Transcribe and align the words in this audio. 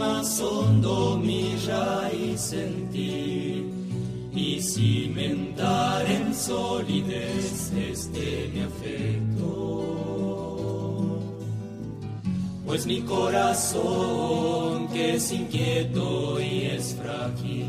Más 0.00 0.40
hondo 0.40 1.18
mi 1.22 1.54
raíz 1.68 2.54
en 2.54 2.88
y 4.32 4.60
cimentar 4.62 6.10
en 6.10 6.34
solidez 6.34 7.70
este 7.76 8.50
mi 8.54 8.60
afecto. 8.60 9.46
Pues 12.64 12.86
mi 12.86 13.02
corazón, 13.02 14.88
que 14.88 15.16
es 15.16 15.30
inquieto 15.32 16.40
y 16.40 16.62
es 16.76 16.94
frágil, 16.94 17.68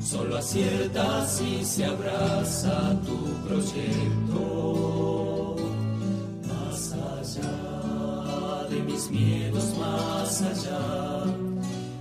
solo 0.00 0.38
acierta 0.38 1.26
si 1.26 1.62
se 1.64 1.84
abraza 1.84 2.98
tu 3.04 3.18
proyecto. 3.46 4.46
Más 6.48 6.92
allá 6.92 8.66
de 8.70 8.80
mis 8.84 9.10
miedos, 9.10 9.76
más 9.78 10.40
allá 10.40 11.47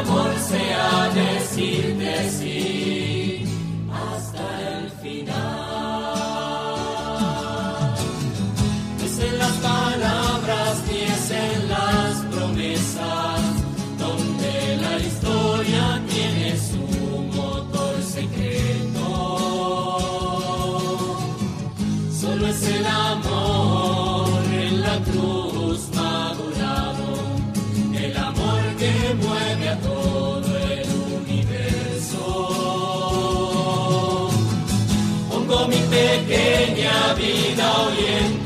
amor 0.00 0.38
sea 0.38 1.10
decirte 1.14 2.30
mi 36.30 36.36
pequeña 36.36 37.14
vida 37.14 37.82
hoy 37.82 38.06
en 38.06 38.39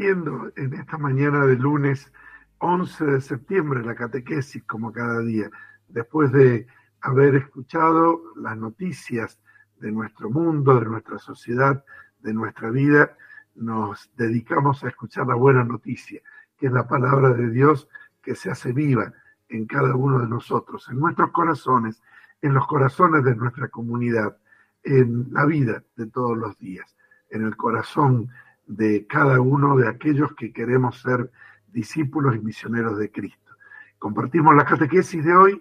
en 0.00 0.74
esta 0.74 0.96
mañana 0.96 1.44
de 1.44 1.56
lunes 1.56 2.12
11 2.58 3.04
de 3.04 3.20
septiembre 3.20 3.82
la 3.82 3.96
catequesis 3.96 4.62
como 4.62 4.92
cada 4.92 5.20
día, 5.22 5.50
después 5.88 6.30
de 6.30 6.68
haber 7.00 7.34
escuchado 7.34 8.22
las 8.36 8.56
noticias 8.56 9.40
de 9.80 9.90
nuestro 9.90 10.30
mundo, 10.30 10.78
de 10.78 10.86
nuestra 10.86 11.18
sociedad, 11.18 11.84
de 12.20 12.32
nuestra 12.32 12.70
vida, 12.70 13.16
nos 13.56 14.08
dedicamos 14.16 14.84
a 14.84 14.88
escuchar 14.88 15.26
la 15.26 15.34
buena 15.34 15.64
noticia, 15.64 16.20
que 16.56 16.66
es 16.66 16.72
la 16.72 16.86
palabra 16.86 17.30
de 17.30 17.50
Dios 17.50 17.88
que 18.22 18.36
se 18.36 18.52
hace 18.52 18.72
viva 18.72 19.12
en 19.48 19.66
cada 19.66 19.96
uno 19.96 20.20
de 20.20 20.28
nosotros, 20.28 20.88
en 20.90 21.00
nuestros 21.00 21.32
corazones, 21.32 22.00
en 22.40 22.54
los 22.54 22.68
corazones 22.68 23.24
de 23.24 23.34
nuestra 23.34 23.66
comunidad, 23.66 24.36
en 24.84 25.26
la 25.32 25.44
vida 25.44 25.82
de 25.96 26.06
todos 26.06 26.38
los 26.38 26.56
días, 26.58 26.96
en 27.30 27.44
el 27.44 27.56
corazón 27.56 28.30
de 28.68 29.06
cada 29.06 29.40
uno 29.40 29.76
de 29.76 29.88
aquellos 29.88 30.34
que 30.34 30.52
queremos 30.52 31.00
ser 31.00 31.30
discípulos 31.72 32.36
y 32.36 32.38
misioneros 32.38 32.98
de 32.98 33.10
Cristo. 33.10 33.52
Compartimos 33.98 34.54
la 34.54 34.64
catequesis 34.64 35.24
de 35.24 35.34
hoy, 35.34 35.60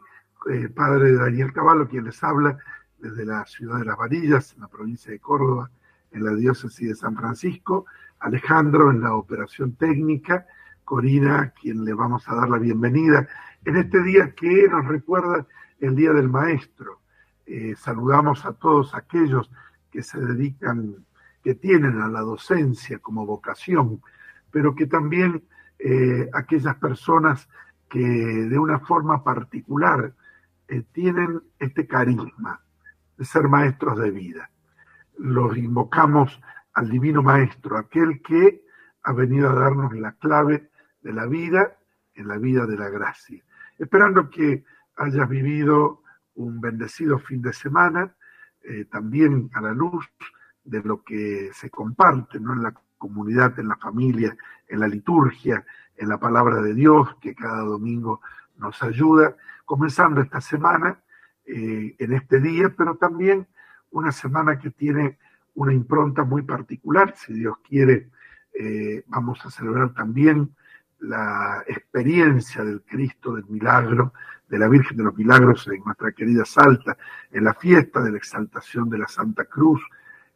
eh, 0.51 0.69
padre 0.69 1.13
Daniel 1.13 1.51
Caballo, 1.51 1.87
quien 1.87 2.03
les 2.03 2.23
habla 2.23 2.57
desde 2.99 3.25
la 3.25 3.45
ciudad 3.45 3.79
de 3.79 3.85
Las 3.85 3.97
Varillas, 3.97 4.53
en 4.53 4.61
la 4.61 4.67
provincia 4.67 5.11
de 5.11 5.19
Córdoba, 5.19 5.71
en 6.11 6.23
la 6.23 6.33
diócesis 6.33 6.89
de 6.89 6.95
San 6.95 7.15
Francisco, 7.15 7.85
Alejandro 8.19 8.91
en 8.91 9.01
la 9.01 9.15
operación 9.15 9.73
técnica, 9.73 10.45
Corina, 10.83 11.53
quien 11.61 11.83
le 11.83 11.93
vamos 11.93 12.27
a 12.27 12.35
dar 12.35 12.49
la 12.49 12.57
bienvenida 12.57 13.27
en 13.65 13.75
este 13.75 14.01
día 14.03 14.33
que 14.33 14.67
nos 14.69 14.85
recuerda 14.85 15.45
el 15.79 15.95
Día 15.95 16.13
del 16.13 16.29
Maestro. 16.29 17.01
Eh, 17.45 17.75
saludamos 17.77 18.45
a 18.45 18.53
todos 18.53 18.95
aquellos 18.95 19.51
que 19.91 20.01
se 20.01 20.19
dedican, 20.19 21.05
que 21.47 21.55
tienen 21.55 22.01
a 22.01 22.09
la 22.09 22.19
docencia 22.19 22.99
como 22.99 23.25
vocación, 23.25 24.01
pero 24.51 24.75
que 24.75 24.85
también 24.85 25.47
eh, 25.79 26.29
aquellas 26.33 26.75
personas 26.75 27.47
que 27.89 27.99
de 28.01 28.59
una 28.59 28.79
forma 28.81 29.23
particular 29.23 30.13
eh, 30.67 30.83
tienen 30.91 31.41
este 31.57 31.87
carisma 31.87 32.59
de 33.15 33.23
ser 33.23 33.47
maestros 33.47 33.97
de 33.97 34.11
vida. 34.11 34.51
Los 35.17 35.55
invocamos 35.55 36.37
al 36.73 36.89
Divino 36.89 37.23
Maestro, 37.23 37.77
aquel 37.77 38.21
que 38.21 38.65
ha 39.03 39.13
venido 39.13 39.49
a 39.49 39.55
darnos 39.55 39.93
la 39.95 40.11
clave 40.17 40.69
de 41.01 41.13
la 41.13 41.27
vida 41.27 41.77
en 42.15 42.27
la 42.27 42.37
vida 42.37 42.65
de 42.65 42.75
la 42.75 42.89
gracia. 42.89 43.41
Esperando 43.77 44.29
que 44.29 44.65
hayas 44.97 45.29
vivido 45.29 46.01
un 46.35 46.59
bendecido 46.59 47.17
fin 47.19 47.41
de 47.41 47.53
semana, 47.53 48.13
eh, 48.63 48.83
también 48.91 49.49
a 49.53 49.61
la 49.61 49.71
luz 49.71 50.11
de 50.67 50.83
lo 50.83 51.03
que 51.03 51.49
se 51.53 51.69
comparte 51.69 52.39
¿no? 52.39 52.53
en 52.53 52.63
la 52.63 52.73
comunidad, 52.97 53.57
en 53.59 53.69
la 53.69 53.77
familia, 53.77 54.35
en 54.67 54.79
la 54.79 54.87
liturgia, 54.87 55.65
en 55.95 56.09
la 56.09 56.19
palabra 56.19 56.61
de 56.61 56.73
Dios, 56.73 57.15
que 57.21 57.33
cada 57.33 57.61
domingo 57.61 58.21
nos 58.57 58.81
ayuda, 58.83 59.35
comenzando 59.65 60.21
esta 60.21 60.41
semana, 60.41 60.99
eh, 61.45 61.95
en 61.97 62.13
este 62.13 62.39
día, 62.41 62.73
pero 62.77 62.95
también 62.95 63.47
una 63.91 64.11
semana 64.11 64.59
que 64.59 64.69
tiene 64.71 65.17
una 65.55 65.73
impronta 65.73 66.23
muy 66.23 66.41
particular, 66.41 67.15
si 67.15 67.33
Dios 67.33 67.57
quiere, 67.67 68.09
eh, 68.53 69.03
vamos 69.07 69.43
a 69.45 69.49
celebrar 69.49 69.93
también 69.93 70.53
la 70.99 71.63
experiencia 71.67 72.63
del 72.63 72.81
Cristo 72.81 73.35
del 73.35 73.45
milagro, 73.45 74.13
de 74.49 74.59
la 74.59 74.67
Virgen 74.67 74.97
de 74.97 75.03
los 75.03 75.15
Milagros 75.15 75.67
en 75.67 75.83
nuestra 75.83 76.11
querida 76.11 76.43
Salta, 76.45 76.97
en 77.31 77.43
la 77.43 77.53
fiesta 77.53 78.01
de 78.01 78.11
la 78.11 78.17
exaltación 78.17 78.89
de 78.89 78.97
la 78.97 79.07
Santa 79.07 79.45
Cruz, 79.45 79.81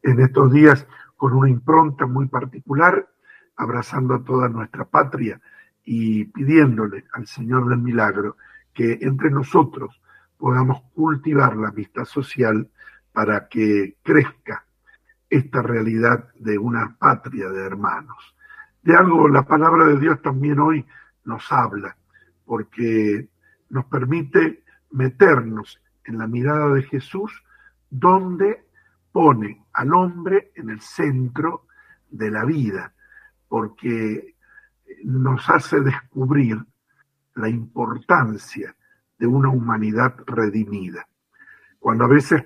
en 0.03 0.19
estos 0.19 0.51
días 0.51 0.87
con 1.15 1.33
una 1.33 1.49
impronta 1.49 2.05
muy 2.05 2.27
particular, 2.27 3.07
abrazando 3.55 4.15
a 4.15 4.23
toda 4.23 4.49
nuestra 4.49 4.85
patria 4.85 5.39
y 5.83 6.25
pidiéndole 6.25 7.05
al 7.13 7.27
Señor 7.27 7.67
del 7.69 7.79
Milagro 7.79 8.37
que 8.73 8.99
entre 9.01 9.29
nosotros 9.29 10.01
podamos 10.37 10.81
cultivar 10.93 11.55
la 11.55 11.69
amistad 11.69 12.05
social 12.05 12.69
para 13.11 13.47
que 13.47 13.97
crezca 14.01 14.65
esta 15.29 15.61
realidad 15.61 16.29
de 16.35 16.57
una 16.57 16.95
patria 16.97 17.49
de 17.49 17.63
hermanos. 17.63 18.35
De 18.81 18.95
algo 18.95 19.27
la 19.27 19.43
palabra 19.43 19.85
de 19.85 19.99
Dios 19.99 20.21
también 20.21 20.59
hoy 20.59 20.85
nos 21.23 21.51
habla, 21.51 21.95
porque 22.45 23.29
nos 23.69 23.85
permite 23.85 24.63
meternos 24.91 25.79
en 26.03 26.17
la 26.17 26.27
mirada 26.27 26.73
de 26.73 26.83
Jesús, 26.83 27.43
donde 27.89 28.65
pone 29.11 29.65
al 29.73 29.93
hombre 29.93 30.51
en 30.55 30.69
el 30.69 30.81
centro 30.81 31.67
de 32.09 32.31
la 32.31 32.45
vida, 32.45 32.93
porque 33.47 34.35
nos 35.03 35.49
hace 35.49 35.81
descubrir 35.81 36.57
la 37.35 37.49
importancia 37.49 38.75
de 39.17 39.27
una 39.27 39.49
humanidad 39.49 40.15
redimida. 40.25 41.07
Cuando 41.79 42.05
a 42.05 42.07
veces 42.07 42.43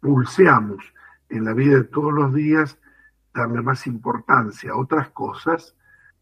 pulseamos 0.00 0.84
en 1.28 1.44
la 1.44 1.52
vida 1.52 1.76
de 1.76 1.84
todos 1.84 2.12
los 2.12 2.32
días 2.34 2.78
darle 3.34 3.62
más 3.62 3.86
importancia 3.86 4.72
a 4.72 4.76
otras 4.76 5.10
cosas, 5.10 5.76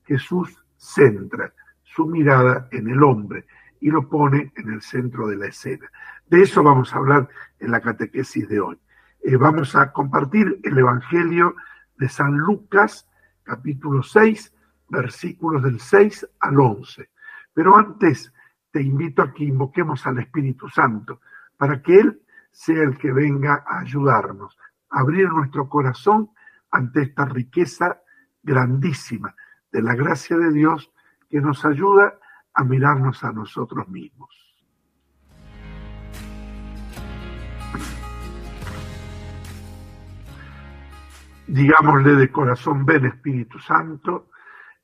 Jesús 0.05 0.65
centra 0.77 1.53
su 1.83 2.07
mirada 2.07 2.69
en 2.73 2.89
el 2.89 3.03
hombre 3.03 3.47
y 3.81 3.91
lo 3.91 4.09
pone 4.09 4.53
en 4.57 4.73
el 4.73 4.83
centro 4.83 5.29
de 5.29 5.37
la 5.37 5.47
escena. 5.47 5.91
De 6.27 6.43
eso 6.43 6.63
vamos 6.63 6.93
a 6.93 6.99
hablar 6.99 7.29
en 7.61 7.71
la 7.71 7.81
catequesis 7.81 8.49
de 8.49 8.61
hoy. 8.61 8.79
Eh, 9.27 9.39
vamos 9.39 9.75
a 9.75 9.91
compartir 9.91 10.61
el 10.63 10.77
Evangelio 10.77 11.57
de 11.97 12.11
San 12.11 12.37
Lucas, 12.37 13.09
capítulo 13.43 14.03
6, 14.03 14.55
versículos 14.91 15.63
del 15.63 15.81
6 15.81 16.29
al 16.41 16.61
11. 16.61 17.09
Pero 17.55 17.75
antes 17.75 18.35
te 18.71 18.83
invito 18.83 19.23
a 19.23 19.33
que 19.33 19.45
invoquemos 19.45 20.07
al 20.07 20.19
Espíritu 20.19 20.69
Santo 20.69 21.23
para 21.57 21.81
que 21.81 22.01
Él 22.01 22.21
sea 22.51 22.83
el 22.83 22.99
que 22.99 23.13
venga 23.13 23.65
a 23.67 23.79
ayudarnos, 23.79 24.59
a 24.91 25.01
abrir 25.01 25.27
nuestro 25.31 25.71
corazón 25.71 26.29
ante 26.71 27.01
esta 27.01 27.25
riqueza 27.25 28.03
grandísima 28.43 29.35
de 29.73 29.81
la 29.81 29.95
gracia 29.95 30.37
de 30.37 30.53
Dios 30.53 30.93
que 31.31 31.41
nos 31.41 31.65
ayuda 31.65 32.19
a 32.53 32.63
mirarnos 32.63 33.25
a 33.25 33.33
nosotros 33.33 33.89
mismos. 33.89 34.44
Digámosle 41.55 42.17
de 42.17 42.33
corazón, 42.33 42.85
ven 42.85 43.07
Espíritu 43.07 43.59
Santo, 43.59 44.31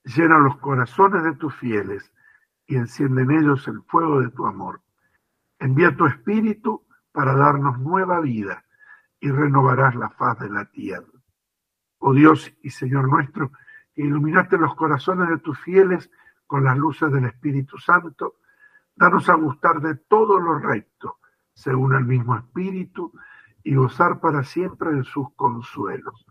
llena 0.05 0.39
los 0.39 0.57
corazones 0.59 1.25
de 1.25 1.35
tus 1.35 1.55
fieles 1.57 2.13
y 2.67 2.77
enciende 2.77 3.23
en 3.23 3.31
ellos 3.33 3.67
el 3.67 3.83
fuego 3.83 4.21
de 4.21 4.31
tu 4.31 4.47
amor. 4.47 4.81
Envía 5.59 5.97
tu 5.97 6.07
Espíritu 6.07 6.87
para 7.13 7.35
darnos 7.35 7.79
nueva 7.79 8.21
vida 8.21 8.65
y 9.19 9.31
renovarás 9.31 9.95
la 9.97 10.11
faz 10.11 10.39
de 10.39 10.49
la 10.49 10.65
tierra 10.67 11.21
oh 12.01 12.15
Dios 12.15 12.53
y 12.63 12.71
Señor 12.71 13.09
nuestro, 13.09 13.53
que 13.95 14.03
iluminaste 14.03 14.59
los 14.59 14.75
corazones 14.75 15.29
de 15.29 15.39
tus 15.39 15.59
fieles 15.61 16.11
con 16.47 16.65
las 16.65 16.77
luces 16.77 17.13
del 17.13 17.27
Espíritu 17.27 17.79
Santo, 17.79 18.37
danos 18.97 19.29
a 19.29 19.35
gustar 19.35 19.81
de 19.81 19.95
todo 19.95 20.41
lo 20.41 20.59
recto, 20.59 21.19
según 21.55 21.95
el 21.95 22.05
mismo 22.05 22.37
Espíritu, 22.37 23.13
y 23.63 23.75
gozar 23.75 24.21
para 24.21 24.43
siempre 24.43 24.93
de 24.93 25.05
sus 25.05 25.33
consuelos. 25.35 26.27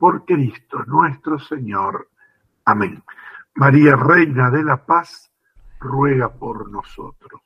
Por 0.00 0.24
Cristo 0.24 0.82
nuestro 0.86 1.38
Señor. 1.38 2.08
Amén. 2.64 3.04
María, 3.54 3.96
Reina 3.96 4.50
de 4.50 4.64
la 4.64 4.86
Paz, 4.86 5.30
ruega 5.78 6.32
por 6.32 6.70
nosotros. 6.70 7.42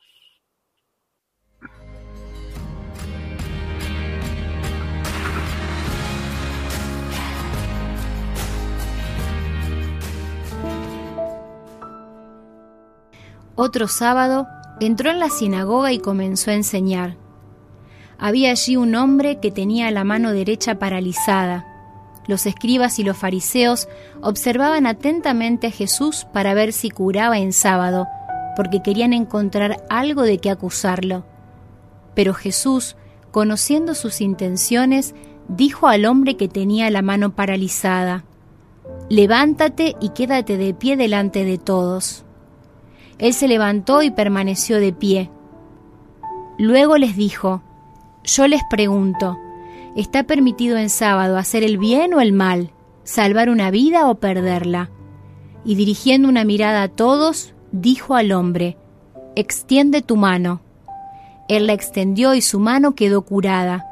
Otro 13.55 13.89
sábado 13.89 14.47
entró 14.79 15.11
en 15.11 15.19
la 15.19 15.29
sinagoga 15.29 15.91
y 15.91 15.99
comenzó 15.99 16.51
a 16.51 16.53
enseñar. 16.53 17.17
Había 18.17 18.51
allí 18.51 18.77
un 18.77 18.95
hombre 18.95 19.41
que 19.41 19.51
tenía 19.51 19.91
la 19.91 20.05
mano 20.05 20.31
derecha 20.31 20.79
paralizada. 20.79 21.74
Los 22.27 22.45
escribas 22.45 22.97
y 22.99 23.03
los 23.03 23.17
fariseos 23.17 23.87
observaban 24.21 24.87
atentamente 24.87 25.67
a 25.67 25.71
Jesús 25.71 26.25
para 26.33 26.53
ver 26.53 26.73
si 26.73 26.89
curaba 26.89 27.37
en 27.37 27.53
sábado, 27.53 28.07
porque 28.55 28.81
querían 28.81 29.13
encontrar 29.13 29.83
algo 29.89 30.23
de 30.23 30.39
qué 30.39 30.49
acusarlo. 30.49 31.25
Pero 32.15 32.33
Jesús, 32.33 32.95
conociendo 33.31 33.93
sus 33.93 34.21
intenciones, 34.21 35.13
dijo 35.47 35.87
al 35.87 36.05
hombre 36.05 36.37
que 36.37 36.47
tenía 36.47 36.89
la 36.89 37.01
mano 37.01 37.35
paralizada, 37.35 38.23
Levántate 39.09 39.95
y 39.99 40.09
quédate 40.09 40.57
de 40.57 40.73
pie 40.73 40.97
delante 40.97 41.45
de 41.45 41.59
todos. 41.59 42.23
Él 43.19 43.33
se 43.33 43.47
levantó 43.47 44.01
y 44.01 44.09
permaneció 44.09 44.79
de 44.79 44.93
pie. 44.93 45.29
Luego 46.57 46.97
les 46.97 47.15
dijo, 47.15 47.61
Yo 48.23 48.47
les 48.47 48.61
pregunto, 48.69 49.37
¿Está 49.95 50.23
permitido 50.23 50.77
en 50.77 50.89
sábado 50.89 51.37
hacer 51.37 51.63
el 51.63 51.77
bien 51.77 52.13
o 52.13 52.19
el 52.19 52.33
mal? 52.33 52.71
¿Salvar 53.03 53.49
una 53.49 53.71
vida 53.71 54.09
o 54.09 54.15
perderla? 54.15 54.89
Y 55.63 55.75
dirigiendo 55.75 56.27
una 56.27 56.43
mirada 56.43 56.83
a 56.83 56.87
todos, 56.89 57.53
dijo 57.71 58.15
al 58.15 58.33
hombre, 58.33 58.77
Extiende 59.37 60.01
tu 60.01 60.17
mano. 60.17 60.61
Él 61.47 61.67
la 61.67 61.73
extendió 61.73 62.33
y 62.33 62.41
su 62.41 62.59
mano 62.59 62.93
quedó 62.93 63.21
curada. 63.21 63.85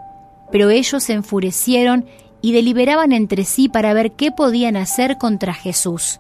Pero 0.52 0.70
ellos 0.70 1.04
se 1.04 1.14
enfurecieron 1.14 2.06
y 2.42 2.52
deliberaban 2.52 3.14
entre 3.14 3.46
sí 3.46 3.70
para 3.70 3.94
ver 3.94 4.12
qué 4.12 4.32
podían 4.32 4.76
hacer 4.76 5.18
contra 5.18 5.54
Jesús. 5.54 6.20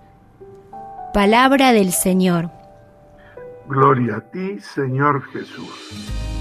Palabra 1.14 1.74
del 1.74 1.92
Señor. 1.92 2.50
Gloria 3.68 4.18
a 4.18 4.22
ti, 4.22 4.60
Señor 4.60 5.24
Jesús. 5.32 6.33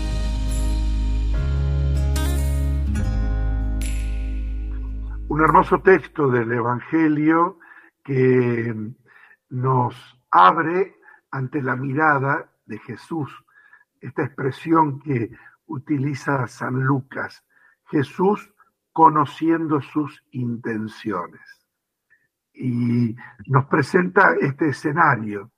Un 5.33 5.41
hermoso 5.41 5.81
texto 5.81 6.29
del 6.29 6.53
Evangelio 6.53 7.59
que 8.05 8.77
nos 9.49 10.21
abre 10.31 10.97
ante 11.31 11.63
la 11.63 11.75
mirada 11.75 12.53
de 12.67 12.79
Jesús, 12.81 13.31
esta 14.03 14.25
expresión 14.25 15.01
que 15.01 15.31
utiliza 15.65 16.47
San 16.49 16.83
Lucas, 16.83 17.43
Jesús 17.87 18.53
conociendo 18.93 19.81
sus 19.81 20.23
intenciones. 20.33 21.41
Y 22.53 23.17
nos 23.47 23.65
presenta 23.69 24.35
este 24.39 24.69
escenario 24.69 25.53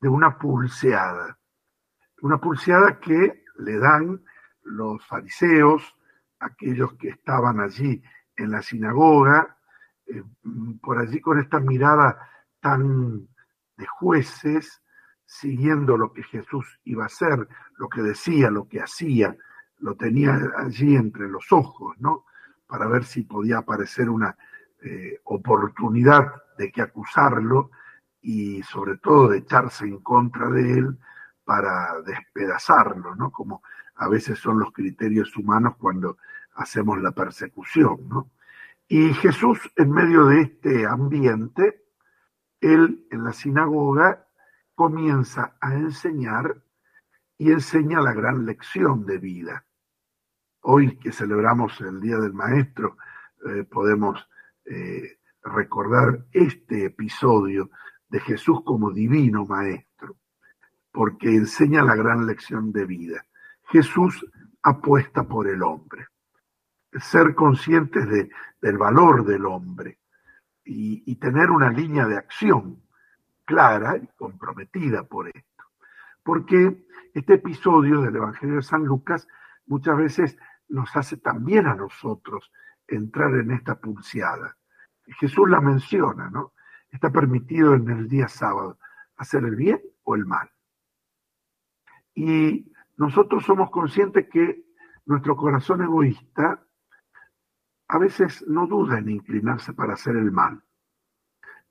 de 0.00 0.08
una 0.08 0.38
pulseada, 0.38 1.36
una 2.22 2.38
pulseada 2.38 2.98
que 2.98 3.44
le 3.58 3.78
dan 3.78 4.24
los 4.62 5.06
fariseos, 5.06 5.94
aquellos 6.38 6.94
que 6.94 7.10
estaban 7.10 7.60
allí 7.60 8.02
en 8.40 8.50
la 8.50 8.62
sinagoga, 8.62 9.56
eh, 10.06 10.22
por 10.82 10.98
allí 10.98 11.20
con 11.20 11.38
esta 11.38 11.60
mirada 11.60 12.28
tan 12.60 13.28
de 13.76 13.86
jueces, 13.86 14.82
siguiendo 15.24 15.96
lo 15.96 16.12
que 16.12 16.22
Jesús 16.24 16.80
iba 16.84 17.04
a 17.04 17.06
hacer, 17.06 17.46
lo 17.78 17.88
que 17.88 18.02
decía, 18.02 18.50
lo 18.50 18.68
que 18.68 18.80
hacía, 18.80 19.36
lo 19.78 19.94
tenía 19.94 20.38
allí 20.56 20.96
entre 20.96 21.28
los 21.28 21.52
ojos, 21.52 21.96
¿no? 22.00 22.24
Para 22.66 22.86
ver 22.88 23.04
si 23.04 23.22
podía 23.22 23.58
aparecer 23.58 24.10
una 24.10 24.36
eh, 24.82 25.20
oportunidad 25.24 26.26
de 26.58 26.70
que 26.70 26.82
acusarlo 26.82 27.70
y 28.20 28.62
sobre 28.62 28.98
todo 28.98 29.28
de 29.28 29.38
echarse 29.38 29.86
en 29.86 29.98
contra 30.00 30.50
de 30.50 30.72
él 30.72 30.98
para 31.44 32.00
despedazarlo, 32.02 33.14
¿no? 33.14 33.30
Como 33.30 33.62
a 33.96 34.08
veces 34.08 34.38
son 34.38 34.58
los 34.58 34.72
criterios 34.72 35.36
humanos 35.36 35.74
cuando 35.78 36.18
hacemos 36.60 37.00
la 37.00 37.12
persecución, 37.12 38.06
¿no? 38.08 38.30
Y 38.86 39.14
Jesús, 39.14 39.58
en 39.76 39.90
medio 39.90 40.26
de 40.26 40.42
este 40.42 40.86
ambiente, 40.86 41.84
él 42.60 43.06
en 43.10 43.24
la 43.24 43.32
sinagoga 43.32 44.26
comienza 44.74 45.56
a 45.60 45.74
enseñar 45.74 46.62
y 47.38 47.50
enseña 47.50 48.02
la 48.02 48.12
gran 48.12 48.44
lección 48.44 49.06
de 49.06 49.18
vida. 49.18 49.64
Hoy 50.62 50.98
que 50.98 51.12
celebramos 51.12 51.80
el 51.80 52.00
Día 52.00 52.18
del 52.18 52.34
Maestro, 52.34 52.98
eh, 53.46 53.64
podemos 53.64 54.28
eh, 54.66 55.18
recordar 55.42 56.26
este 56.32 56.84
episodio 56.84 57.70
de 58.10 58.20
Jesús 58.20 58.60
como 58.66 58.90
divino 58.90 59.46
Maestro, 59.46 60.16
porque 60.92 61.28
enseña 61.28 61.82
la 61.82 61.96
gran 61.96 62.26
lección 62.26 62.70
de 62.70 62.84
vida. 62.84 63.24
Jesús 63.70 64.26
apuesta 64.62 65.22
por 65.22 65.48
el 65.48 65.62
hombre. 65.62 66.09
Ser 66.98 67.34
conscientes 67.34 68.08
de, 68.08 68.30
del 68.60 68.78
valor 68.78 69.24
del 69.24 69.46
hombre 69.46 69.98
y, 70.64 71.02
y 71.06 71.16
tener 71.16 71.50
una 71.50 71.70
línea 71.70 72.06
de 72.06 72.16
acción 72.16 72.82
clara 73.44 73.96
y 73.96 74.06
comprometida 74.16 75.04
por 75.04 75.28
esto. 75.28 75.64
Porque 76.22 76.86
este 77.14 77.34
episodio 77.34 78.00
del 78.02 78.16
Evangelio 78.16 78.56
de 78.56 78.62
San 78.62 78.84
Lucas 78.84 79.26
muchas 79.66 79.96
veces 79.96 80.38
nos 80.68 80.94
hace 80.96 81.16
también 81.16 81.66
a 81.66 81.74
nosotros 81.74 82.52
entrar 82.86 83.34
en 83.34 83.50
esta 83.50 83.80
pulseada. 83.80 84.56
Jesús 85.18 85.48
la 85.48 85.60
menciona, 85.60 86.30
¿no? 86.30 86.52
Está 86.90 87.10
permitido 87.10 87.74
en 87.74 87.88
el 87.88 88.08
día 88.08 88.28
sábado 88.28 88.78
hacer 89.16 89.44
el 89.44 89.56
bien 89.56 89.80
o 90.04 90.14
el 90.14 90.26
mal. 90.26 90.50
Y 92.14 92.72
nosotros 92.96 93.44
somos 93.44 93.70
conscientes 93.70 94.28
que 94.30 94.64
nuestro 95.06 95.36
corazón 95.36 95.82
egoísta 95.82 96.64
a 97.90 97.98
veces 97.98 98.44
no 98.46 98.68
duda 98.68 98.98
en 98.98 99.08
inclinarse 99.08 99.72
para 99.72 99.94
hacer 99.94 100.14
el 100.14 100.30
mal, 100.30 100.62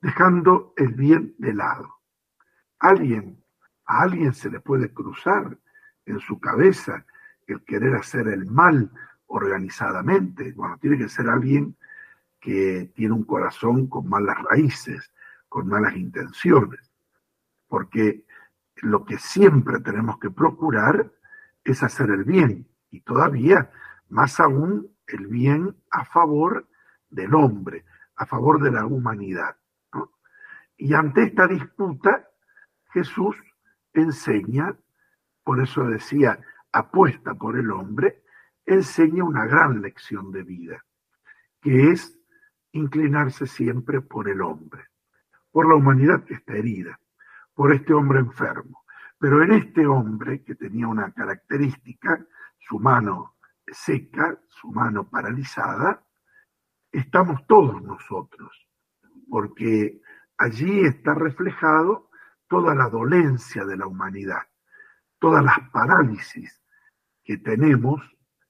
dejando 0.01 0.73
el 0.75 0.93
bien 0.93 1.33
de 1.37 1.53
lado. 1.53 2.01
Alguien, 2.77 3.41
a 3.85 4.01
alguien 4.01 4.33
se 4.33 4.49
le 4.49 4.59
puede 4.59 4.93
cruzar 4.93 5.57
en 6.05 6.19
su 6.19 6.37
cabeza 6.37 7.05
el 7.47 7.63
querer 7.63 7.95
hacer 7.95 8.27
el 8.27 8.45
mal 8.47 8.91
organizadamente. 9.27 10.51
Bueno, 10.51 10.77
tiene 10.77 10.97
que 10.97 11.07
ser 11.07 11.29
alguien 11.29 11.77
que 12.41 12.91
tiene 12.93 13.13
un 13.13 13.23
corazón 13.23 13.87
con 13.87 14.09
malas 14.09 14.43
raíces, 14.43 15.13
con 15.47 15.69
malas 15.69 15.95
intenciones, 15.95 16.91
porque 17.69 18.25
lo 18.81 19.05
que 19.05 19.17
siempre 19.19 19.79
tenemos 19.79 20.19
que 20.19 20.31
procurar 20.31 21.13
es 21.63 21.81
hacer 21.81 22.09
el 22.09 22.25
bien 22.25 22.67
y 22.91 22.99
todavía 22.99 23.71
más 24.09 24.41
aún 24.41 24.91
el 25.13 25.27
bien 25.27 25.75
a 25.91 26.05
favor 26.05 26.67
del 27.09 27.33
hombre, 27.33 27.85
a 28.15 28.25
favor 28.25 28.61
de 28.61 28.71
la 28.71 28.85
humanidad. 28.85 29.55
Y 30.77 30.93
ante 30.93 31.23
esta 31.23 31.47
disputa, 31.47 32.29
Jesús 32.93 33.35
enseña, 33.93 34.75
por 35.43 35.61
eso 35.61 35.83
decía, 35.83 36.39
apuesta 36.71 37.33
por 37.33 37.57
el 37.57 37.71
hombre, 37.71 38.23
enseña 38.65 39.23
una 39.23 39.45
gran 39.45 39.81
lección 39.81 40.31
de 40.31 40.43
vida, 40.43 40.85
que 41.61 41.91
es 41.91 42.17
inclinarse 42.71 43.47
siempre 43.47 44.01
por 44.01 44.29
el 44.29 44.41
hombre, 44.41 44.85
por 45.51 45.67
la 45.67 45.75
humanidad 45.75 46.23
que 46.23 46.35
está 46.35 46.53
herida, 46.53 46.99
por 47.53 47.73
este 47.73 47.93
hombre 47.93 48.19
enfermo. 48.19 48.83
Pero 49.17 49.43
en 49.43 49.51
este 49.51 49.85
hombre 49.85 50.43
que 50.43 50.55
tenía 50.55 50.87
una 50.87 51.11
característica, 51.11 52.25
su 52.59 52.79
mano 52.79 53.35
seca, 53.73 54.39
su 54.47 54.71
mano 54.71 55.09
paralizada, 55.09 56.05
estamos 56.91 57.45
todos 57.47 57.81
nosotros, 57.81 58.67
porque 59.29 60.01
allí 60.37 60.81
está 60.81 61.13
reflejado 61.13 62.09
toda 62.47 62.73
la 62.73 62.89
dolencia 62.89 63.65
de 63.65 63.77
la 63.77 63.87
humanidad, 63.87 64.47
todas 65.19 65.43
las 65.43 65.59
parálisis 65.71 66.61
que 67.23 67.37
tenemos 67.37 68.01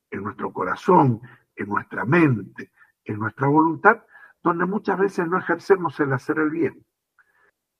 en 0.09 0.23
nuestro 0.23 0.53
corazón, 0.53 1.21
en 1.55 1.67
nuestra 1.67 2.05
mente, 2.05 2.71
en 3.03 3.19
nuestra 3.19 3.47
voluntad, 3.47 4.03
donde 4.41 4.65
muchas 4.65 4.97
veces 4.97 5.27
no 5.27 5.37
ejercemos 5.37 5.99
el 5.99 6.13
hacer 6.13 6.39
el 6.39 6.49
bien, 6.49 6.85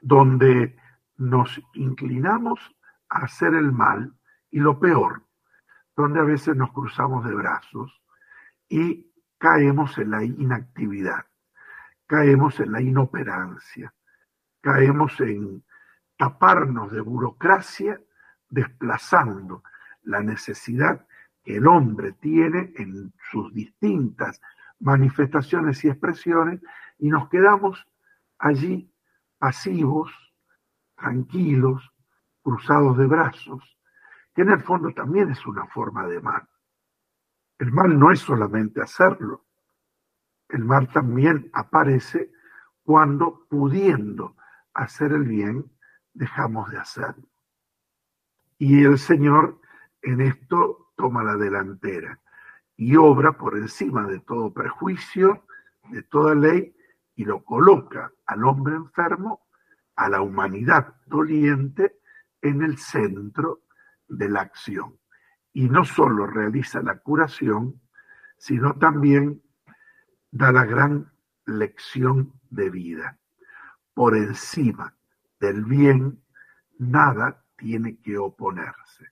donde 0.02 0.76
nos 1.16 1.62
inclinamos 1.74 2.60
a 3.10 3.20
hacer 3.20 3.54
el 3.54 3.72
mal 3.72 4.14
y 4.50 4.60
lo 4.60 4.80
peor, 4.80 5.24
donde 6.00 6.22
a 6.22 6.24
veces 6.24 6.56
nos 6.56 6.72
cruzamos 6.72 7.26
de 7.26 7.36
brazos 7.36 8.02
y 8.70 9.12
caemos 9.38 9.98
en 9.98 10.12
la 10.12 10.24
inactividad, 10.24 11.26
caemos 12.08 12.58
en 12.62 12.72
la 12.72 12.82
inoperancia, 12.82 13.94
caemos 14.62 15.20
en 15.20 15.62
taparnos 16.16 16.94
de 16.94 17.02
burocracia, 17.02 18.00
desplazando 18.48 19.62
la 20.04 20.22
necesidad 20.22 21.06
que 21.44 21.58
el 21.58 21.68
hombre 21.68 22.14
tiene 22.14 22.72
en 22.78 23.14
sus 23.30 23.54
distintas 23.54 24.40
manifestaciones 24.80 25.84
y 25.84 25.90
expresiones 25.90 26.62
y 26.98 27.10
nos 27.10 27.28
quedamos 27.28 27.86
allí 28.38 28.90
pasivos, 29.38 30.10
tranquilos, 30.96 31.92
cruzados 32.42 32.98
de 32.98 33.06
brazos, 33.06 33.79
en 34.42 34.50
el 34.50 34.62
fondo 34.62 34.92
también 34.94 35.30
es 35.30 35.46
una 35.46 35.66
forma 35.68 36.08
de 36.08 36.20
mal. 36.22 36.48
El 37.58 37.72
mal 37.72 37.98
no 37.98 38.12
es 38.12 38.20
solamente 38.20 38.82
hacerlo, 38.82 39.46
el 40.48 40.64
mal 40.64 40.92
también 40.92 41.50
aparece 41.54 42.32
cuando 42.84 43.46
pudiendo 43.50 44.36
hacer 44.74 45.12
el 45.12 45.24
bien 45.24 45.72
dejamos 46.14 46.72
de 46.72 46.78
hacerlo. 46.78 47.28
Y 48.58 48.84
el 48.84 48.98
Señor 48.98 49.60
en 50.02 50.22
esto 50.22 50.92
toma 50.96 51.24
la 51.24 51.36
delantera 51.36 52.20
y 52.76 52.96
obra 52.96 53.34
por 53.34 53.58
encima 53.58 54.08
de 54.08 54.20
todo 54.20 54.54
prejuicio, 54.54 55.46
de 55.90 56.02
toda 56.04 56.34
ley, 56.34 56.76
y 57.16 57.26
lo 57.26 57.44
coloca 57.44 58.12
al 58.26 58.44
hombre 58.46 58.76
enfermo, 58.76 59.42
a 59.96 60.08
la 60.08 60.22
humanidad 60.22 60.96
doliente, 61.06 62.00
en 62.42 62.62
el 62.62 62.78
centro 62.78 63.64
de 64.10 64.30
la 64.30 64.42
acción. 64.42 65.00
Y 65.54 65.70
no 65.70 65.86
solo 65.86 66.28
realiza 66.28 66.82
la 66.82 67.00
curación, 67.00 67.82
sino 68.38 68.76
también 68.78 69.42
da 70.32 70.52
la 70.52 70.66
gran 70.66 71.12
lección 71.46 72.34
de 72.50 72.70
vida. 72.70 73.20
Por 73.94 74.16
encima 74.16 74.96
del 75.40 75.66
bien, 75.66 76.24
nada 76.78 77.46
tiene 77.58 78.00
que 78.00 78.18
oponerse. 78.18 79.08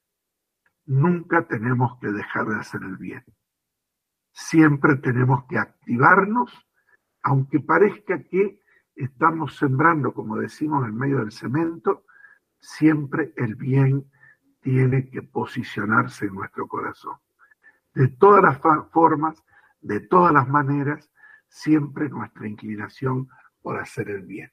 Nunca 0.85 1.47
tenemos 1.47 1.99
que 1.99 2.11
dejar 2.11 2.45
de 2.47 2.55
hacer 2.55 2.81
el 2.83 2.97
bien. 2.97 3.23
Siempre 4.31 4.95
tenemos 4.95 5.45
que 5.49 5.57
activarnos, 5.57 6.51
aunque 7.23 7.59
parezca 7.59 8.23
que 8.23 8.61
estamos 8.95 9.57
sembrando, 9.57 10.13
como 10.13 10.37
decimos, 10.37 10.87
en 10.87 10.95
medio 10.95 11.19
del 11.19 11.31
cemento, 11.31 12.05
siempre 12.59 13.33
el 13.35 13.55
bien 13.55 14.09
tiene 14.67 15.09
que 15.09 15.21
posicionarse 15.21 16.25
en 16.25 16.33
nuestro 16.33 16.67
corazón. 16.67 17.15
De 17.93 18.09
todas 18.09 18.43
las 18.43 18.59
formas, 18.91 19.41
de 19.79 20.01
todas 20.01 20.33
las 20.33 20.45
maneras, 20.49 21.09
siempre 21.47 22.09
nuestra 22.09 22.49
inclinación 22.49 23.29
por 23.61 23.79
hacer 23.79 24.09
el 24.09 24.23
bien. 24.23 24.51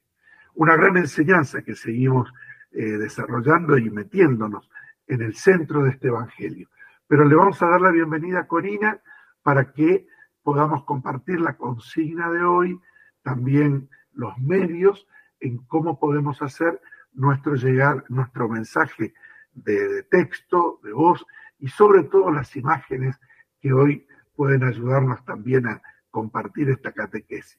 Una 0.54 0.76
gran 0.76 0.96
enseñanza 0.98 1.62
que 1.62 1.74
seguimos 1.74 2.32
eh, 2.70 2.96
desarrollando 2.96 3.76
y 3.76 3.90
metiéndonos 3.90 4.70
en 5.08 5.20
el 5.20 5.34
centro 5.34 5.82
de 5.82 5.90
este 5.90 6.06
Evangelio. 6.06 6.68
Pero 7.08 7.24
le 7.24 7.34
vamos 7.34 7.60
a 7.60 7.66
dar 7.66 7.80
la 7.80 7.90
bienvenida 7.90 8.38
a 8.38 8.46
Corina 8.46 9.00
para 9.42 9.72
que 9.72 10.06
podamos 10.44 10.84
compartir 10.84 11.40
la 11.40 11.56
consigna 11.56 12.30
de 12.30 12.44
hoy, 12.44 12.80
también 13.24 13.90
los 14.12 14.38
medios 14.38 15.08
en 15.40 15.58
cómo 15.66 15.98
podemos 15.98 16.40
hacer 16.40 16.80
nuestro 17.14 17.56
llegar, 17.56 18.04
nuestro 18.08 18.48
mensaje 18.48 19.12
de, 19.54 20.02
texto, 20.04 20.80
de 20.82 20.92
voz 20.92 21.24
y 21.58 21.68
sobre 21.68 22.04
todo 22.04 22.30
las 22.30 22.54
imágenes 22.56 23.16
que 23.60 23.72
hoy 23.72 24.06
pueden 24.36 24.64
ayudarnos 24.64 25.24
también 25.24 25.66
a 25.66 25.80
compartir 26.10 26.70
esta 26.70 26.92
catequesis. 26.92 27.58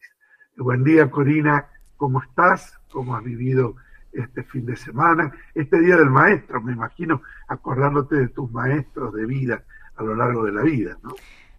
Buen 0.58 0.84
día, 0.84 1.10
Corina, 1.10 1.68
¿cómo 1.98 2.22
estás? 2.22 2.80
¿Cómo 2.92 3.16
has 3.16 3.24
vivido 3.24 3.76
este 4.12 4.44
fin 4.44 4.66
de 4.66 4.76
semana? 4.76 5.34
Este 5.54 5.80
Día 5.80 5.98
del 5.98 6.10
Maestro, 6.10 6.62
me 6.62 6.74
imagino, 6.74 7.22
acordándote 7.48 8.16
de 8.16 8.28
tus 8.30 8.52
maestros 8.52 9.14
de 9.14 9.26
vida 9.26 9.64
a 9.96 10.04
lo 10.04 10.16
largo 10.16 10.46
de 10.46 10.52
la 10.52 10.62
vida, 10.62 10.98
¿no? 11.04 11.12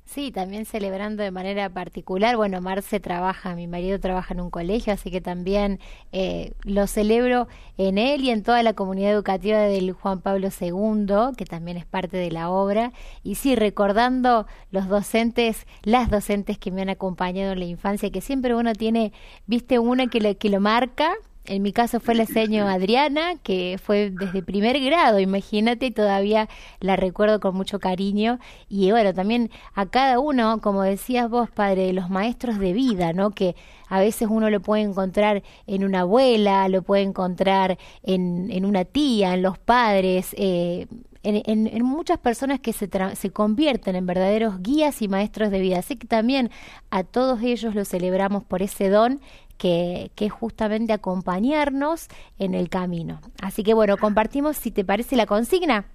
Sí, 0.06 0.30
también 0.30 0.66
celebrando 0.66 1.25
de 1.25 1.32
manera 1.32 1.68
particular. 1.68 2.36
Bueno, 2.36 2.60
Marce 2.60 3.00
trabaja, 3.00 3.56
mi 3.56 3.66
marido 3.66 3.98
trabaja 3.98 4.34
en 4.34 4.40
un 4.40 4.50
colegio, 4.50 4.92
así 4.92 5.10
que 5.10 5.20
también 5.20 5.80
eh, 6.12 6.52
lo 6.62 6.86
celebro 6.86 7.48
en 7.76 7.98
él 7.98 8.22
y 8.22 8.30
en 8.30 8.44
toda 8.44 8.62
la 8.62 8.72
comunidad 8.72 9.10
educativa 9.12 9.58
del 9.58 9.92
Juan 9.92 10.20
Pablo 10.20 10.48
II, 10.58 11.36
que 11.36 11.44
también 11.44 11.76
es 11.76 11.86
parte 11.86 12.16
de 12.16 12.30
la 12.30 12.50
obra. 12.50 12.92
Y 13.25 13.34
sí, 13.34 13.56
recordando 13.56 14.46
los 14.70 14.88
docentes, 14.88 15.66
las 15.82 16.08
docentes 16.08 16.56
que 16.56 16.70
me 16.70 16.82
han 16.82 16.88
acompañado 16.88 17.52
en 17.52 17.58
la 17.58 17.66
infancia, 17.66 18.10
que 18.10 18.20
siempre 18.20 18.54
uno 18.54 18.75
tiene, 18.75 19.12
viste, 19.46 19.80
una 19.80 20.06
que, 20.06 20.36
que 20.36 20.50
lo 20.50 20.60
marca 20.60 21.14
en 21.48 21.62
mi 21.62 21.72
caso 21.72 22.00
fue 22.00 22.14
la 22.14 22.26
seño 22.26 22.66
Adriana, 22.68 23.36
que 23.42 23.78
fue 23.82 24.10
desde 24.10 24.42
primer 24.42 24.80
grado, 24.80 25.18
imagínate, 25.18 25.90
todavía 25.90 26.48
la 26.80 26.96
recuerdo 26.96 27.40
con 27.40 27.54
mucho 27.54 27.78
cariño. 27.78 28.38
Y 28.68 28.90
bueno, 28.90 29.14
también 29.14 29.50
a 29.74 29.86
cada 29.86 30.18
uno, 30.18 30.60
como 30.60 30.82
decías 30.82 31.30
vos, 31.30 31.50
padre, 31.50 31.92
los 31.92 32.10
maestros 32.10 32.59
de 32.59 32.72
vida, 32.72 33.12
¿no? 33.12 33.30
Que 33.30 33.56
a 33.88 34.00
veces 34.00 34.28
uno 34.30 34.50
lo 34.50 34.61
puede 34.61 34.82
encontrar 34.82 35.42
en 35.66 35.85
una 35.85 36.00
abuela, 36.00 36.68
lo 36.68 36.82
puede 36.82 37.02
encontrar 37.02 37.78
en, 38.02 38.50
en 38.50 38.64
una 38.64 38.85
tía, 38.85 39.35
en 39.35 39.42
los 39.42 39.59
padres, 39.59 40.35
eh, 40.37 40.87
en, 41.22 41.66
en, 41.66 41.85
muchas 41.85 42.18
personas 42.18 42.61
que 42.61 42.72
se, 42.72 42.88
se 43.14 43.30
convierten 43.30 43.96
en 43.96 44.06
verdaderos 44.06 44.62
guías 44.62 45.02
y 45.02 45.09
maestros 45.09 45.50
de 45.50 45.59
vida. 45.59 45.80
Así 45.80 45.96
que 45.96 46.06
también 46.06 46.50
a 46.90 47.02
todos 47.02 47.42
ellos 47.42 47.74
los 47.74 47.88
celebramos 47.88 48.44
por 48.44 48.62
ese 48.62 48.88
don 48.88 49.20
que, 49.59 50.11
que, 50.14 50.27
es 50.27 50.33
justamente 50.33 50.92
acompañarnos 50.92 52.09
en 52.38 52.55
el 52.55 52.69
camino. 52.69 53.21
Así 53.42 53.62
que 53.62 53.75
bueno, 53.75 53.97
compartimos 53.97 54.57
si 54.57 54.71
te 54.71 54.85
parece 54.85 55.16
la 55.16 55.27
consigna. 55.27 55.87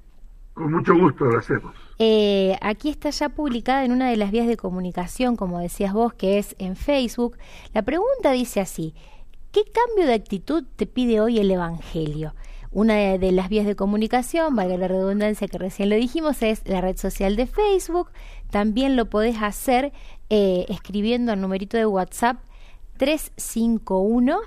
Con 0.54 0.74
mucho 0.74 0.94
gusto 0.96 1.26
lo 1.26 1.40
hacemos. 1.40 1.74
Eh, 1.98 2.58
aquí 2.62 2.90
está 2.90 3.10
ya 3.10 3.30
publicada 3.30 3.86
en 3.86 3.92
una 3.92 4.10
de 4.10 4.18
las 4.18 4.32
vías 4.32 4.48
de 4.48 4.58
comunicación, 4.58 5.36
como 5.36 5.60
decías 5.60 5.94
vos, 5.94 6.14
que 6.14 6.40
es 6.40 6.56
en 6.60 6.76
Facebook. 6.76 7.38
La 7.74 7.84
pregunta 7.84 8.32
dice 8.32 8.60
así, 8.60 8.94
¿qué 9.52 9.62
cambio 9.64 10.08
de 10.08 10.16
actitud 10.16 10.64
te 10.76 10.86
pide 10.88 11.22
hoy 11.22 11.40
el 11.40 11.52
Evangelio? 11.52 12.34
Una 12.74 12.96
de, 12.96 13.32
las 13.32 13.50
vías 13.50 13.66
de 13.66 13.76
comunicación, 13.76 14.56
valga 14.56 14.78
la 14.78 14.88
redundancia 14.88 15.48
que 15.48 15.58
recién 15.58 15.90
lo 15.90 15.96
dijimos, 15.96 16.42
es 16.42 16.62
la 16.66 16.80
red 16.80 16.98
social 16.98 17.36
de 17.36 17.46
Facebook. 17.46 18.10
También 18.50 18.96
lo 18.96 19.10
podés 19.10 19.42
hacer 19.42 19.92
eh, 20.30 20.66
escribiendo 20.70 21.34
al 21.34 21.42
numerito 21.42 21.78
de 21.78 21.86
WhatsApp 21.86 22.38
351 23.02 24.42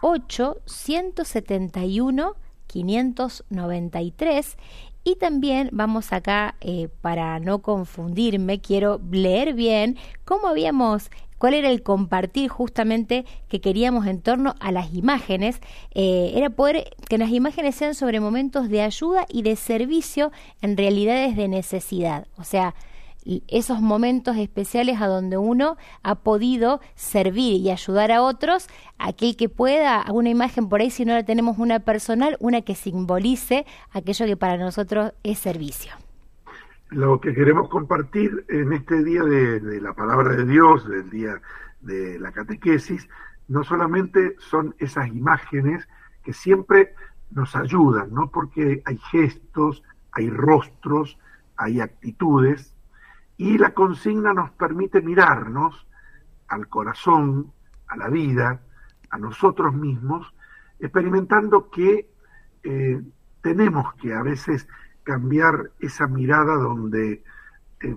8 0.00 0.56
171 0.64 2.36
593 2.66 4.56
y 5.04 5.16
también 5.16 5.68
vamos 5.72 6.14
acá, 6.14 6.54
eh, 6.62 6.88
para 7.02 7.38
no 7.38 7.58
confundirme, 7.58 8.62
quiero 8.62 8.98
leer 9.10 9.52
bien 9.52 9.98
cómo 10.24 10.48
habíamos 10.48 11.10
cuál 11.36 11.52
era 11.52 11.68
el 11.68 11.82
compartir 11.82 12.48
justamente 12.48 13.26
que 13.48 13.60
queríamos 13.60 14.06
en 14.06 14.22
torno 14.22 14.54
a 14.58 14.72
las 14.72 14.94
imágenes, 14.94 15.60
eh, 15.94 16.32
era 16.34 16.48
poder 16.48 16.88
que 17.10 17.18
las 17.18 17.30
imágenes 17.30 17.74
sean 17.74 17.94
sobre 17.94 18.20
momentos 18.20 18.70
de 18.70 18.80
ayuda 18.80 19.26
y 19.28 19.42
de 19.42 19.54
servicio 19.54 20.32
en 20.62 20.78
realidades 20.78 21.36
de 21.36 21.48
necesidad. 21.48 22.26
O 22.38 22.44
sea, 22.44 22.74
esos 23.48 23.80
momentos 23.80 24.36
especiales 24.36 25.00
a 25.00 25.06
donde 25.06 25.36
uno 25.36 25.76
ha 26.02 26.16
podido 26.16 26.80
servir 26.94 27.60
y 27.60 27.70
ayudar 27.70 28.10
a 28.10 28.22
otros, 28.22 28.68
aquel 28.98 29.36
que 29.36 29.48
pueda, 29.48 30.04
una 30.12 30.30
imagen 30.30 30.68
por 30.68 30.80
ahí, 30.80 30.90
si 30.90 31.04
no 31.04 31.12
la 31.14 31.24
tenemos 31.24 31.58
una 31.58 31.80
personal, 31.80 32.36
una 32.40 32.62
que 32.62 32.74
simbolice 32.74 33.66
aquello 33.92 34.26
que 34.26 34.36
para 34.36 34.56
nosotros 34.56 35.12
es 35.22 35.38
servicio. 35.38 35.92
Lo 36.90 37.20
que 37.20 37.34
queremos 37.34 37.68
compartir 37.68 38.46
en 38.48 38.72
este 38.72 39.04
día 39.04 39.22
de, 39.22 39.60
de 39.60 39.80
la 39.80 39.92
palabra 39.92 40.34
de 40.34 40.46
Dios, 40.46 40.88
del 40.88 41.10
día 41.10 41.40
de 41.82 42.18
la 42.18 42.32
catequesis, 42.32 43.08
no 43.46 43.62
solamente 43.62 44.36
son 44.38 44.74
esas 44.78 45.08
imágenes 45.08 45.86
que 46.24 46.32
siempre 46.32 46.94
nos 47.30 47.54
ayudan, 47.54 48.12
¿no? 48.12 48.30
Porque 48.30 48.82
hay 48.86 48.98
gestos, 49.10 49.82
hay 50.12 50.30
rostros, 50.30 51.18
hay 51.56 51.80
actitudes 51.80 52.74
y 53.38 53.56
la 53.56 53.72
consigna 53.72 54.34
nos 54.34 54.50
permite 54.50 55.00
mirarnos 55.00 55.86
al 56.48 56.68
corazón, 56.68 57.52
a 57.86 57.96
la 57.96 58.08
vida, 58.08 58.60
a 59.10 59.16
nosotros 59.16 59.72
mismos, 59.74 60.34
experimentando 60.80 61.70
que 61.70 62.10
eh, 62.64 63.00
tenemos 63.40 63.94
que 63.94 64.12
a 64.12 64.22
veces 64.22 64.68
cambiar 65.04 65.70
esa 65.78 66.08
mirada 66.08 66.54
donde 66.56 67.22
eh, 67.80 67.96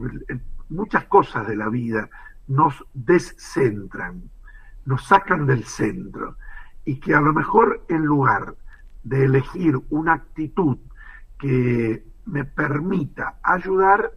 muchas 0.70 1.06
cosas 1.06 1.48
de 1.48 1.56
la 1.56 1.70
vida 1.70 2.08
nos 2.48 2.86
descentran, 2.94 4.30
nos 4.86 5.08
sacan 5.08 5.48
del 5.48 5.66
centro. 5.66 6.38
Y 6.86 7.00
que 7.00 7.16
a 7.16 7.22
lo 7.22 7.34
mejor 7.34 7.84
en 7.90 8.04
lugar 8.04 8.56
de 9.04 9.26
elegir 9.26 9.80
una 9.90 10.14
actitud 10.14 10.78
que 11.40 12.06
me 12.26 12.46
permita 12.46 13.40
ayudar, 13.44 14.12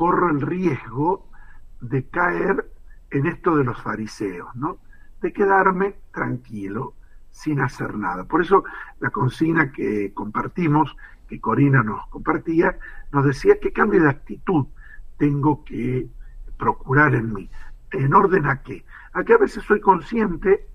corro 0.00 0.30
el 0.30 0.40
riesgo 0.40 1.28
de 1.82 2.08
caer 2.08 2.72
en 3.10 3.26
esto 3.26 3.54
de 3.54 3.64
los 3.64 3.82
fariseos, 3.82 4.48
¿no? 4.56 4.78
De 5.20 5.30
quedarme 5.30 5.94
tranquilo, 6.10 6.94
sin 7.30 7.60
hacer 7.60 7.98
nada. 7.98 8.24
Por 8.24 8.40
eso 8.40 8.64
la 9.00 9.10
consigna 9.10 9.70
que 9.70 10.14
compartimos, 10.14 10.96
que 11.28 11.38
Corina 11.38 11.82
nos 11.82 12.06
compartía, 12.06 12.78
nos 13.12 13.26
decía 13.26 13.60
qué 13.60 13.74
cambio 13.74 14.02
de 14.02 14.08
actitud 14.08 14.68
tengo 15.18 15.66
que 15.66 16.08
procurar 16.56 17.14
en 17.14 17.34
mí. 17.34 17.50
¿En 17.92 18.14
orden 18.14 18.46
a 18.46 18.62
qué? 18.62 18.86
A 19.12 19.22
que 19.22 19.34
a 19.34 19.38
veces 19.38 19.62
soy 19.64 19.82
consciente 19.82 20.66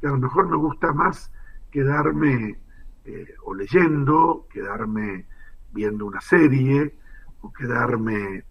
que 0.00 0.06
a 0.06 0.10
lo 0.10 0.18
mejor 0.18 0.48
me 0.48 0.56
gusta 0.56 0.92
más 0.92 1.32
quedarme 1.72 2.56
eh, 3.04 3.34
o 3.44 3.52
leyendo, 3.52 4.46
quedarme 4.48 5.26
viendo 5.72 6.06
una 6.06 6.20
serie, 6.20 6.94
o 7.40 7.52
quedarme 7.52 8.44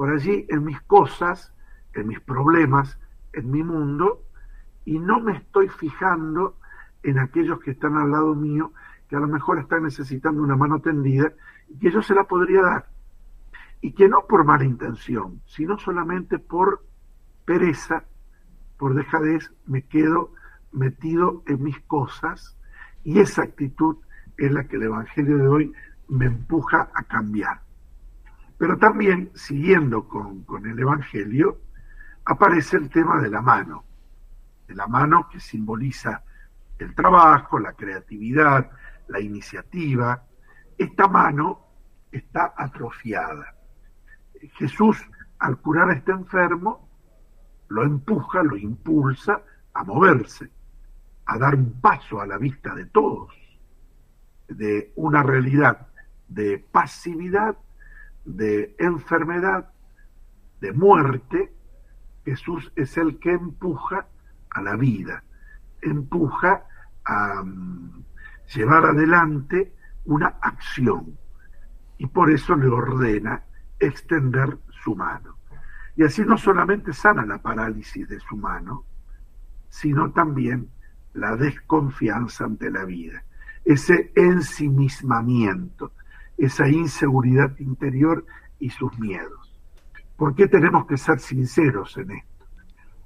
por 0.00 0.08
allí 0.08 0.46
en 0.48 0.64
mis 0.64 0.80
cosas, 0.80 1.52
en 1.92 2.08
mis 2.08 2.20
problemas, 2.20 2.98
en 3.34 3.50
mi 3.50 3.62
mundo, 3.62 4.24
y 4.86 4.98
no 4.98 5.20
me 5.20 5.36
estoy 5.36 5.68
fijando 5.68 6.56
en 7.02 7.18
aquellos 7.18 7.60
que 7.60 7.72
están 7.72 7.98
al 7.98 8.10
lado 8.10 8.34
mío, 8.34 8.72
que 9.10 9.16
a 9.16 9.20
lo 9.20 9.28
mejor 9.28 9.58
están 9.58 9.82
necesitando 9.82 10.42
una 10.42 10.56
mano 10.56 10.80
tendida, 10.80 11.34
y 11.68 11.78
que 11.78 11.90
yo 11.90 12.00
se 12.00 12.14
la 12.14 12.24
podría 12.24 12.62
dar. 12.62 12.88
Y 13.82 13.92
que 13.92 14.08
no 14.08 14.26
por 14.26 14.42
mala 14.42 14.64
intención, 14.64 15.42
sino 15.44 15.76
solamente 15.76 16.38
por 16.38 16.82
pereza, 17.44 18.04
por 18.78 18.94
dejadez, 18.94 19.52
me 19.66 19.82
quedo 19.82 20.32
metido 20.72 21.42
en 21.46 21.62
mis 21.62 21.78
cosas, 21.80 22.56
y 23.04 23.18
esa 23.18 23.42
actitud 23.42 23.98
es 24.38 24.50
la 24.50 24.64
que 24.64 24.76
el 24.76 24.84
Evangelio 24.84 25.36
de 25.36 25.46
hoy 25.46 25.72
me 26.08 26.24
empuja 26.24 26.88
a 26.94 27.02
cambiar. 27.02 27.60
Pero 28.60 28.76
también, 28.76 29.30
siguiendo 29.34 30.06
con, 30.06 30.44
con 30.44 30.66
el 30.66 30.78
Evangelio, 30.78 31.62
aparece 32.26 32.76
el 32.76 32.90
tema 32.90 33.18
de 33.18 33.30
la 33.30 33.40
mano, 33.40 33.84
de 34.68 34.74
la 34.74 34.86
mano 34.86 35.30
que 35.30 35.40
simboliza 35.40 36.22
el 36.78 36.94
trabajo, 36.94 37.58
la 37.58 37.72
creatividad, 37.72 38.70
la 39.08 39.18
iniciativa. 39.18 40.22
Esta 40.76 41.08
mano 41.08 41.68
está 42.12 42.52
atrofiada. 42.54 43.54
Jesús, 44.58 44.98
al 45.38 45.56
curar 45.56 45.88
a 45.88 45.94
este 45.94 46.12
enfermo, 46.12 46.86
lo 47.68 47.82
empuja, 47.82 48.42
lo 48.42 48.58
impulsa 48.58 49.40
a 49.72 49.84
moverse, 49.84 50.50
a 51.24 51.38
dar 51.38 51.54
un 51.54 51.80
paso 51.80 52.20
a 52.20 52.26
la 52.26 52.36
vista 52.36 52.74
de 52.74 52.84
todos, 52.84 53.32
de 54.48 54.92
una 54.96 55.22
realidad 55.22 55.86
de 56.28 56.58
pasividad, 56.58 57.56
de 58.36 58.74
enfermedad, 58.78 59.70
de 60.60 60.72
muerte. 60.72 61.52
Jesús 62.24 62.72
es 62.76 62.96
el 62.96 63.18
que 63.18 63.32
empuja 63.32 64.06
a 64.50 64.62
la 64.62 64.76
vida, 64.76 65.24
empuja 65.80 66.64
a 67.04 67.40
um, 67.40 68.04
llevar 68.54 68.84
adelante 68.84 69.74
una 70.04 70.38
acción 70.42 71.18
y 71.98 72.06
por 72.06 72.30
eso 72.30 72.56
le 72.56 72.68
ordena 72.68 73.44
extender 73.78 74.58
su 74.82 74.94
mano. 74.96 75.36
Y 75.96 76.04
así 76.04 76.22
no 76.22 76.38
solamente 76.38 76.92
sana 76.92 77.26
la 77.26 77.42
parálisis 77.42 78.08
de 78.08 78.20
su 78.20 78.36
mano, 78.36 78.84
sino 79.68 80.10
también 80.12 80.70
la 81.14 81.36
desconfianza 81.36 82.44
ante 82.44 82.70
la 82.70 82.84
vida, 82.84 83.24
ese 83.64 84.12
ensimismamiento, 84.14 85.92
esa 86.40 86.68
inseguridad 86.68 87.58
interior 87.58 88.24
y 88.58 88.70
sus 88.70 88.98
miedos. 88.98 89.54
¿Por 90.16 90.34
qué 90.34 90.48
tenemos 90.48 90.86
que 90.86 90.96
ser 90.96 91.20
sinceros 91.20 91.96
en 91.98 92.12
esto? 92.12 92.46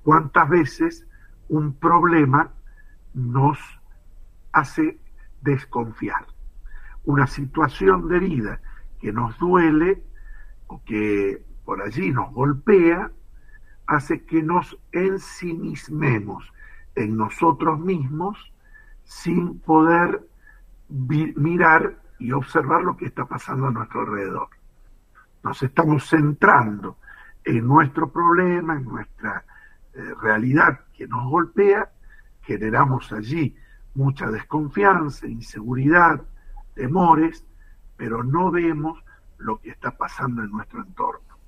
¿Cuántas 0.05 0.49
veces 0.49 1.07
un 1.49 1.75
problema 1.75 2.53
nos 3.13 3.59
hace 4.53 4.99
desconfiar? 5.43 6.27
Una 7.05 7.27
situación 7.27 8.09
de 8.09 8.21
vida 8.21 8.61
que 9.01 9.13
nos 9.13 9.37
duele 9.39 10.03
o 10.69 10.83
que 10.85 11.45
por 11.65 11.83
allí 11.83 12.13
nos 12.13 12.33
golpea, 12.33 13.11
hace 13.87 14.25
que 14.25 14.43
nos 14.43 14.79
ensimismemos 14.93 16.53
en 16.95 17.17
nosotros 17.17 17.81
mismos 17.81 18.53
sin 19.03 19.59
poder 19.59 20.27
mirar 20.89 22.04
y 22.19 22.33
observar 22.33 22.83
lo 22.83 22.97
que 22.97 23.07
está 23.07 23.25
pasando 23.27 23.67
a 23.67 23.71
nuestro 23.71 24.01
alrededor. 24.01 24.49
Nos 25.43 25.63
estamos 25.63 26.09
centrando 26.09 26.99
en 27.45 27.67
nuestro 27.67 28.11
problema, 28.11 28.75
en 28.77 28.85
nuestra 28.85 29.45
eh, 29.95 30.15
realidad 30.21 30.81
que 30.97 31.07
nos 31.07 31.29
golpea, 31.29 31.91
generamos 32.43 33.13
allí 33.13 33.57
mucha 33.95 34.31
desconfianza, 34.31 35.27
inseguridad, 35.27 36.23
temores, 36.75 37.45
pero 37.97 38.25
no 38.25 38.51
vemos 38.51 39.03
lo 39.39 39.61
que 39.61 39.71
está 39.71 39.97
pasando 39.97 40.43
en 40.43 40.51
nuestro 40.51 40.83
entorno. 40.83 41.39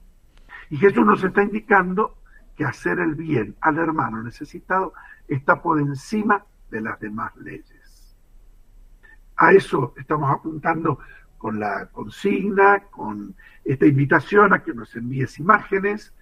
Y 0.71 0.77
Jesús 0.77 1.05
nos 1.05 1.23
está 1.23 1.43
indicando 1.43 2.19
que 2.57 2.65
hacer 2.65 2.99
el 3.01 3.15
bien 3.15 3.57
al 3.61 3.79
hermano 3.79 4.23
necesitado 4.23 4.93
está 5.29 5.61
por 5.61 5.81
encima 5.81 6.45
de 6.71 6.81
las 6.81 6.99
demás 7.01 7.35
leyes. 7.37 7.76
A 9.37 9.53
eso 9.53 9.95
estamos 9.97 10.31
apuntando 10.31 10.99
con 11.37 11.61
la 11.61 11.87
consigna, 11.93 12.85
con 12.91 13.35
esta 13.65 13.87
invitación 13.87 14.55
a 14.55 14.63
que 14.63 14.73
nos 14.73 14.95
envíes 14.97 15.39
imágenes, 15.39 16.15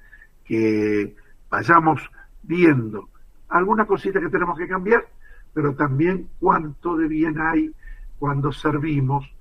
que 0.44 1.16
vayamos 1.48 2.10
viendo 2.42 3.08
alguna 3.48 3.86
cosita 3.86 4.20
que 4.20 4.28
tenemos 4.28 4.58
que 4.58 4.68
cambiar, 4.68 5.06
pero 5.52 5.74
también 5.74 6.28
cuánto 6.40 6.96
de 6.96 7.06
bien 7.06 7.40
hay 7.40 7.72
cuando 8.18 8.52
servimos, 8.52 9.32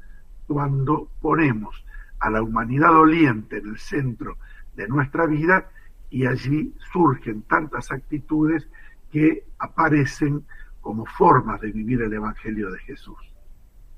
cuando 0.48 1.10
ponemos 1.20 1.84
a 2.20 2.30
la 2.30 2.42
humanidad 2.42 2.92
doliente 2.92 3.58
en 3.58 3.70
el 3.70 3.80
centro 3.80 4.38
de 4.76 4.88
nuestra 4.88 5.26
vida 5.26 5.70
y 6.10 6.28
allí 6.28 6.74
surgen 6.92 7.42
tantas 7.44 7.92
actitudes 7.92 8.68
que 9.12 9.46
aparecen 9.58 10.46
como 10.80 11.06
formas 11.06 11.60
de 11.62 11.72
vivir 11.72 12.02
el 12.02 12.14
Evangelio 12.14 12.70
de 12.70 12.80
Jesús. 12.80 13.33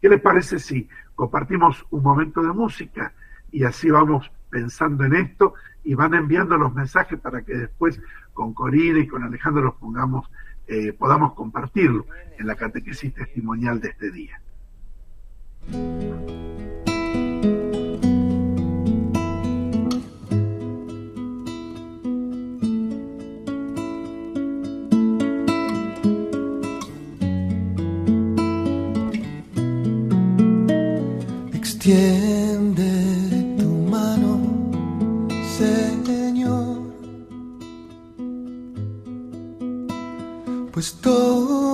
¿Qué 0.06 0.10
les 0.10 0.22
parece 0.22 0.60
si 0.60 0.88
compartimos 1.16 1.84
un 1.90 2.04
momento 2.04 2.44
de 2.44 2.54
música 2.54 3.12
y 3.52 3.64
así 3.64 3.90
vamos 3.90 4.32
pensando 4.52 5.04
en 5.04 5.16
esto 5.16 5.56
y 5.84 5.96
van 5.96 6.14
enviando 6.14 6.58
los 6.58 6.76
mensajes 6.76 7.20
para 7.20 7.42
que 7.42 7.56
después 7.56 8.00
con 8.32 8.54
Corina 8.54 9.00
y 9.00 9.08
con 9.08 9.24
Alejandro 9.24 9.64
los 9.64 9.74
pongamos, 9.74 10.30
eh, 10.68 10.94
podamos 10.94 11.34
compartirlo 11.34 12.06
en 12.38 12.46
la 12.46 12.54
catequesis 12.54 13.16
testimonial 13.16 13.82
de 13.82 13.90
este 13.90 14.12
día. 14.12 14.40
Extiende 31.88 32.84
tu 33.60 33.70
mano, 33.92 34.40
Señor, 35.56 36.82
pues 40.72 40.94
todo 41.00 41.65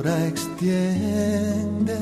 Ahora 0.00 0.28
extiende 0.28 1.92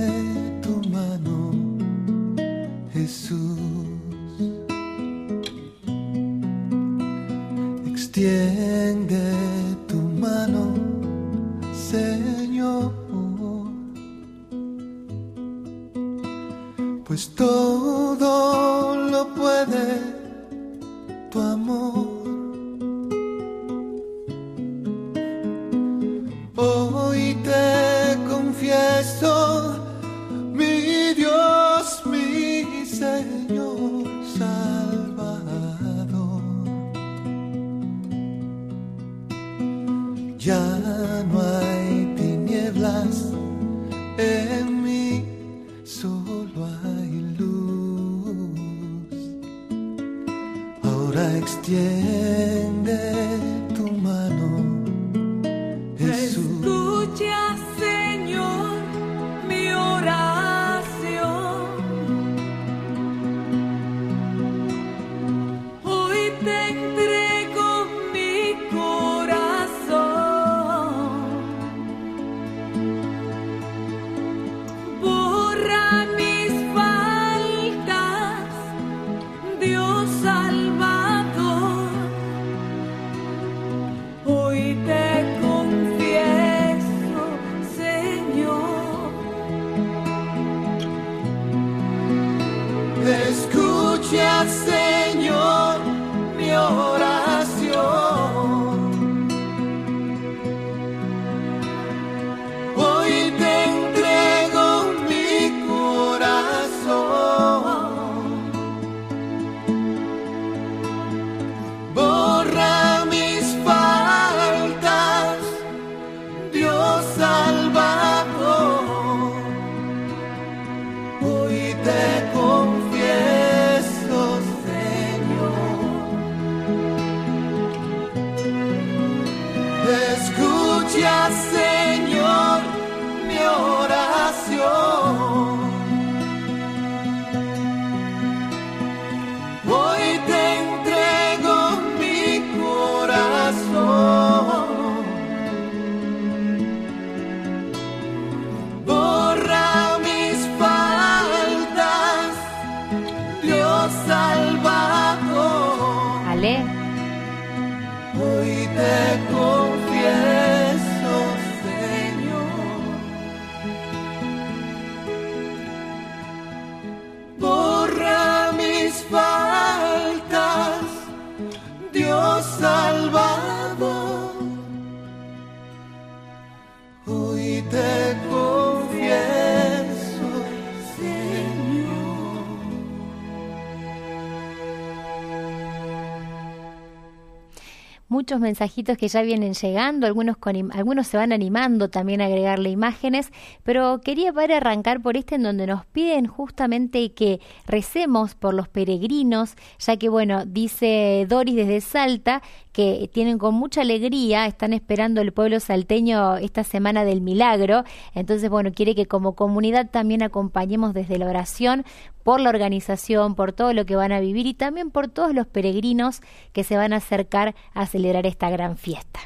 muchos 188.28 188.40
mensajitos 188.40 188.98
que 188.98 189.08
ya 189.08 189.22
vienen 189.22 189.54
llegando, 189.54 190.06
algunos, 190.06 190.36
con, 190.36 190.70
algunos 190.72 191.06
se 191.06 191.16
van 191.16 191.32
animando 191.32 191.88
también 191.88 192.20
a 192.20 192.26
agregarle 192.26 192.68
imágenes, 192.68 193.32
pero 193.62 194.02
quería 194.02 194.34
para 194.34 194.58
arrancar 194.58 195.00
por 195.00 195.16
este 195.16 195.36
en 195.36 195.44
donde 195.44 195.66
nos 195.66 195.86
piden 195.86 196.26
justamente 196.26 197.14
que 197.14 197.40
recemos 197.66 198.34
por 198.34 198.52
los 198.52 198.68
peregrinos, 198.68 199.54
ya 199.78 199.96
que 199.96 200.10
bueno, 200.10 200.44
dice 200.44 201.24
Doris 201.26 201.56
desde 201.56 201.80
Salta 201.80 202.42
que 202.72 203.08
tienen 203.12 203.38
con 203.38 203.54
mucha 203.54 203.80
alegría, 203.80 204.46
están 204.46 204.74
esperando 204.74 205.22
el 205.22 205.32
pueblo 205.32 205.58
salteño 205.58 206.36
esta 206.36 206.64
semana 206.64 207.04
del 207.04 207.22
milagro, 207.22 207.84
entonces 208.14 208.50
bueno, 208.50 208.72
quiere 208.72 208.94
que 208.94 209.06
como 209.06 209.34
comunidad 209.34 209.88
también 209.90 210.22
acompañemos 210.22 210.92
desde 210.92 211.18
la 211.18 211.26
oración 211.26 211.84
por 212.28 212.40
la 212.40 212.50
organización, 212.50 213.34
por 213.34 213.54
todo 213.54 213.72
lo 213.72 213.86
que 213.86 213.96
van 213.96 214.12
a 214.12 214.20
vivir 214.20 214.46
y 214.46 214.52
también 214.52 214.90
por 214.90 215.08
todos 215.08 215.34
los 215.34 215.46
peregrinos 215.46 216.20
que 216.52 216.62
se 216.62 216.76
van 216.76 216.92
a 216.92 216.96
acercar 216.96 217.54
a 217.72 217.86
celebrar 217.86 218.17
esta 218.26 218.50
gran 218.50 218.76
fiesta. 218.76 219.20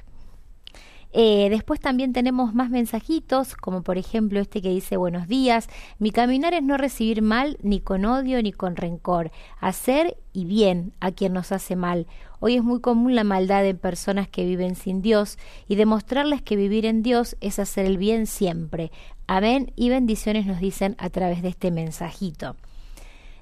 Eh, 1.14 1.48
después 1.50 1.78
también 1.78 2.14
tenemos 2.14 2.54
más 2.54 2.70
mensajitos, 2.70 3.54
como 3.54 3.82
por 3.82 3.98
ejemplo 3.98 4.40
este 4.40 4.62
que 4.62 4.70
dice 4.70 4.96
buenos 4.96 5.28
días, 5.28 5.68
mi 5.98 6.10
caminar 6.10 6.54
es 6.54 6.62
no 6.62 6.78
recibir 6.78 7.20
mal 7.20 7.58
ni 7.62 7.80
con 7.80 8.06
odio 8.06 8.42
ni 8.42 8.50
con 8.50 8.76
rencor, 8.76 9.30
hacer 9.60 10.16
y 10.32 10.46
bien 10.46 10.94
a 11.00 11.12
quien 11.12 11.34
nos 11.34 11.52
hace 11.52 11.76
mal. 11.76 12.06
Hoy 12.40 12.56
es 12.56 12.64
muy 12.64 12.80
común 12.80 13.14
la 13.14 13.24
maldad 13.24 13.66
en 13.66 13.76
personas 13.76 14.26
que 14.26 14.46
viven 14.46 14.74
sin 14.74 15.02
Dios 15.02 15.38
y 15.68 15.74
demostrarles 15.74 16.40
que 16.40 16.56
vivir 16.56 16.86
en 16.86 17.02
Dios 17.02 17.36
es 17.42 17.58
hacer 17.58 17.84
el 17.84 17.98
bien 17.98 18.26
siempre. 18.26 18.90
Amén 19.26 19.70
y 19.76 19.90
bendiciones 19.90 20.46
nos 20.46 20.60
dicen 20.60 20.96
a 20.98 21.10
través 21.10 21.42
de 21.42 21.48
este 21.48 21.70
mensajito. 21.70 22.56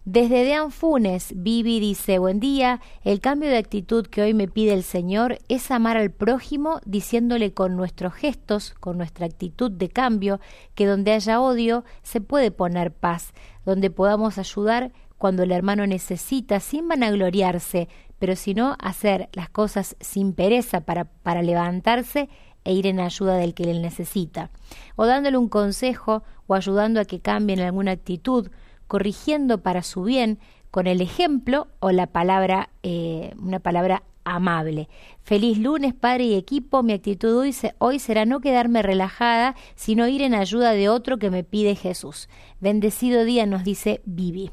Desde 0.07 0.45
Dean 0.45 0.71
Funes, 0.71 1.35
Vivi 1.37 1.79
dice, 1.79 2.19
buen 2.19 2.41
día, 2.41 2.81
el 3.05 3.21
cambio 3.21 3.51
de 3.51 3.59
actitud 3.59 4.07
que 4.07 4.23
hoy 4.23 4.33
me 4.33 4.49
pide 4.49 4.73
el 4.73 4.83
Señor 4.83 5.39
es 5.49 5.71
amar 5.71 5.99
al 5.99 6.11
prójimo 6.11 6.81
diciéndole 6.87 7.53
con 7.53 7.77
nuestros 7.77 8.15
gestos, 8.15 8.73
con 8.81 8.97
nuestra 8.97 9.27
actitud 9.27 9.71
de 9.71 9.91
cambio, 9.91 10.41
que 10.75 10.87
donde 10.87 11.13
haya 11.13 11.39
odio 11.39 11.85
se 12.03 12.23
puede 12.23 12.51
poner 12.51 12.93
paz, 12.93 13.35
donde 13.67 13.91
podamos 13.91 14.39
ayudar 14.39 14.91
cuando 15.19 15.43
el 15.43 15.53
hermano 15.53 15.87
necesita 15.87 16.61
sin 16.61 16.89
vanagloriarse, 16.89 17.89
pero 18.19 18.37
sino 18.37 18.77
hacer 18.81 19.29
las 19.35 19.51
cosas 19.51 19.97
sin 20.01 20.33
pereza 20.33 20.81
para, 20.81 21.05
para 21.05 21.43
levantarse 21.43 22.31
e 22.65 22.73
ir 22.73 22.87
en 22.87 23.01
ayuda 23.01 23.37
del 23.37 23.53
que 23.53 23.65
le 23.65 23.79
necesita, 23.79 24.51
o 24.97 25.05
dándole 25.05 25.37
un 25.37 25.51
consejo 25.51 26.23
o 26.47 26.55
ayudando 26.55 27.01
a 27.01 27.05
que 27.05 27.21
cambien 27.21 27.61
alguna 27.61 27.93
actitud, 27.93 28.49
corrigiendo 28.91 29.63
para 29.63 29.85
su 29.85 30.03
bien 30.03 30.41
con 30.73 30.89
el 30.89 31.01
ejemplo 31.01 31.69
o 31.79 31.93
la 31.93 32.09
palabra, 32.09 32.71
eh, 32.83 33.33
una 33.39 33.61
palabra 33.61 34.03
amable. 34.25 34.89
Feliz 35.23 35.59
lunes, 35.59 35.95
padre 35.95 36.25
y 36.25 36.35
equipo. 36.35 36.83
Mi 36.83 36.93
actitud 36.93 37.39
hoy, 37.39 37.55
hoy 37.79 38.01
será 38.01 38.25
no 38.25 38.41
quedarme 38.41 38.83
relajada, 38.83 39.55
sino 39.77 40.09
ir 40.09 40.23
en 40.23 40.35
ayuda 40.35 40.73
de 40.73 40.89
otro 40.89 41.19
que 41.19 41.31
me 41.31 41.45
pide 41.45 41.77
Jesús. 41.77 42.29
Bendecido 42.59 43.25
día, 43.25 43.47
nos 43.47 43.63
dice 43.63 44.03
Vivi. 44.07 44.51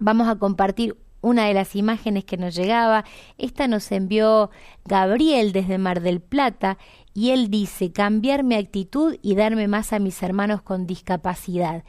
Vamos 0.00 0.26
a 0.26 0.34
compartir 0.34 0.96
una 1.20 1.46
de 1.46 1.54
las 1.54 1.76
imágenes 1.76 2.24
que 2.24 2.36
nos 2.36 2.56
llegaba. 2.56 3.04
Esta 3.38 3.68
nos 3.68 3.92
envió 3.92 4.50
Gabriel 4.84 5.52
desde 5.52 5.78
Mar 5.78 6.00
del 6.00 6.20
Plata 6.20 6.78
y 7.14 7.30
él 7.30 7.48
dice 7.48 7.92
cambiar 7.92 8.42
mi 8.42 8.56
actitud 8.56 9.18
y 9.22 9.36
darme 9.36 9.68
más 9.68 9.92
a 9.92 10.00
mis 10.00 10.20
hermanos 10.20 10.62
con 10.62 10.88
discapacidad. 10.88 11.84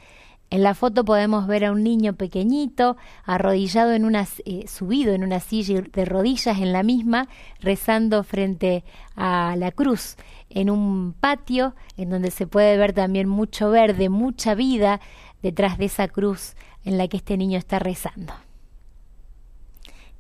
En 0.51 0.63
la 0.63 0.75
foto 0.75 1.05
podemos 1.05 1.47
ver 1.47 1.63
a 1.63 1.71
un 1.71 1.81
niño 1.81 2.11
pequeñito 2.11 2.97
arrodillado 3.23 3.93
en 3.93 4.03
una 4.03 4.27
eh, 4.43 4.67
subido 4.67 5.13
en 5.13 5.23
una 5.23 5.39
silla 5.39 5.81
de 5.81 6.03
rodillas 6.03 6.59
en 6.59 6.73
la 6.73 6.83
misma 6.83 7.29
rezando 7.61 8.21
frente 8.25 8.83
a 9.15 9.55
la 9.57 9.71
cruz 9.71 10.17
en 10.49 10.69
un 10.69 11.13
patio 11.17 11.73
en 11.95 12.09
donde 12.09 12.31
se 12.31 12.47
puede 12.47 12.75
ver 12.75 12.91
también 12.91 13.29
mucho 13.29 13.69
verde, 13.69 14.09
mucha 14.09 14.53
vida 14.53 14.99
detrás 15.41 15.77
de 15.77 15.85
esa 15.85 16.09
cruz 16.09 16.55
en 16.83 16.97
la 16.97 17.07
que 17.07 17.15
este 17.15 17.37
niño 17.37 17.57
está 17.57 17.79
rezando. 17.79 18.33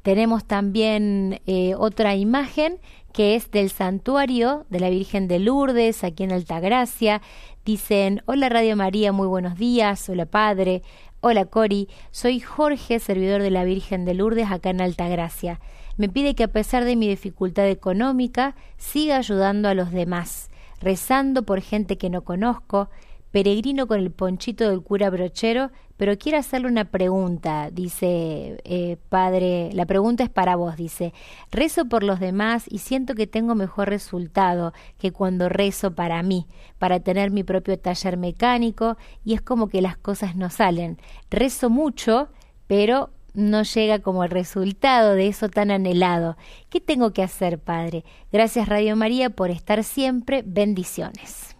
Tenemos 0.01 0.45
también 0.45 1.41
eh, 1.45 1.75
otra 1.77 2.15
imagen 2.15 2.79
que 3.13 3.35
es 3.35 3.51
del 3.51 3.69
santuario 3.69 4.65
de 4.69 4.79
la 4.79 4.89
Virgen 4.89 5.27
de 5.27 5.39
Lourdes, 5.39 6.03
aquí 6.03 6.23
en 6.23 6.31
Altagracia. 6.31 7.21
Dicen, 7.65 8.23
hola 8.25 8.49
Radio 8.49 8.75
María, 8.75 9.11
muy 9.11 9.27
buenos 9.27 9.57
días, 9.57 10.09
hola 10.09 10.25
Padre, 10.25 10.81
hola 11.19 11.45
Cori, 11.45 11.87
soy 12.09 12.39
Jorge, 12.39 12.99
servidor 12.99 13.43
de 13.43 13.51
la 13.51 13.63
Virgen 13.63 14.05
de 14.05 14.15
Lourdes 14.15 14.49
acá 14.49 14.71
en 14.71 14.81
Altagracia. 14.81 15.59
Me 15.97 16.09
pide 16.09 16.33
que 16.33 16.45
a 16.45 16.51
pesar 16.51 16.83
de 16.85 16.95
mi 16.95 17.07
dificultad 17.07 17.67
económica, 17.67 18.55
siga 18.77 19.17
ayudando 19.17 19.69
a 19.69 19.75
los 19.75 19.91
demás, 19.91 20.49
rezando 20.79 21.43
por 21.43 21.61
gente 21.61 21.97
que 21.97 22.09
no 22.09 22.23
conozco, 22.23 22.89
peregrino 23.31 23.87
con 23.87 23.99
el 23.99 24.11
ponchito 24.11 24.69
del 24.69 24.81
cura 24.81 25.09
brochero, 25.09 25.71
pero 25.97 26.17
quiero 26.17 26.37
hacerle 26.37 26.67
una 26.67 26.85
pregunta, 26.85 27.69
dice 27.71 28.59
eh, 28.63 28.97
padre, 29.09 29.69
la 29.73 29.85
pregunta 29.85 30.23
es 30.23 30.29
para 30.29 30.55
vos, 30.55 30.75
dice, 30.75 31.13
rezo 31.51 31.85
por 31.85 32.03
los 32.03 32.19
demás 32.19 32.65
y 32.67 32.79
siento 32.79 33.15
que 33.15 33.27
tengo 33.27 33.55
mejor 33.55 33.89
resultado 33.89 34.73
que 34.97 35.11
cuando 35.11 35.47
rezo 35.47 35.93
para 35.93 36.21
mí, 36.23 36.47
para 36.79 36.99
tener 36.99 37.31
mi 37.31 37.43
propio 37.43 37.77
taller 37.77 38.17
mecánico 38.17 38.97
y 39.23 39.33
es 39.33 39.41
como 39.41 39.69
que 39.69 39.81
las 39.81 39.97
cosas 39.97 40.35
no 40.35 40.49
salen. 40.49 40.97
Rezo 41.29 41.69
mucho, 41.69 42.29
pero 42.67 43.11
no 43.33 43.63
llega 43.63 43.99
como 43.99 44.23
el 44.23 44.29
resultado 44.29 45.15
de 45.15 45.27
eso 45.27 45.49
tan 45.49 45.71
anhelado. 45.71 46.35
¿Qué 46.69 46.81
tengo 46.81 47.13
que 47.13 47.23
hacer, 47.23 47.59
Padre? 47.59 48.03
Gracias 48.31 48.67
Radio 48.67 48.95
María 48.95 49.29
por 49.29 49.51
estar 49.51 49.83
siempre. 49.83 50.43
Bendiciones. 50.45 51.50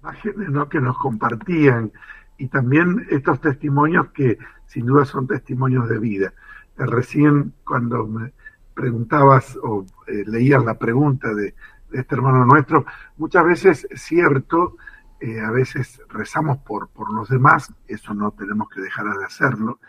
Imágenes 0.00 0.50
¿no? 0.50 0.68
que 0.68 0.80
nos 0.80 0.98
compartían 0.98 1.92
y 2.38 2.48
también 2.48 3.06
estos 3.10 3.40
testimonios 3.40 4.08
que 4.12 4.38
sin 4.66 4.86
duda 4.86 5.04
son 5.04 5.26
testimonios 5.26 5.88
de 5.88 5.98
vida. 5.98 6.32
Eh, 6.78 6.86
Recién 6.86 7.52
cuando 7.64 8.06
me 8.06 8.32
preguntabas 8.74 9.58
o 9.62 9.84
eh, 10.06 10.24
leías 10.26 10.64
la 10.64 10.78
pregunta 10.78 11.34
de, 11.34 11.54
este 11.92 12.14
hermano 12.14 12.46
nuestro, 12.46 12.86
muchas 13.16 13.44
veces 13.44 13.86
es 13.90 14.00
cierto 14.00 14.76
eh, 15.20 15.40
a 15.40 15.50
veces 15.50 16.00
rezamos 16.08 16.58
por, 16.58 16.88
por 16.88 17.12
los 17.12 17.28
demás, 17.28 17.74
eso 17.88 18.14
no 18.14 18.30
tenemos 18.30 18.70
que 18.70 18.80
dejar 18.80 19.06
de 19.06 19.24
hacerlo, 19.24 19.80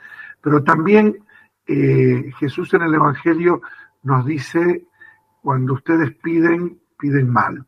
pero 0.42 0.64
también 0.64 1.24
Jesús 1.68 2.74
en 2.74 2.82
el 2.82 2.94
Evangelio 2.94 3.62
nos 4.04 4.26
dice, 4.26 4.86
cuando 5.42 5.76
ustedes 5.76 6.14
piden, 6.16 6.82
piden 6.98 7.30
mal, 7.30 7.66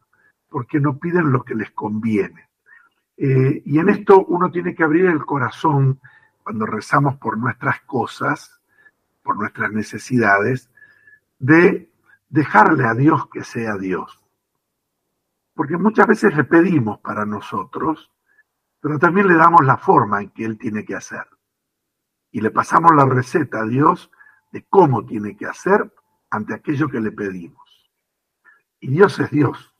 porque 0.53 0.79
no 0.79 0.99
piden 0.99 1.31
lo 1.31 1.43
que 1.43 1.55
les 1.55 1.71
conviene. 1.71 2.47
Eh, 3.17 3.63
y 3.65 3.79
en 3.79 3.89
esto 3.89 4.23
uno 4.23 4.51
tiene 4.51 4.75
que 4.75 4.83
abrir 4.83 5.07
el 5.07 5.25
corazón 5.25 5.99
cuando 6.43 6.67
rezamos 6.67 7.15
por 7.15 7.39
nuestras 7.39 7.81
cosas, 7.81 8.61
por 9.23 9.35
nuestras 9.35 9.71
necesidades, 9.71 10.69
de 11.39 11.91
dejarle 12.29 12.85
a 12.85 12.93
Dios 12.93 13.27
que 13.29 13.43
sea 13.43 13.77
Dios. 13.77 14.23
Porque 15.55 15.75
muchas 15.75 16.05
veces 16.05 16.37
le 16.37 16.43
pedimos 16.43 16.99
para 16.99 17.25
nosotros, 17.25 18.11
pero 18.79 18.99
también 18.99 19.27
le 19.29 19.35
damos 19.35 19.65
la 19.65 19.77
forma 19.77 20.21
en 20.21 20.29
que 20.29 20.45
Él 20.45 20.59
tiene 20.59 20.85
que 20.85 20.93
hacer. 20.93 21.25
Y 22.29 22.41
le 22.41 22.51
pasamos 22.51 22.91
la 22.95 23.05
receta 23.05 23.61
a 23.61 23.65
Dios 23.65 24.11
de 24.51 24.63
cómo 24.69 25.03
tiene 25.03 25.35
que 25.35 25.47
hacer 25.47 25.91
ante 26.29 26.53
aquello 26.53 26.89
que 26.89 27.01
le 27.01 27.11
pedimos. 27.11 27.89
Y 28.79 28.89
Dios 28.89 29.17
es 29.17 29.31
Dios. 29.31 29.72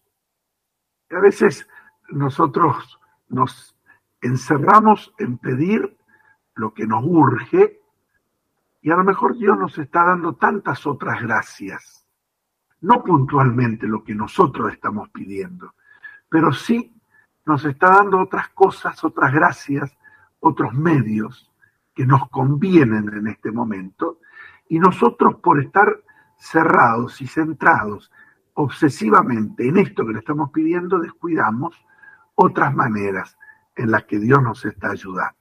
A 1.15 1.19
veces 1.19 1.67
nosotros 2.09 2.99
nos 3.29 3.75
encerramos 4.21 5.13
en 5.19 5.37
pedir 5.37 5.97
lo 6.55 6.73
que 6.73 6.87
nos 6.87 7.03
urge 7.03 7.81
y 8.81 8.91
a 8.91 8.95
lo 8.95 9.03
mejor 9.03 9.37
Dios 9.37 9.57
nos 9.57 9.77
está 9.77 10.03
dando 10.05 10.35
tantas 10.35 10.85
otras 10.85 11.21
gracias. 11.21 12.05
No 12.81 13.03
puntualmente 13.03 13.87
lo 13.87 14.03
que 14.03 14.13
nosotros 14.13 14.73
estamos 14.73 15.09
pidiendo, 15.09 15.73
pero 16.29 16.51
sí 16.51 16.93
nos 17.45 17.63
está 17.65 17.91
dando 17.91 18.19
otras 18.19 18.49
cosas, 18.49 19.03
otras 19.03 19.33
gracias, 19.33 19.95
otros 20.39 20.73
medios 20.73 21.51
que 21.93 22.05
nos 22.05 22.29
convienen 22.29 23.07
en 23.13 23.27
este 23.27 23.51
momento. 23.51 24.19
Y 24.67 24.79
nosotros 24.79 25.35
por 25.35 25.61
estar 25.61 26.01
cerrados 26.37 27.21
y 27.21 27.27
centrados 27.27 28.11
obsesivamente 28.53 29.67
en 29.67 29.77
esto 29.77 30.05
que 30.05 30.13
le 30.13 30.19
estamos 30.19 30.51
pidiendo, 30.51 30.99
descuidamos 30.99 31.75
otras 32.35 32.73
maneras 32.73 33.37
en 33.75 33.91
las 33.91 34.03
que 34.05 34.19
Dios 34.19 34.41
nos 34.41 34.63
está 34.65 34.91
ayudando. 34.91 35.37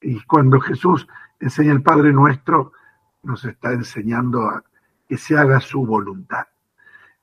Y 0.00 0.20
cuando 0.24 0.60
Jesús 0.60 1.06
enseña 1.38 1.72
el 1.72 1.82
Padre 1.82 2.12
Nuestro, 2.12 2.72
nos 3.22 3.44
está 3.44 3.72
enseñando 3.72 4.48
a 4.48 4.64
que 5.08 5.16
se 5.16 5.36
haga 5.36 5.60
su 5.60 5.86
voluntad. 5.86 6.46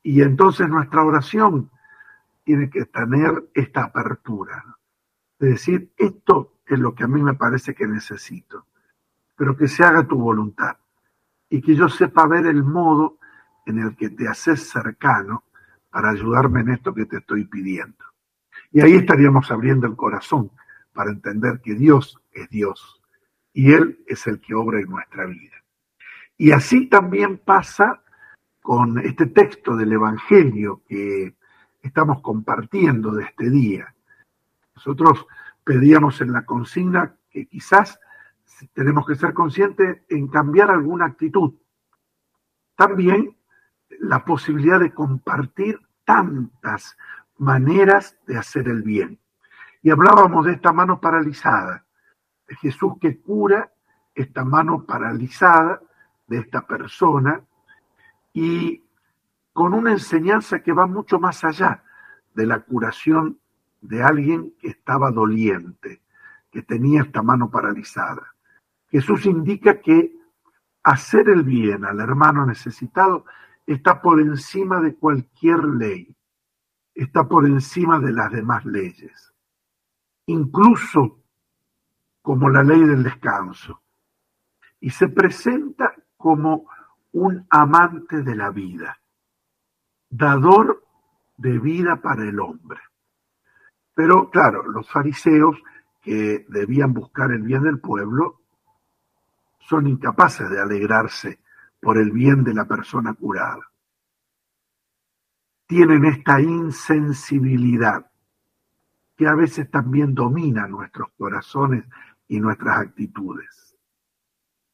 Y 0.02 0.22
entonces 0.22 0.70
nuestra 0.70 1.04
oración 1.04 1.70
tiene 2.44 2.70
que 2.70 2.86
tener 2.86 3.50
esta 3.54 3.84
apertura, 3.84 4.78
de 5.40 5.50
decir, 5.50 5.92
esto 5.98 6.54
es 6.66 6.80
lo 6.80 6.96
que 6.96 7.04
a 7.04 7.08
mí 7.08 7.22
me 7.22 7.34
parece 7.34 7.76
que 7.76 7.88
necesito, 7.88 8.66
pero 9.36 9.56
que 9.56 9.68
se 9.68 9.84
haga 9.84 10.08
tu 10.08 10.18
voluntad 10.18 10.78
y 11.50 11.62
que 11.62 11.76
yo 11.76 11.90
sepa 11.90 12.28
ver 12.28 12.46
el 12.46 12.64
modo 12.64 13.19
en 13.66 13.80
el 13.80 13.96
que 13.96 14.10
te 14.10 14.28
haces 14.28 14.70
cercano 14.70 15.44
para 15.90 16.12
ayudarme 16.12 16.62
en 16.62 16.70
esto 16.70 16.94
que 16.94 17.06
te 17.06 17.18
estoy 17.18 17.46
pidiendo. 17.46 18.06
Y 18.72 18.82
ahí 18.82 18.96
estaríamos 18.96 19.50
abriendo 19.52 19.88
el 19.88 19.96
corazón 19.96 20.52
para 20.94 21.12
entender 21.12 21.62
que 21.62 21.76
Dios 21.76 22.20
es 22.32 22.50
Dios 22.50 23.02
y 23.54 23.72
Él 23.72 24.04
es 24.08 24.28
el 24.28 24.40
que 24.40 24.54
obra 24.54 24.80
en 24.80 24.90
nuestra 24.90 25.26
vida. 25.26 25.56
Y 26.38 26.52
así 26.52 26.88
también 26.88 27.38
pasa 27.38 28.02
con 28.62 29.00
este 29.00 29.26
texto 29.26 29.76
del 29.76 29.94
Evangelio 29.94 30.84
que 30.88 31.36
estamos 31.82 32.22
compartiendo 32.22 33.12
de 33.14 33.24
este 33.24 33.50
día. 33.50 33.94
Nosotros 34.76 35.26
pedíamos 35.64 36.22
en 36.22 36.32
la 36.32 36.46
consigna 36.46 37.16
que 37.30 37.48
quizás 37.48 38.00
tenemos 38.74 39.06
que 39.06 39.16
ser 39.16 39.34
conscientes 39.34 40.02
en 40.10 40.28
cambiar 40.28 40.72
alguna 40.72 41.06
actitud. 41.06 41.54
También 42.76 43.36
la 44.00 44.24
posibilidad 44.24 44.80
de 44.80 44.94
compartir 44.94 45.80
tantas 46.06 46.98
maneras 47.38 48.18
de 48.26 48.38
hacer 48.38 48.68
el 48.68 48.82
bien. 48.82 49.20
Y 49.82 49.92
hablábamos 49.92 50.46
de 50.46 50.54
esta 50.54 50.74
mano 50.74 51.00
paralizada, 51.00 51.86
de 52.48 52.56
Jesús 52.56 52.94
que 53.00 53.22
cura 53.22 53.72
esta 54.16 54.44
mano 54.44 54.84
paralizada 54.84 55.82
de 56.28 56.40
esta 56.40 56.66
persona 56.66 57.42
y 58.34 58.84
con 59.54 59.74
una 59.74 59.92
enseñanza 59.92 60.62
que 60.62 60.74
va 60.74 60.88
mucho 60.88 61.20
más 61.20 61.44
allá 61.44 61.84
de 62.34 62.46
la 62.46 62.60
curación 62.60 63.40
de 63.82 64.04
alguien 64.04 64.54
que 64.60 64.70
estaba 64.70 65.12
doliente, 65.12 66.02
que 66.52 66.62
tenía 66.62 67.02
esta 67.02 67.22
mano 67.22 67.50
paralizada. 67.50 68.34
Jesús 68.90 69.26
indica 69.26 69.80
que 69.80 70.14
hacer 70.84 71.30
el 71.30 71.44
bien 71.44 71.86
al 71.86 72.00
hermano 72.00 72.46
necesitado 72.46 73.26
está 73.74 74.02
por 74.02 74.20
encima 74.20 74.82
de 74.82 74.96
cualquier 74.96 75.64
ley, 75.64 76.16
está 76.96 77.28
por 77.28 77.46
encima 77.46 78.00
de 78.00 78.12
las 78.12 78.32
demás 78.32 78.66
leyes, 78.66 79.32
incluso 80.26 81.20
como 82.24 82.50
la 82.50 82.64
ley 82.64 82.84
del 82.84 83.04
descanso, 83.04 83.82
y 84.80 84.90
se 84.90 85.10
presenta 85.10 85.94
como 86.18 86.68
un 87.12 87.46
amante 87.52 88.24
de 88.24 88.36
la 88.36 88.50
vida, 88.50 89.00
dador 90.10 90.84
de 91.38 91.60
vida 91.60 91.98
para 92.02 92.24
el 92.24 92.40
hombre. 92.40 92.80
Pero 93.94 94.32
claro, 94.32 94.64
los 94.64 94.90
fariseos 94.90 95.58
que 96.02 96.46
debían 96.50 96.94
buscar 96.94 97.32
el 97.32 97.44
bien 97.44 97.62
del 97.62 97.80
pueblo 97.80 98.42
son 99.60 99.86
incapaces 99.86 100.50
de 100.50 100.60
alegrarse 100.60 101.40
por 101.80 101.98
el 101.98 102.12
bien 102.12 102.44
de 102.44 102.54
la 102.54 102.66
persona 102.66 103.14
curada. 103.14 103.72
Tienen 105.68 106.06
esta 106.06 106.42
insensibilidad 106.42 108.10
que 109.16 109.28
a 109.28 109.36
veces 109.36 109.70
también 109.70 110.16
domina 110.16 110.68
nuestros 110.68 111.10
corazones 111.18 111.86
y 112.28 112.40
nuestras 112.40 112.80
actitudes. 112.80 113.76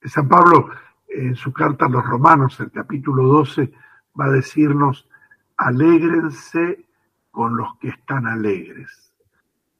San 0.04 0.28
Pablo, 0.28 0.70
en 1.08 1.36
su 1.36 1.52
carta 1.52 1.86
a 1.86 1.90
los 1.90 2.06
romanos, 2.06 2.60
el 2.60 2.72
capítulo 2.72 3.24
12, 3.24 3.74
va 4.20 4.26
a 4.26 4.32
decirnos, 4.32 5.10
alégrense 5.58 6.86
con 7.32 7.58
los 7.58 7.78
que 7.80 7.90
están 7.90 8.28
alegres, 8.28 9.14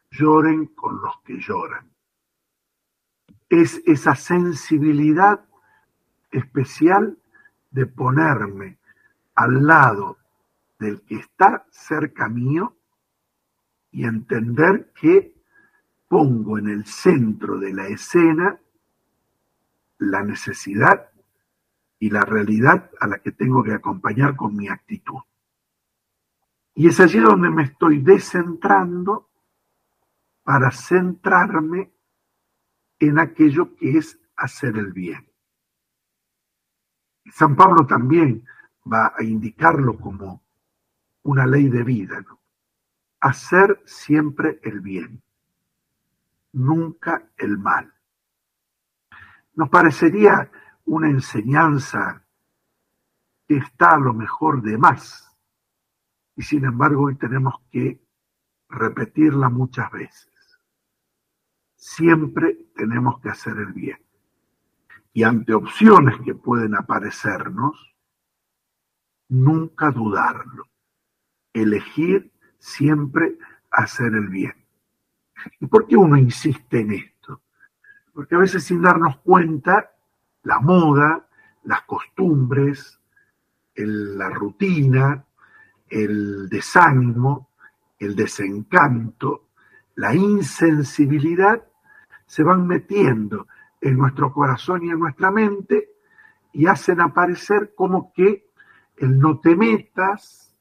lloren 0.10 0.68
con 0.68 1.02
los 1.02 1.20
que 1.24 1.40
lloran 1.40 1.96
es 3.50 3.82
esa 3.86 4.16
sensibilidad 4.16 5.46
especial 6.38 7.18
de 7.72 7.86
ponerme 7.86 8.78
al 9.36 9.66
lado 9.66 10.18
del 10.80 11.02
que 11.02 11.16
está 11.16 11.66
cerca 11.70 12.28
mío 12.30 12.76
y 13.92 14.06
entender 14.06 14.92
que 14.94 15.34
pongo 16.08 16.58
en 16.58 16.70
el 16.70 16.86
centro 16.86 17.58
de 17.58 17.74
la 17.74 17.88
escena 17.88 18.60
la 19.98 20.24
necesidad 20.24 21.10
y 22.00 22.10
la 22.10 22.22
realidad 22.22 22.92
a 23.00 23.08
la 23.08 23.20
que 23.20 23.32
tengo 23.32 23.64
que 23.64 23.74
acompañar 23.74 24.36
con 24.36 24.56
mi 24.56 24.68
actitud. 24.68 25.22
Y 26.74 26.88
es 26.88 27.00
allí 27.00 27.20
donde 27.20 27.50
me 27.50 27.64
estoy 27.64 28.02
descentrando 28.02 29.30
para 30.44 30.72
centrarme 30.72 31.92
en 33.00 33.20
aquello 33.20 33.76
que 33.76 33.98
es 33.98 34.20
hacer 34.36 34.78
el 34.78 34.92
bien. 34.92 35.26
San 37.32 37.56
Pablo 37.56 37.86
también 37.86 38.46
va 38.92 39.14
a 39.18 39.24
indicarlo 39.24 39.98
como 39.98 40.44
una 41.24 41.46
ley 41.46 41.70
de 41.70 41.84
vida. 41.84 42.24
Hacer 43.20 43.82
siempre 43.86 44.60
el 44.64 44.82
bien, 44.82 45.24
nunca 46.54 47.30
el 47.38 47.58
mal. 47.58 47.94
Nos 49.56 49.70
parecería 49.70 50.52
una 50.86 51.10
enseñanza 51.10 52.24
que 53.48 53.58
está 53.58 53.96
a 53.96 54.00
lo 54.00 54.14
mejor 54.14 54.62
de 54.62 54.78
más, 54.78 55.36
y 56.36 56.44
sin 56.44 56.66
embargo 56.66 57.06
hoy 57.06 57.16
tenemos 57.16 57.56
que 57.72 58.06
repetirla 58.70 59.50
muchas 59.50 59.92
veces. 59.92 60.60
Siempre 61.76 62.72
tenemos 62.76 63.20
que 63.22 63.30
hacer 63.30 63.58
el 63.58 63.74
bien. 63.74 64.05
Y 65.16 65.24
ante 65.24 65.54
opciones 65.54 66.20
que 66.26 66.36
pueden 66.36 66.76
aparecernos, 66.76 67.96
nunca 69.30 69.90
dudarlo. 69.90 70.68
Elegir 71.54 72.34
siempre 72.60 73.38
hacer 73.72 74.14
el 74.14 74.28
bien. 74.28 74.56
¿Y 75.62 75.68
por 75.68 75.88
qué 75.88 75.96
uno 75.96 76.18
insiste 76.18 76.82
en 76.82 76.92
esto? 76.92 77.44
Porque 78.14 78.36
a 78.36 78.40
veces 78.40 78.66
sin 78.66 78.82
darnos 78.82 79.20
cuenta, 79.20 79.94
la 80.44 80.60
moda, 80.60 81.26
las 81.64 81.84
costumbres, 81.84 83.00
la 83.76 84.30
rutina, 84.32 85.24
el 85.88 86.50
desánimo, 86.50 87.52
el 88.00 88.18
desencanto, 88.18 89.48
la 89.96 90.14
insensibilidad 90.14 91.66
se 92.26 92.44
van 92.44 92.68
metiendo 92.68 93.48
en 93.86 94.00
nuestro 94.00 94.34
corazón 94.34 94.84
y 94.84 94.90
en 94.90 94.98
nuestra 94.98 95.30
mente 95.30 95.92
y 96.54 96.66
hacen 96.66 97.02
aparecer 97.02 97.76
como 97.76 98.12
que 98.14 98.50
el 98.98 99.20
no 99.20 99.40
te 99.40 99.56
metas, 99.56 100.58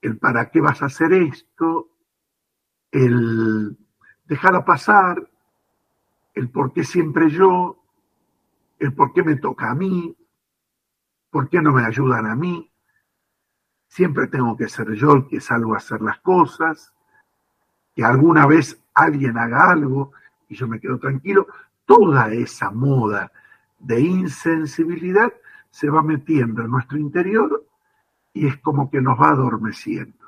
el 0.00 0.16
para 0.16 0.50
qué 0.50 0.62
vas 0.62 0.80
a 0.80 0.86
hacer 0.86 1.12
esto, 1.12 1.90
el 2.90 3.76
dejar 4.24 4.64
pasar, 4.64 5.28
el 6.32 6.48
por 6.48 6.72
qué 6.72 6.82
siempre 6.82 7.28
yo, 7.28 7.84
el 8.78 8.94
por 8.94 9.12
qué 9.12 9.22
me 9.22 9.36
toca 9.36 9.70
a 9.70 9.74
mí, 9.74 10.16
por 11.28 11.50
qué 11.50 11.60
no 11.60 11.72
me 11.72 11.84
ayudan 11.84 12.24
a 12.24 12.34
mí, 12.34 12.72
siempre 13.86 14.28
tengo 14.28 14.56
que 14.56 14.70
ser 14.70 14.92
yo 14.94 15.12
el 15.12 15.26
que 15.26 15.42
salgo 15.42 15.74
a 15.74 15.78
hacer 15.78 16.00
las 16.00 16.20
cosas, 16.20 16.94
que 17.94 18.02
alguna 18.02 18.46
vez 18.46 18.82
alguien 18.94 19.36
haga 19.36 19.70
algo 19.72 20.12
y 20.48 20.54
yo 20.54 20.66
me 20.66 20.80
quedo 20.80 20.98
tranquilo, 20.98 21.46
toda 21.86 22.32
esa 22.32 22.70
moda 22.70 23.32
de 23.78 24.00
insensibilidad 24.00 25.32
se 25.70 25.88
va 25.88 26.02
metiendo 26.02 26.62
en 26.62 26.70
nuestro 26.70 26.98
interior 26.98 27.66
y 28.32 28.46
es 28.46 28.58
como 28.58 28.90
que 28.90 29.00
nos 29.00 29.18
va 29.18 29.30
adormeciendo. 29.30 30.26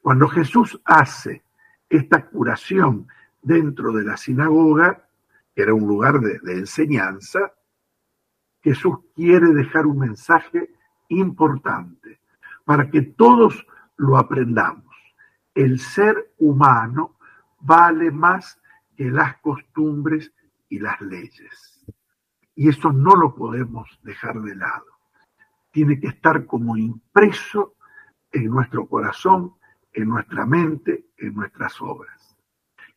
Cuando 0.00 0.28
Jesús 0.28 0.80
hace 0.84 1.42
esta 1.88 2.26
curación 2.26 3.08
dentro 3.42 3.92
de 3.92 4.04
la 4.04 4.16
sinagoga, 4.16 5.08
que 5.54 5.62
era 5.62 5.74
un 5.74 5.86
lugar 5.88 6.20
de, 6.20 6.38
de 6.40 6.58
enseñanza, 6.58 7.52
Jesús 8.62 8.98
quiere 9.14 9.52
dejar 9.52 9.86
un 9.86 9.98
mensaje 9.98 10.70
importante 11.08 12.20
para 12.64 12.90
que 12.90 13.02
todos 13.02 13.66
lo 13.96 14.18
aprendamos. 14.18 14.94
El 15.54 15.80
ser 15.80 16.32
humano 16.38 17.16
vale 17.60 18.10
más 18.10 18.60
que 18.98 19.04
las 19.04 19.36
costumbres 19.36 20.32
y 20.68 20.80
las 20.80 21.00
leyes. 21.00 21.86
Y 22.56 22.68
eso 22.68 22.92
no 22.92 23.14
lo 23.14 23.32
podemos 23.32 23.88
dejar 24.02 24.40
de 24.40 24.56
lado. 24.56 24.86
Tiene 25.70 26.00
que 26.00 26.08
estar 26.08 26.46
como 26.46 26.76
impreso 26.76 27.76
en 28.32 28.46
nuestro 28.46 28.88
corazón, 28.88 29.54
en 29.92 30.08
nuestra 30.08 30.44
mente, 30.44 31.06
en 31.16 31.32
nuestras 31.34 31.80
obras. 31.80 32.36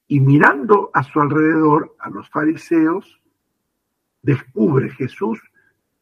Y 0.07 0.19
mirando 0.19 0.89
a 0.91 1.03
su 1.03 1.21
alrededor, 1.21 1.95
a 1.99 2.09
los 2.09 2.27
fariseos, 2.31 3.21
descubre 4.23 4.89
Jesús, 4.89 5.39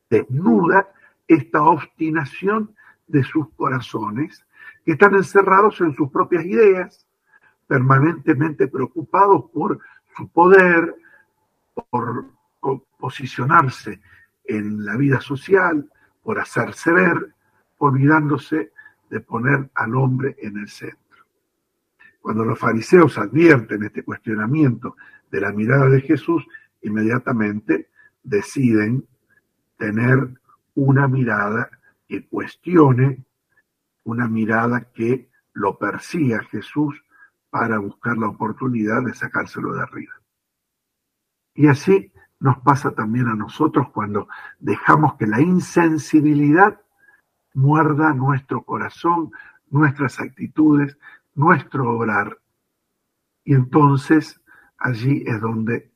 desnuda 0.10 0.88
esta 1.28 1.62
obstinación 1.64 2.74
de 3.06 3.24
sus 3.24 3.50
corazones, 3.50 4.46
que 4.86 4.94
están 4.94 5.14
encerrados 5.16 5.82
en 5.82 5.94
sus 5.94 6.10
propias 6.10 6.46
ideas, 6.46 7.06
permanentemente 7.68 8.68
preocupados 8.68 9.52
por 9.52 9.80
poder, 10.28 10.96
por 11.90 12.26
posicionarse 13.00 14.02
en 14.44 14.84
la 14.84 14.98
vida 14.98 15.22
social, 15.22 15.90
por 16.22 16.40
hacerse 16.40 16.92
ver, 16.92 17.34
olvidándose 17.78 18.74
de 19.10 19.20
poner 19.22 19.70
al 19.74 19.96
hombre 19.96 20.36
en 20.40 20.58
el 20.58 20.68
centro. 20.68 21.00
Cuando 22.22 22.44
los 22.44 22.60
fariseos 22.60 23.18
advierten 23.18 23.84
este 23.84 24.04
cuestionamiento 24.04 24.96
de 25.32 25.42
la 25.42 25.52
mirada 25.52 25.88
de 25.90 26.02
Jesús, 26.02 26.46
inmediatamente 26.82 27.90
deciden 28.24 29.08
tener 29.78 30.30
una 30.76 31.08
mirada 31.08 31.70
que 32.08 32.28
cuestione, 32.28 33.24
una 34.04 34.28
mirada 34.28 34.92
que 34.94 35.30
lo 35.54 35.78
persiga 35.78 36.44
Jesús 36.44 37.02
para 37.50 37.80
buscar 37.80 38.18
la 38.18 38.28
oportunidad 38.28 39.04
de 39.04 39.14
sacárselo 39.14 39.74
de 39.74 39.82
arriba. 39.82 40.14
Y 41.54 41.68
así 41.68 42.12
nos 42.40 42.60
pasa 42.60 42.92
también 42.92 43.28
a 43.28 43.36
nosotros 43.36 43.90
cuando 43.90 44.28
dejamos 44.60 45.16
que 45.16 45.28
la 45.28 45.42
insensibilidad 45.42 46.80
muerda 47.54 48.14
nuestro 48.14 48.64
corazón, 48.64 49.32
nuestras 49.70 50.20
actitudes, 50.20 50.98
nuestro 51.36 51.90
obrar. 51.90 52.40
Y 53.44 53.56
entonces 53.56 54.42
allí 54.78 55.24
es 55.26 55.42
donde 55.42 55.92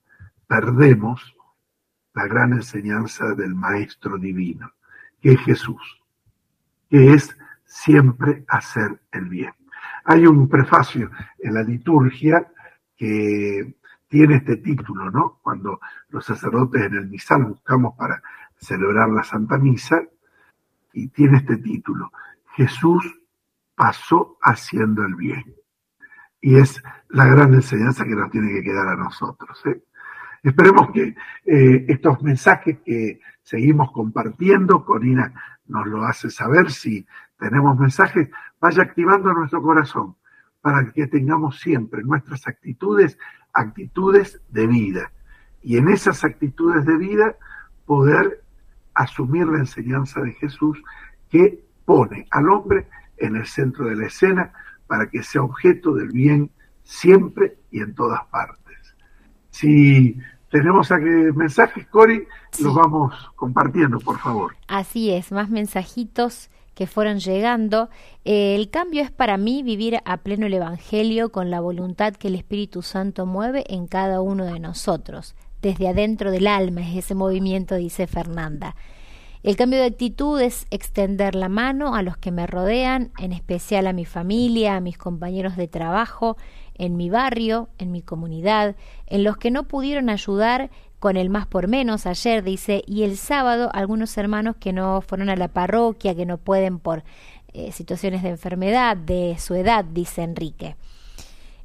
perdemos 0.47 1.35
la 2.13 2.27
gran 2.27 2.53
enseñanza 2.53 3.33
del 3.33 3.55
Maestro 3.55 4.17
Divino, 4.17 4.71
que 5.21 5.33
es 5.33 5.39
Jesús, 5.41 6.01
que 6.89 7.13
es 7.13 7.35
siempre 7.65 8.43
hacer 8.47 9.01
el 9.11 9.25
bien. 9.29 9.53
Hay 10.05 10.25
un 10.25 10.47
prefacio 10.49 11.09
en 11.39 11.53
la 11.53 11.63
liturgia 11.63 12.47
que 12.95 13.75
tiene 14.07 14.35
este 14.35 14.57
título, 14.57 15.09
¿no? 15.09 15.39
Cuando 15.41 15.79
los 16.09 16.25
sacerdotes 16.25 16.83
en 16.83 16.93
el 16.95 17.07
misal 17.09 17.45
buscamos 17.45 17.95
para 17.97 18.21
celebrar 18.57 19.09
la 19.09 19.23
Santa 19.23 19.57
Misa, 19.57 20.01
y 20.93 21.07
tiene 21.07 21.37
este 21.37 21.57
título, 21.57 22.11
Jesús 22.55 23.19
pasó 23.75 24.37
haciendo 24.41 25.03
el 25.03 25.15
bien. 25.15 25.55
Y 26.39 26.57
es 26.57 26.81
la 27.09 27.25
gran 27.25 27.53
enseñanza 27.53 28.05
que 28.05 28.15
nos 28.15 28.29
tiene 28.29 28.51
que 28.53 28.63
quedar 28.63 28.87
a 28.87 28.95
nosotros. 28.95 29.59
¿eh? 29.65 29.83
Esperemos 30.43 30.91
que 30.91 31.15
eh, 31.45 31.85
estos 31.87 32.21
mensajes 32.21 32.79
que 32.85 33.19
seguimos 33.41 33.91
compartiendo, 33.91 34.85
Corina 34.85 35.33
nos 35.65 35.87
lo 35.87 36.03
hace 36.03 36.29
saber 36.29 36.69
si 36.71 37.05
tenemos 37.37 37.77
mensajes, 37.77 38.29
vaya 38.64 38.84
activando 38.84 39.34
nuestro 39.34 39.61
corazón 39.61 40.16
para 40.61 40.89
que 40.93 41.07
tengamos 41.07 41.59
siempre 41.59 42.01
nuestras 42.01 42.47
actitudes, 42.47 43.18
actitudes 43.51 44.39
de 44.47 44.68
vida. 44.68 45.11
Y 45.61 45.76
en 45.76 45.89
esas 45.89 46.24
actitudes 46.24 46.86
de 46.86 46.95
vida 46.95 47.36
poder 47.86 48.41
asumir 48.93 49.47
la 49.47 49.59
enseñanza 49.59 50.22
de 50.22 50.32
Jesús 50.32 50.82
que 51.30 51.61
pone 51.84 52.26
al 52.32 52.47
hombre 52.47 52.88
en 53.18 53.36
el 53.36 53.45
centro 53.47 53.84
de 53.89 53.97
la 53.97 54.07
escena 54.07 54.53
para 54.88 55.09
que 55.09 55.24
sea 55.24 55.43
objeto 55.43 55.93
del 55.93 56.14
bien 56.14 56.49
siempre 56.84 57.57
y 57.70 57.82
en 57.82 57.93
todas 57.93 58.24
partes. 58.28 58.95
Si 59.49 60.18
tenemos 60.49 60.89
mensajes, 61.36 61.86
Cori, 61.88 62.26
los 62.61 62.74
vamos 62.74 63.14
compartiendo, 63.36 63.99
por 63.99 64.20
favor. 64.20 64.55
Así 64.70 65.11
es, 65.11 65.34
más 65.34 65.49
mensajitos 65.49 66.49
que 66.76 66.88
fueron 66.88 67.19
llegando. 67.19 67.89
Eh, 68.26 68.55
el 68.55 68.69
cambio 68.69 69.01
es 69.01 69.11
para 69.11 69.38
mí 69.38 69.63
vivir 69.63 69.99
a 70.05 70.17
pleno 70.17 70.47
el 70.47 70.53
Evangelio 70.53 71.32
con 71.32 71.51
la 71.51 71.59
voluntad 71.59 72.13
que 72.13 72.28
el 72.28 72.36
Espíritu 72.36 72.82
Santo 72.82 73.26
mueve 73.26 73.63
en 73.67 73.88
cada 73.88 74.21
uno 74.21 74.45
de 74.45 74.59
nosotros. 74.59 75.36
Desde 75.61 75.88
adentro 75.88 76.32
del 76.32 76.47
alma 76.47 76.82
es 76.82 76.97
ese 76.97 77.15
movimiento, 77.15 77.76
dice 77.76 78.07
Fernanda. 78.07 78.76
El 79.43 79.57
cambio 79.57 79.80
de 79.80 79.88
actitud 79.88 80.39
es 80.39 80.67
extender 80.71 81.36
la 81.36 81.49
mano 81.49 81.95
a 81.95 82.01
los 82.01 82.15
que 82.15 82.32
me 82.32 82.47
rodean, 82.47 83.11
en 83.19 83.34
especial 83.34 83.88
a 83.88 83.93
mi 83.93 84.05
familia, 84.05 84.78
a 84.78 84.80
mis 84.80 84.97
compañeros 84.97 85.57
de 85.57 85.67
trabajo, 85.67 86.38
en 86.76 86.95
mi 86.95 87.09
barrio, 87.09 87.67
en 87.78 87.91
mi 87.91 88.01
comunidad, 88.01 88.78
en 89.05 89.26
los 89.26 89.36
que 89.36 89.51
no 89.51 89.67
pudieron 89.67 90.09
ayudar 90.09 90.71
con 91.03 91.17
el 91.17 91.29
más 91.29 91.45
por 91.45 91.67
menos 91.67 92.05
ayer, 92.05 92.45
dice, 92.45 92.81
y 92.87 93.03
el 93.03 93.17
sábado 93.17 93.69
algunos 93.73 94.17
hermanos 94.17 94.55
que 94.57 94.71
no 94.71 95.01
fueron 95.01 95.29
a 95.29 95.35
la 95.35 95.49
parroquia, 95.49 96.15
que 96.15 96.25
no 96.25 96.37
pueden 96.37 96.79
por 96.79 97.03
eh, 97.51 97.73
situaciones 97.73 98.23
de 98.23 98.29
enfermedad, 98.29 98.95
de 98.95 99.35
su 99.37 99.53
edad, 99.53 99.83
dice 99.83 100.23
Enrique. 100.23 100.77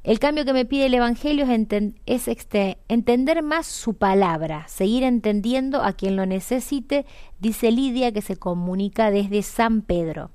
El 0.03 0.19
cambio 0.19 0.43
que 0.43 0.51
me 0.51 0.65
pide 0.65 0.87
el 0.87 0.93
Evangelio 0.93 1.47
es, 2.05 2.27
este, 2.27 2.79
entender 2.89 3.41
más 3.41 3.65
su 3.65 3.93
palabra, 3.93 4.65
seguir 4.67 5.03
entendiendo 5.03 5.83
a 5.83 5.93
quien 5.93 6.17
lo 6.17 6.25
necesite, 6.25 7.05
dice 7.39 7.71
Lidia 7.71 8.11
que 8.11 8.21
se 8.21 8.35
comunica 8.35 9.09
desde 9.09 9.41
San 9.41 9.83
Pedro. 9.83 10.31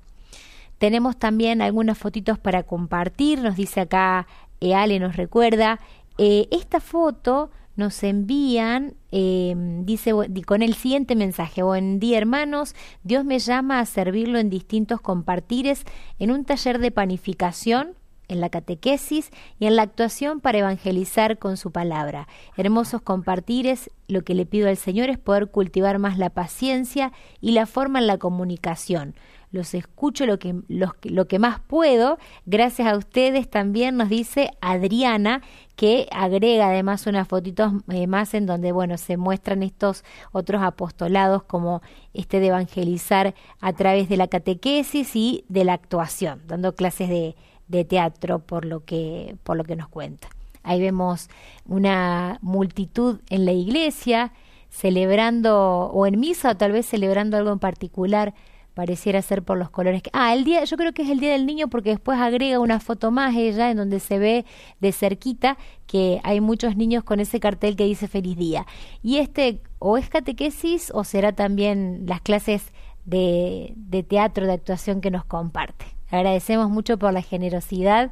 Tenemos 0.79 1.15
también 1.15 1.61
algunas 1.61 1.99
fotitos 1.99 2.39
para 2.39 2.63
compartir, 2.63 3.39
nos 3.43 3.55
dice 3.55 3.81
acá 3.81 4.25
Eale, 4.61 4.97
nos 4.99 5.15
recuerda. 5.15 5.79
Eh, 6.17 6.47
esta 6.49 6.79
foto 6.79 7.51
nos 7.75 8.03
envían, 8.03 8.95
em, 9.11 9.85
dice 9.85 10.11
con 10.45 10.61
el 10.61 10.73
siguiente 10.75 11.15
mensaje, 11.15 11.63
buen 11.63 11.99
día 11.99 12.17
hermanos, 12.17 12.75
Dios 13.03 13.25
me 13.25 13.39
llama 13.39 13.79
a 13.79 13.85
servirlo 13.85 14.39
en 14.39 14.49
distintos 14.49 15.01
compartires 15.01 15.83
en 16.19 16.31
un 16.31 16.45
taller 16.45 16.79
de 16.79 16.91
panificación 16.91 17.95
en 18.27 18.41
la 18.41 18.49
catequesis 18.49 19.29
y 19.59 19.67
en 19.67 19.75
la 19.75 19.83
actuación 19.83 20.39
para 20.39 20.57
evangelizar 20.57 21.37
con 21.37 21.57
su 21.57 21.71
palabra. 21.71 22.27
Hermosos 22.57 23.01
compartires, 23.01 23.91
lo 24.07 24.23
que 24.23 24.33
le 24.33 24.45
pido 24.45 24.67
al 24.67 24.77
Señor 24.77 25.09
es 25.09 25.19
poder 25.19 25.47
cultivar 25.47 25.99
más 25.99 26.17
la 26.17 26.31
paciencia 26.31 27.11
y 27.39 27.51
la 27.51 27.65
forma 27.65 27.99
en 27.99 28.07
la 28.07 28.17
comunicación 28.17 29.15
los 29.55 29.73
escucho 29.73 30.25
lo 30.25 30.37
que, 30.37 30.53
lo 30.67 31.27
que 31.27 31.39
más 31.39 31.59
puedo. 31.61 32.19
Gracias 32.45 32.87
a 32.87 32.97
ustedes 32.97 33.49
también 33.49 33.97
nos 33.97 34.09
dice 34.09 34.51
Adriana, 34.61 35.41
que 35.75 36.07
agrega 36.11 36.67
además 36.67 37.07
unas 37.07 37.27
fotitos 37.27 37.73
eh, 37.89 38.05
más 38.05 38.33
en 38.33 38.45
donde, 38.45 38.71
bueno, 38.71 38.97
se 38.97 39.17
muestran 39.17 39.63
estos 39.63 40.03
otros 40.31 40.61
apostolados 40.61 41.43
como 41.43 41.81
este 42.13 42.39
de 42.39 42.47
evangelizar 42.47 43.33
a 43.59 43.73
través 43.73 44.09
de 44.09 44.17
la 44.17 44.27
catequesis 44.27 45.15
y 45.15 45.45
de 45.47 45.63
la 45.63 45.73
actuación, 45.73 46.41
dando 46.45 46.75
clases 46.75 47.09
de, 47.09 47.35
de 47.67 47.85
teatro 47.85 48.39
por 48.39 48.65
lo 48.65 48.83
que, 48.83 49.37
por 49.43 49.57
lo 49.57 49.63
que 49.63 49.75
nos 49.75 49.87
cuenta. 49.87 50.27
Ahí 50.63 50.81
vemos 50.81 51.29
una 51.65 52.39
multitud 52.41 53.19
en 53.29 53.45
la 53.45 53.53
iglesia 53.53 54.33
celebrando, 54.69 55.89
o 55.93 56.05
en 56.05 56.19
misa, 56.19 56.51
o 56.51 56.57
tal 56.57 56.73
vez 56.73 56.85
celebrando 56.85 57.37
algo 57.37 57.51
en 57.51 57.59
particular, 57.59 58.33
pareciera 58.75 59.21
ser 59.23 59.41
por 59.41 59.57
los 59.57 59.71
colores. 59.71 60.03
Que, 60.03 60.11
ah, 60.13 60.35
el 60.35 60.43
día, 60.43 60.63
yo 60.65 60.77
creo 60.77 60.93
que 60.93 61.01
es 61.01 61.09
el 61.09 61.19
día 61.19 61.31
del 61.31 61.47
niño 61.47 61.69
porque 61.69 61.89
después 61.89 62.19
agrega 62.19 62.59
una 62.59 62.79
foto 62.79 63.09
más 63.09 63.35
ella 63.35 63.71
en 63.71 63.77
donde 63.77 63.99
se 63.99 64.19
ve 64.19 64.45
de 64.79 64.91
cerquita 64.91 65.57
que 65.87 66.19
hay 66.23 66.41
muchos 66.41 66.75
niños 66.75 67.03
con 67.03 67.19
ese 67.19 67.39
cartel 67.39 67.75
que 67.75 67.85
dice 67.85 68.07
feliz 68.07 68.37
día. 68.37 68.67
Y 69.01 69.17
este 69.17 69.61
o 69.79 69.97
es 69.97 70.09
catequesis 70.09 70.91
o 70.93 71.03
será 71.03 71.31
también 71.31 72.03
las 72.05 72.21
clases 72.21 72.73
de, 73.05 73.73
de 73.75 74.03
teatro, 74.03 74.45
de 74.45 74.53
actuación 74.53 75.01
que 75.01 75.09
nos 75.09 75.25
comparte. 75.25 75.85
Agradecemos 76.11 76.69
mucho 76.69 76.99
por 76.99 77.13
la 77.13 77.21
generosidad. 77.21 78.11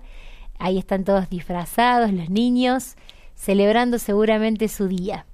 Ahí 0.60 0.78
están 0.78 1.04
todos 1.04 1.30
disfrazados, 1.30 2.12
los 2.12 2.30
niños, 2.30 2.96
celebrando 3.36 4.00
seguramente 4.00 4.70
su 4.70 4.88
día. 4.88 5.26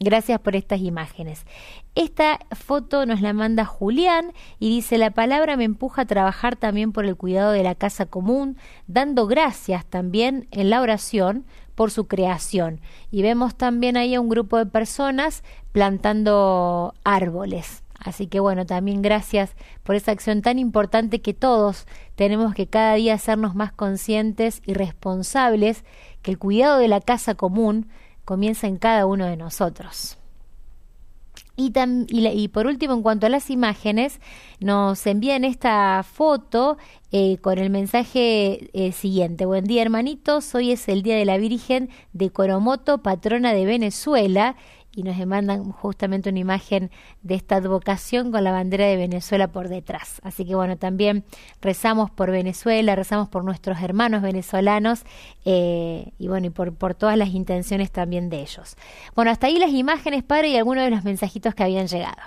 Gracias 0.00 0.38
por 0.40 0.54
estas 0.54 0.80
imágenes. 0.80 1.44
Esta 1.96 2.38
foto 2.52 3.04
nos 3.04 3.20
la 3.20 3.32
manda 3.32 3.64
Julián 3.64 4.32
y 4.60 4.68
dice, 4.68 4.96
la 4.96 5.10
palabra 5.10 5.56
me 5.56 5.64
empuja 5.64 6.02
a 6.02 6.06
trabajar 6.06 6.54
también 6.54 6.92
por 6.92 7.04
el 7.04 7.16
cuidado 7.16 7.50
de 7.50 7.64
la 7.64 7.74
casa 7.74 8.06
común, 8.06 8.56
dando 8.86 9.26
gracias 9.26 9.84
también 9.84 10.46
en 10.52 10.70
la 10.70 10.80
oración 10.80 11.44
por 11.74 11.90
su 11.90 12.06
creación. 12.06 12.80
Y 13.10 13.22
vemos 13.22 13.56
también 13.56 13.96
ahí 13.96 14.14
a 14.14 14.20
un 14.20 14.28
grupo 14.28 14.56
de 14.56 14.66
personas 14.66 15.42
plantando 15.72 16.94
árboles. 17.02 17.82
Así 17.98 18.28
que 18.28 18.38
bueno, 18.38 18.64
también 18.64 19.02
gracias 19.02 19.56
por 19.82 19.96
esa 19.96 20.12
acción 20.12 20.42
tan 20.42 20.60
importante 20.60 21.20
que 21.20 21.34
todos 21.34 21.86
tenemos 22.14 22.54
que 22.54 22.68
cada 22.68 22.94
día 22.94 23.14
hacernos 23.14 23.56
más 23.56 23.72
conscientes 23.72 24.62
y 24.64 24.74
responsables 24.74 25.84
que 26.22 26.30
el 26.30 26.38
cuidado 26.38 26.78
de 26.78 26.88
la 26.88 27.00
casa 27.00 27.34
común 27.34 27.88
comienza 28.28 28.66
en 28.66 28.76
cada 28.76 29.06
uno 29.06 29.24
de 29.24 29.38
nosotros. 29.38 30.18
Y, 31.56 31.72
y, 32.10 32.48
por 32.48 32.66
último, 32.66 32.92
en 32.92 33.02
cuanto 33.02 33.24
a 33.24 33.30
las 33.30 33.48
imágenes, 33.48 34.20
nos 34.60 35.06
envían 35.06 35.44
esta 35.44 36.02
foto 36.04 36.76
eh, 37.10 37.38
con 37.38 37.58
el 37.58 37.70
mensaje 37.70 38.68
eh, 38.74 38.92
siguiente. 38.92 39.46
Buen 39.46 39.64
día, 39.64 39.80
hermanitos. 39.80 40.54
Hoy 40.54 40.72
es 40.72 40.88
el 40.88 41.02
Día 41.02 41.16
de 41.16 41.24
la 41.24 41.38
Virgen 41.38 41.88
de 42.12 42.28
Coromoto, 42.28 42.98
patrona 42.98 43.54
de 43.54 43.64
Venezuela 43.64 44.56
y 44.98 45.04
nos 45.04 45.16
mandan 45.28 45.70
justamente 45.70 46.30
una 46.30 46.40
imagen 46.40 46.90
de 47.22 47.36
esta 47.36 47.54
advocación 47.56 48.32
con 48.32 48.42
la 48.42 48.50
bandera 48.50 48.84
de 48.84 48.96
Venezuela 48.96 49.46
por 49.46 49.68
detrás. 49.68 50.20
Así 50.24 50.44
que 50.44 50.56
bueno, 50.56 50.76
también 50.76 51.24
rezamos 51.62 52.10
por 52.10 52.32
Venezuela, 52.32 52.96
rezamos 52.96 53.28
por 53.28 53.44
nuestros 53.44 53.80
hermanos 53.80 54.22
venezolanos 54.22 55.04
eh, 55.44 56.12
y 56.18 56.26
bueno, 56.26 56.48
y 56.48 56.50
por, 56.50 56.74
por 56.74 56.94
todas 56.94 57.16
las 57.16 57.28
intenciones 57.28 57.92
también 57.92 58.28
de 58.28 58.40
ellos. 58.40 58.76
Bueno, 59.14 59.30
hasta 59.30 59.46
ahí 59.46 59.60
las 59.60 59.70
imágenes, 59.70 60.24
padre, 60.24 60.48
y 60.48 60.56
algunos 60.56 60.82
de 60.82 60.90
los 60.90 61.04
mensajitos 61.04 61.54
que 61.54 61.62
habían 61.62 61.86
llegado. 61.86 62.20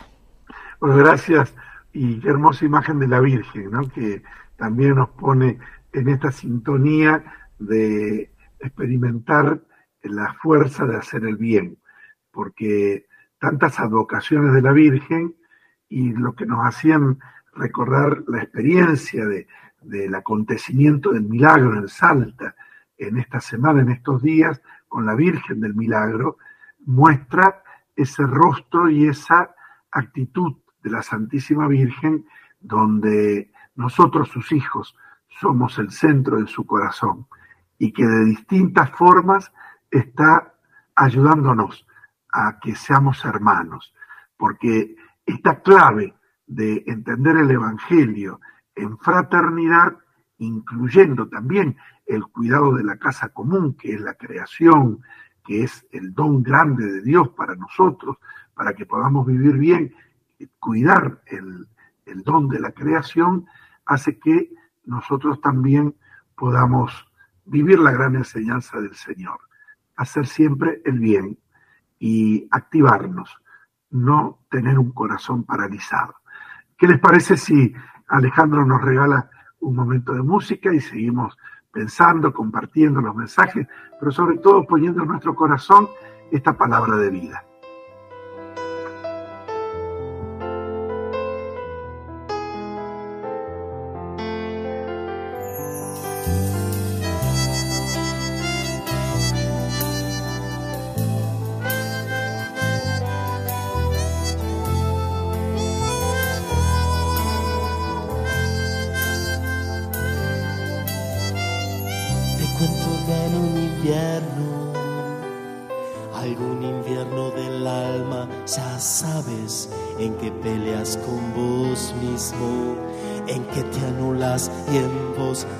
Bueno, 0.79 0.95
gracias. 0.95 1.53
Y 1.91 2.21
qué 2.21 2.29
hermosa 2.29 2.63
imagen 2.63 2.99
de 2.99 3.07
la 3.09 3.19
Virgen, 3.19 3.69
¿no? 3.69 3.89
Que 3.89 4.23
también 4.55 4.95
nos 4.95 5.09
pone 5.09 5.59
en 5.91 6.07
esta 6.07 6.31
sintonía 6.31 7.21
de 7.59 8.31
experimentar 8.61 9.59
la 10.03 10.33
fuerza 10.41 10.85
de 10.85 10.95
hacer 10.95 11.25
el 11.25 11.35
bien 11.35 11.80
porque 12.31 13.07
tantas 13.39 13.79
advocaciones 13.79 14.53
de 14.53 14.61
la 14.61 14.71
Virgen 14.71 15.35
y 15.89 16.13
lo 16.13 16.33
que 16.35 16.45
nos 16.45 16.65
hacían 16.65 17.19
recordar 17.53 18.23
la 18.27 18.41
experiencia 18.43 19.25
de, 19.25 19.47
del 19.81 20.13
acontecimiento 20.15 21.11
del 21.11 21.23
milagro 21.23 21.75
en 21.75 21.87
Salta 21.87 22.55
en 22.97 23.17
esta 23.17 23.41
semana, 23.41 23.81
en 23.81 23.89
estos 23.89 24.21
días, 24.21 24.61
con 24.87 25.05
la 25.05 25.15
Virgen 25.15 25.59
del 25.59 25.73
Milagro, 25.73 26.37
muestra 26.85 27.63
ese 27.95 28.23
rostro 28.23 28.89
y 28.89 29.07
esa 29.07 29.55
actitud 29.91 30.57
de 30.83 30.89
la 30.91 31.01
Santísima 31.01 31.67
Virgen 31.67 32.25
donde 32.59 33.51
nosotros, 33.75 34.29
sus 34.29 34.51
hijos, 34.51 34.95
somos 35.39 35.79
el 35.79 35.91
centro 35.91 36.39
de 36.39 36.47
su 36.47 36.65
corazón 36.65 37.25
y 37.79 37.91
que 37.91 38.05
de 38.05 38.25
distintas 38.25 38.91
formas 38.91 39.51
está 39.89 40.53
ayudándonos 40.95 41.87
a 42.31 42.59
que 42.59 42.75
seamos 42.75 43.23
hermanos, 43.25 43.93
porque 44.37 44.95
esta 45.25 45.61
clave 45.61 46.15
de 46.47 46.83
entender 46.87 47.37
el 47.37 47.51
Evangelio 47.51 48.41
en 48.75 48.97
fraternidad, 48.97 49.95
incluyendo 50.37 51.27
también 51.27 51.77
el 52.05 52.23
cuidado 52.23 52.73
de 52.73 52.83
la 52.83 52.97
casa 52.97 53.29
común, 53.29 53.75
que 53.75 53.93
es 53.93 54.01
la 54.01 54.15
creación, 54.15 55.01
que 55.45 55.63
es 55.63 55.85
el 55.91 56.13
don 56.13 56.43
grande 56.43 56.85
de 56.85 57.01
Dios 57.01 57.29
para 57.29 57.55
nosotros, 57.55 58.17
para 58.53 58.73
que 58.73 58.85
podamos 58.85 59.25
vivir 59.25 59.57
bien, 59.57 59.95
cuidar 60.59 61.21
el, 61.27 61.67
el 62.05 62.23
don 62.23 62.47
de 62.49 62.59
la 62.59 62.71
creación, 62.71 63.45
hace 63.85 64.19
que 64.19 64.51
nosotros 64.83 65.39
también 65.41 65.95
podamos 66.35 66.91
vivir 67.45 67.79
la 67.79 67.91
gran 67.91 68.15
enseñanza 68.15 68.79
del 68.81 68.95
Señor, 68.95 69.39
hacer 69.95 70.25
siempre 70.25 70.81
el 70.85 70.99
bien, 70.99 71.37
y 72.01 72.47
activarnos, 72.49 73.29
no 73.91 74.39
tener 74.49 74.79
un 74.79 74.91
corazón 74.91 75.43
paralizado. 75.43 76.15
¿Qué 76.75 76.87
les 76.87 76.99
parece 76.99 77.37
si 77.37 77.73
Alejandro 78.07 78.65
nos 78.65 78.81
regala 78.81 79.29
un 79.59 79.75
momento 79.75 80.11
de 80.11 80.23
música 80.23 80.73
y 80.73 80.81
seguimos 80.81 81.37
pensando, 81.71 82.33
compartiendo 82.33 83.01
los 83.01 83.15
mensajes, 83.15 83.67
pero 83.99 84.11
sobre 84.11 84.39
todo 84.39 84.65
poniendo 84.65 85.03
en 85.03 85.09
nuestro 85.09 85.35
corazón 85.35 85.87
esta 86.31 86.57
palabra 86.57 86.95
de 86.95 87.11
vida? 87.11 87.45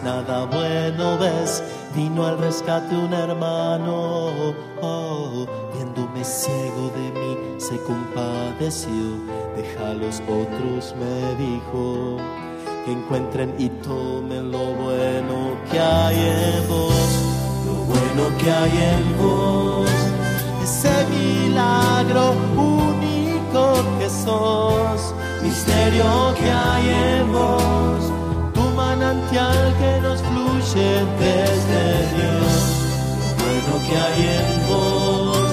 Nada 0.04 0.46
bueno 0.46 1.18
ves. 1.18 1.64
Vino 1.96 2.26
al 2.26 2.38
rescate 2.38 2.96
un 2.96 3.14
hermano, 3.14 4.54
oh, 4.82 5.46
viéndome 5.74 6.24
ciego 6.24 6.90
de 6.96 7.20
mí, 7.20 7.38
se 7.58 7.78
compadeció. 7.84 9.20
Deja 9.56 9.92
a 9.92 9.94
los 9.94 10.22
otros, 10.22 10.96
me 10.98 11.36
dijo, 11.36 12.18
que 12.86 12.94
encuentren 12.94 13.54
y 13.58 13.70
tomen 13.70 14.52
lo 14.52 14.74
bueno 14.74 15.58
que 15.70 15.80
hay 15.80 16.16
en 16.16 16.68
vos, 16.70 16.94
lo 17.66 17.74
bueno 17.92 18.38
que 18.38 18.50
hay 18.50 18.72
en 18.94 19.18
vos, 19.18 19.90
ese 20.64 21.06
milagro 21.10 22.34
único 22.56 23.74
que 24.00 24.10
sos, 24.10 25.14
misterio 25.44 26.34
que 26.40 26.50
hay 26.50 27.20
en 27.20 27.34
vos 27.34 28.21
manantial 29.12 29.76
que 29.78 30.02
nos 30.02 30.22
fluye 30.22 31.06
desde 31.20 31.84
Dios. 32.16 32.54
Lo 33.20 33.28
bueno 33.44 33.74
que 33.88 33.96
hay 33.98 34.22
en 34.40 34.50
vos, 34.70 35.52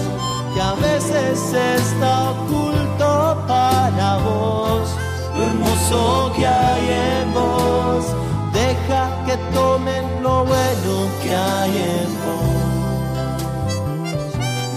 que 0.54 0.60
a 0.60 0.74
veces 0.74 1.36
está 1.52 2.30
oculto 2.30 3.10
para 3.46 4.08
vos. 4.18 4.88
Lo 5.36 5.42
hermoso 5.44 6.32
que 6.36 6.46
hay 6.46 6.84
en 6.90 7.34
vos, 7.34 8.04
deja 8.52 9.02
que 9.26 9.36
tomen 9.54 10.04
lo 10.22 10.44
bueno 10.44 11.08
que 11.22 11.34
hay 11.34 11.76
en 11.98 12.10
vos. 12.22 12.48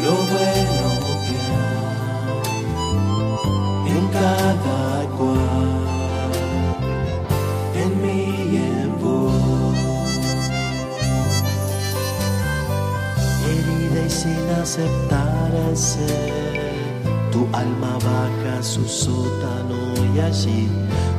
Lo 0.03 0.13
bueno 0.33 0.83
que 1.25 1.35
hay 3.85 3.97
en 3.97 4.05
cada 4.07 4.90
sin 14.65 14.85
aceptarse. 14.85 16.07
Tu 17.31 17.47
alma 17.53 17.97
baja 18.03 18.61
su 18.61 18.85
sótano 18.87 19.93
y 20.13 20.19
allí 20.19 20.67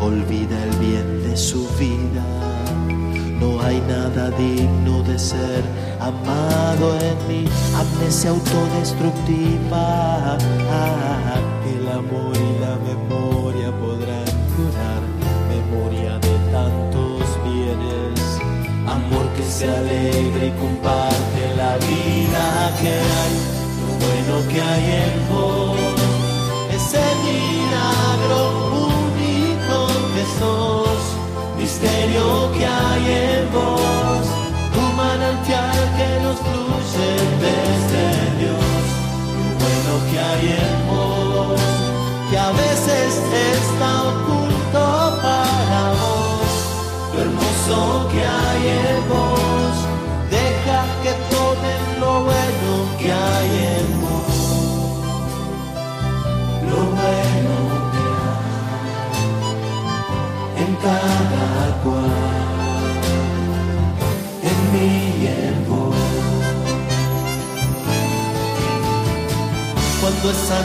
olvida 0.00 0.62
el 0.64 0.70
bien 0.76 1.22
de 1.22 1.36
su 1.36 1.66
vida. 1.78 2.24
No 3.40 3.60
hay 3.62 3.80
nada 3.88 4.30
digno 4.30 5.02
de 5.02 5.18
ser 5.18 5.64
amado 6.00 6.96
en 7.00 7.16
mí. 7.28 7.44
Amnesia 7.74 8.30
autodestructiva. 8.30 10.38
El 11.66 11.88
amor 11.88 12.36
y 12.36 12.58
la 12.60 12.76
memoria 12.90 13.72
podrán 13.80 14.30
curar. 14.54 15.02
Memoria 15.48 16.18
de 16.18 16.34
tantos 16.52 17.24
bienes. 17.44 18.20
Amor 18.86 19.26
que 19.36 19.42
se 19.42 19.68
alegre 19.68 20.46
y 20.48 20.50
comparte 20.60 21.54
la 21.56 21.76
vida 21.78 22.11
que 22.70 22.88
hay. 22.88 23.34
Lo 23.80 23.88
bueno 24.04 24.48
que 24.48 24.60
hay 24.60 24.84
en 25.02 25.14
vos. 25.30 25.78
Ese 26.76 27.02
milagro 27.24 28.40
único 28.96 29.86
que 30.14 30.24
sos 30.38 31.02
misterio 31.58 32.52
que 32.52 32.66
hay 32.66 33.04
en 33.06 33.52
vos, 33.52 34.26
tu 34.74 34.80
manantial 34.96 35.78
que 35.96 36.08
nos 36.24 36.38
fluye 36.38 37.10
desde 37.44 38.21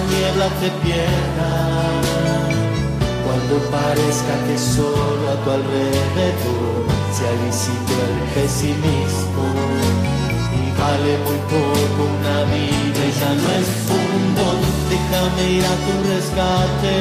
Niebla 0.09 0.47
te 0.61 0.69
pierda, 0.83 1.51
cuando 3.25 3.55
parezca 3.71 4.33
que 4.47 4.57
solo 4.57 5.23
a 5.33 5.35
tu 5.43 5.49
alrededor 5.51 6.85
sea 7.17 7.33
visible 7.45 8.01
el 8.09 8.19
pesimismo 8.35 9.45
y 10.53 10.63
vale 10.79 11.11
muy 11.25 11.39
poco 11.51 11.99
una 12.19 12.37
vida 12.53 13.01
y 13.09 13.13
ya 13.19 13.31
no 13.41 13.47
es 13.61 13.69
un 13.99 14.21
don, 14.37 14.59
déjame 14.89 15.43
ir 15.57 15.65
a 15.65 15.75
tu 15.83 15.93
rescate. 16.11 16.95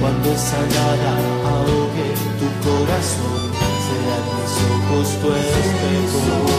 Cuando 0.00 0.26
esa 0.32 0.60
nada 0.76 1.12
ahogue 1.54 2.08
tu 2.40 2.48
corazón, 2.66 3.40
serán 3.86 4.24
mis 4.34 4.54
ojos 4.74 5.08
tu 5.20 5.28
espejo 5.32 6.52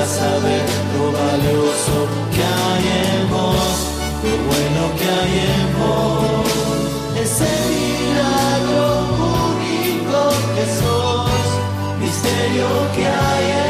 y 0.00 0.02
vuelvas 0.02 0.22
a 0.22 0.38
ver 0.38 0.64
lo 0.96 1.12
valioso 1.12 1.96
que 2.34 2.42
hay 2.42 2.84
en 3.04 3.30
vos, 3.30 3.70
lo 4.24 4.34
bueno 4.48 4.82
que 4.98 5.04
hay 5.04 5.34
en 5.52 5.68
vos, 5.78 6.48
ese 7.20 7.50
milagro 7.68 8.86
único 9.56 10.20
que 10.54 10.64
sos, 10.80 11.46
misterio 12.00 12.68
que 12.94 13.04
hay 13.06 13.44
en 13.64 13.69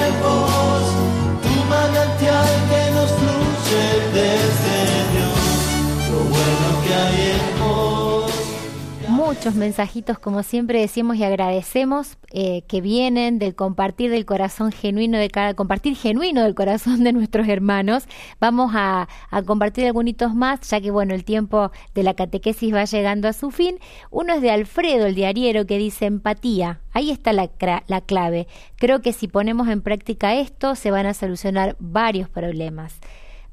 Muchos 9.30 9.54
mensajitos, 9.54 10.18
como 10.18 10.42
siempre 10.42 10.80
decimos 10.80 11.14
y 11.14 11.22
agradecemos, 11.22 12.18
eh, 12.32 12.62
que 12.62 12.80
vienen 12.80 13.38
del 13.38 13.54
compartir 13.54 14.10
del 14.10 14.26
corazón 14.26 14.72
genuino 14.72 15.18
de 15.18 15.30
cada, 15.30 15.54
compartir 15.54 15.94
genuino 15.94 16.42
del 16.42 16.56
corazón 16.56 17.04
de 17.04 17.12
nuestros 17.12 17.46
hermanos. 17.46 18.08
Vamos 18.40 18.72
a, 18.74 19.06
compartir 19.46 19.86
algunos 19.86 20.34
más, 20.34 20.68
ya 20.68 20.80
que 20.80 20.90
bueno, 20.90 21.14
el 21.14 21.22
tiempo 21.22 21.70
de 21.94 22.02
la 22.02 22.14
catequesis 22.14 22.74
va 22.74 22.84
llegando 22.86 23.28
a 23.28 23.32
su 23.32 23.52
fin. 23.52 23.78
Uno 24.10 24.34
es 24.34 24.42
de 24.42 24.50
Alfredo, 24.50 25.06
el 25.06 25.14
diariero, 25.14 25.64
que 25.64 25.78
dice 25.78 26.06
empatía. 26.06 26.80
Ahí 26.92 27.12
está 27.12 27.32
la, 27.32 27.48
la 27.86 28.00
clave. 28.00 28.48
Creo 28.78 29.00
que 29.00 29.12
si 29.12 29.28
ponemos 29.28 29.68
en 29.68 29.80
práctica 29.80 30.34
esto, 30.34 30.74
se 30.74 30.90
van 30.90 31.06
a 31.06 31.14
solucionar 31.14 31.76
varios 31.78 32.28
problemas. 32.28 32.98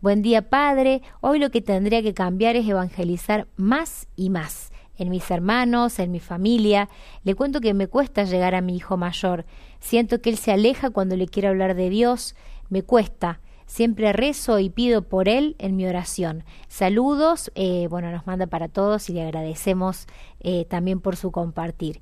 Buen 0.02 0.24
día, 0.24 0.50
Padre. 0.50 1.04
Hoy 1.22 1.38
lo 1.38 1.52
que 1.52 1.62
tendría 1.62 2.02
que 2.02 2.16
cambiar 2.16 2.56
es 2.56 2.68
evangelizar 2.68 3.48
más 3.58 4.08
y 4.16 4.32
más. 4.32 4.72
En 4.98 5.10
mis 5.10 5.30
hermanos, 5.32 6.00
en 6.00 6.12
mi 6.12 6.20
familia. 6.20 6.90
Le 7.24 7.36
cuento 7.36 7.62
que 7.62 7.74
me 7.74 7.88
cuesta 7.88 8.24
llegar 8.24 8.56
a 8.56 8.62
mi 8.62 8.76
hijo 8.76 8.98
mayor. 8.98 9.46
Siento 9.80 10.22
que 10.22 10.30
él 10.30 10.38
se 10.38 10.52
aleja 10.52 10.90
cuando 10.90 11.16
le 11.16 11.28
quiero 11.28 11.50
hablar 11.50 11.76
de 11.76 11.90
Dios. 11.90 12.36
Me 12.70 12.84
cuesta. 12.84 13.40
Siempre 13.66 14.14
rezo 14.14 14.60
y 14.60 14.70
pido 14.70 15.02
por 15.02 15.28
él 15.28 15.56
en 15.60 15.76
mi 15.76 15.86
oración. 15.86 16.44
Saludos. 16.68 17.52
eh, 17.56 17.88
bueno, 17.90 18.12
nos 18.12 18.26
manda 18.26 18.48
para 18.48 18.70
todos 18.70 19.10
y 19.10 19.14
le 19.14 19.24
agradecemos 19.24 20.08
eh, 20.40 20.66
también 20.66 21.02
por 21.02 21.18
su 21.18 21.32
compartir. 21.32 22.02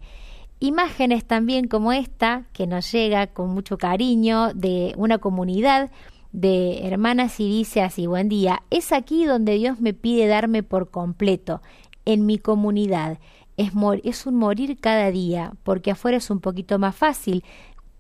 Imágenes 0.60 1.26
también 1.26 1.68
como 1.68 1.92
esta, 1.92 2.46
que 2.54 2.66
nos 2.66 2.90
llega 2.92 3.28
con 3.28 3.50
mucho 3.50 3.78
cariño 3.78 4.54
de 4.54 4.94
una 4.96 5.18
comunidad 5.18 5.92
de 6.32 6.86
hermanas 6.86 7.40
y 7.40 7.50
dice 7.50 7.82
así, 7.82 8.08
buen 8.08 8.30
día, 8.30 8.64
es 8.70 8.92
aquí 8.92 9.26
donde 9.26 9.54
Dios 9.56 9.80
me 9.80 9.94
pide 9.94 10.28
darme 10.28 10.64
por 10.64 10.92
completo, 10.92 11.62
en 12.06 12.26
mi 12.26 12.38
comunidad. 12.38 13.20
Es, 13.58 13.74
mor 13.74 14.02
es 14.04 14.26
un 14.26 14.36
morir 14.36 14.78
cada 14.80 15.12
día, 15.12 15.54
porque 15.64 15.92
afuera 15.92 16.18
es 16.18 16.30
un 16.30 16.40
poquito 16.40 16.80
más 16.80 16.96
fácil, 16.96 17.44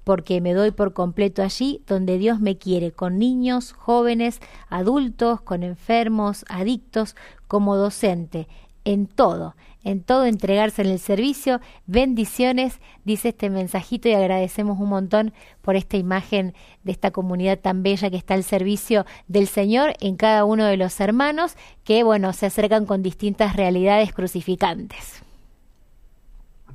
porque 0.03 0.39
me 0.39 0.53
doy 0.53 0.71
por 0.71 0.93
completo 0.93 1.41
allí 1.41 1.81
donde 1.87 2.17
Dios 2.17 2.39
me 2.39 2.57
quiere, 2.57 2.91
con 2.91 3.17
niños, 3.17 3.73
jóvenes, 3.73 4.39
adultos, 4.69 5.41
con 5.41 5.63
enfermos, 5.63 6.45
adictos, 6.47 7.15
como 7.47 7.75
docente, 7.75 8.47
en 8.83 9.07
todo, 9.07 9.55
en 9.85 10.03
todo 10.03 10.25
entregarse 10.25 10.81
en 10.81 10.89
el 10.89 10.99
servicio. 10.99 11.61
Bendiciones, 11.85 12.81
dice 13.05 13.29
este 13.29 13.49
mensajito 13.49 14.09
y 14.09 14.13
agradecemos 14.13 14.77
un 14.79 14.89
montón 14.89 15.31
por 15.61 15.77
esta 15.77 15.95
imagen 15.95 16.53
de 16.83 16.91
esta 16.91 17.11
comunidad 17.11 17.59
tan 17.59 17.83
bella 17.83 18.09
que 18.09 18.17
está 18.17 18.33
al 18.33 18.43
servicio 18.43 19.05
del 19.27 19.47
Señor 19.47 19.93
en 20.01 20.17
cada 20.17 20.43
uno 20.43 20.65
de 20.65 20.75
los 20.75 20.99
hermanos 20.99 21.55
que, 21.85 22.03
bueno, 22.03 22.33
se 22.33 22.47
acercan 22.47 22.85
con 22.85 23.01
distintas 23.03 23.55
realidades 23.55 24.11
crucificantes. 24.11 25.23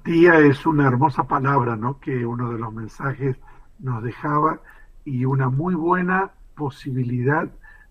Tía 0.05 0.39
es 0.39 0.65
una 0.65 0.87
hermosa 0.87 1.25
palabra, 1.25 1.77
¿no? 1.77 2.01
Que 2.01 2.25
uno 2.25 2.53
de 2.53 2.59
los 2.59 2.73
mensajes 2.73 3.37
nos 3.81 4.03
dejaba 4.03 4.61
y 5.05 5.25
una 5.25 5.51
muy 5.51 5.75
buena 5.75 6.31
posibilidad 6.55 7.49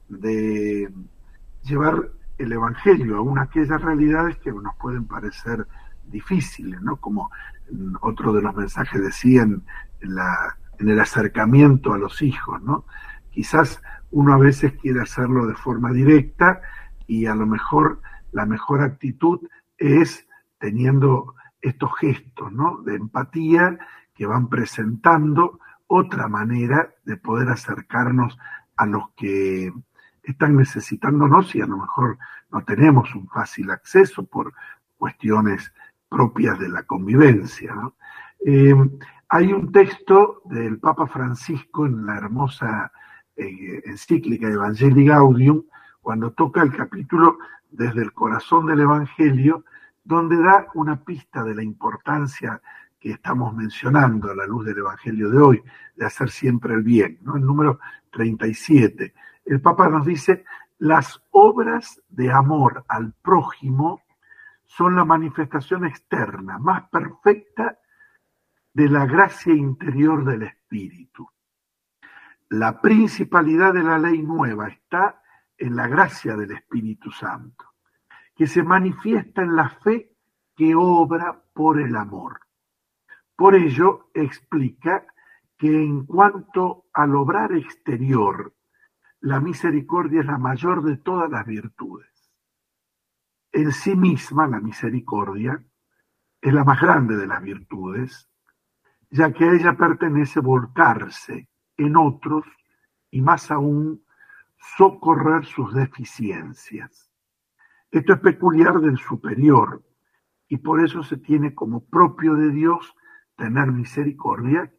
de 0.07 0.89
llevar 1.63 2.09
el 2.39 2.53
Evangelio 2.53 3.17
a 3.17 3.21
una 3.21 3.43
aquellas 3.43 3.81
realidades 3.81 4.37
que 4.37 4.51
nos 4.51 4.75
pueden 4.77 5.05
parecer 5.05 5.67
difíciles, 6.05 6.81
¿no? 6.81 6.95
Como 6.95 7.29
otro 8.01 8.33
de 8.33 8.41
los 8.41 8.55
mensajes 8.55 9.01
decían 9.01 9.63
en, 9.99 10.15
la, 10.15 10.57
en 10.79 10.89
el 10.89 10.99
acercamiento 10.99 11.93
a 11.93 11.99
los 11.99 12.21
hijos, 12.21 12.61
¿no? 12.63 12.85
Quizás 13.29 13.81
uno 14.09 14.33
a 14.33 14.37
veces 14.37 14.73
quiere 14.81 15.01
hacerlo 15.01 15.45
de 15.45 15.53
forma 15.53 15.91
directa 15.91 16.61
y 17.05 17.27
a 17.27 17.35
lo 17.35 17.45
mejor 17.45 18.01
la 18.31 18.45
mejor 18.45 18.81
actitud 18.81 19.41
es 19.77 20.25
teniendo 20.59 21.35
estos 21.61 21.91
gestos, 21.99 22.51
¿no? 22.51 22.81
De 22.81 22.95
empatía 22.95 23.77
que 24.15 24.25
van 24.25 24.47
presentando 24.47 25.59
otra 25.87 26.27
manera 26.27 26.93
de 27.03 27.17
poder 27.17 27.49
acercarnos 27.49 28.37
a 28.77 28.85
los 28.85 29.09
que 29.17 29.73
están 30.23 30.55
necesitándonos 30.55 31.55
y 31.55 31.61
a 31.61 31.67
lo 31.67 31.77
mejor 31.77 32.17
no 32.51 32.63
tenemos 32.63 33.13
un 33.15 33.27
fácil 33.27 33.69
acceso 33.71 34.25
por 34.25 34.53
cuestiones 34.97 35.71
propias 36.09 36.59
de 36.59 36.69
la 36.69 36.83
convivencia. 36.83 37.73
Eh, 38.45 38.73
hay 39.29 39.53
un 39.53 39.71
texto 39.71 40.41
del 40.45 40.79
Papa 40.79 41.07
Francisco 41.07 41.85
en 41.85 42.05
la 42.05 42.17
hermosa 42.17 42.91
eh, 43.35 43.81
encíclica 43.85 44.47
Evangelii 44.47 45.05
Gaudium, 45.05 45.63
cuando 46.01 46.31
toca 46.31 46.61
el 46.61 46.75
capítulo 46.75 47.37
desde 47.69 48.01
el 48.01 48.11
corazón 48.13 48.65
del 48.65 48.81
Evangelio, 48.81 49.63
donde 50.03 50.41
da 50.41 50.67
una 50.73 51.03
pista 51.03 51.43
de 51.43 51.53
la 51.53 51.63
importancia 51.63 52.61
que 52.99 53.11
estamos 53.11 53.55
mencionando 53.55 54.31
a 54.31 54.35
la 54.35 54.45
luz 54.45 54.65
del 54.65 54.79
Evangelio 54.79 55.29
de 55.29 55.37
hoy, 55.37 55.63
de 55.95 56.05
hacer 56.05 56.31
siempre 56.31 56.73
el 56.73 56.83
bien, 56.83 57.19
¿no? 57.21 57.37
El 57.37 57.45
número 57.45 57.79
37. 58.11 59.13
El 59.49 59.61
Papa 59.61 59.89
nos 59.89 60.05
dice, 60.05 60.45
las 60.77 61.23
obras 61.31 62.03
de 62.07 62.31
amor 62.31 62.85
al 62.87 63.13
prójimo 63.13 64.03
son 64.63 64.95
la 64.95 65.03
manifestación 65.03 65.85
externa 65.85 66.59
más 66.59 66.87
perfecta 66.89 67.79
de 68.71 68.89
la 68.89 69.07
gracia 69.07 69.51
interior 69.51 70.23
del 70.23 70.43
Espíritu. 70.43 71.27
La 72.49 72.79
principalidad 72.79 73.73
de 73.73 73.81
la 73.81 73.97
ley 73.97 74.21
nueva 74.21 74.67
está 74.67 75.23
en 75.57 75.75
la 75.75 75.87
gracia 75.87 76.35
del 76.35 76.51
Espíritu 76.51 77.09
Santo, 77.09 77.73
que 78.35 78.45
se 78.45 78.61
manifiesta 78.61 79.41
en 79.41 79.55
la 79.55 79.69
fe 79.69 80.15
que 80.55 80.75
obra 80.75 81.41
por 81.55 81.81
el 81.81 81.95
amor. 81.95 82.41
Por 83.35 83.55
ello, 83.55 84.11
explica 84.13 85.07
que 85.57 85.69
en 85.69 86.05
cuanto 86.05 86.85
al 86.93 87.15
obrar 87.15 87.51
exterior, 87.53 88.53
la 89.21 89.39
misericordia 89.39 90.21
es 90.21 90.25
la 90.25 90.37
mayor 90.37 90.83
de 90.83 90.97
todas 90.97 91.29
las 91.29 91.45
virtudes. 91.45 92.07
En 93.51 93.71
sí 93.71 93.95
misma, 93.95 94.47
la 94.47 94.59
misericordia 94.59 95.63
es 96.41 96.53
la 96.53 96.63
más 96.63 96.79
grande 96.79 97.17
de 97.17 97.27
las 97.27 97.41
virtudes, 97.41 98.29
ya 99.09 99.33
que 99.33 99.45
a 99.45 99.53
ella 99.53 99.75
pertenece 99.75 100.39
volcarse 100.39 101.49
en 101.77 101.97
otros 101.97 102.45
y 103.11 103.21
más 103.21 103.51
aún 103.51 104.03
socorrer 104.77 105.45
sus 105.45 105.73
deficiencias. 105.73 107.11
Esto 107.91 108.13
es 108.13 108.19
peculiar 108.19 108.79
del 108.79 108.97
superior 108.97 109.83
y 110.47 110.57
por 110.57 110.83
eso 110.83 111.03
se 111.03 111.17
tiene 111.17 111.55
como 111.55 111.83
propio 111.85 112.35
de 112.35 112.51
Dios 112.51 112.95
tener 113.35 113.71
misericordia, 113.71 114.71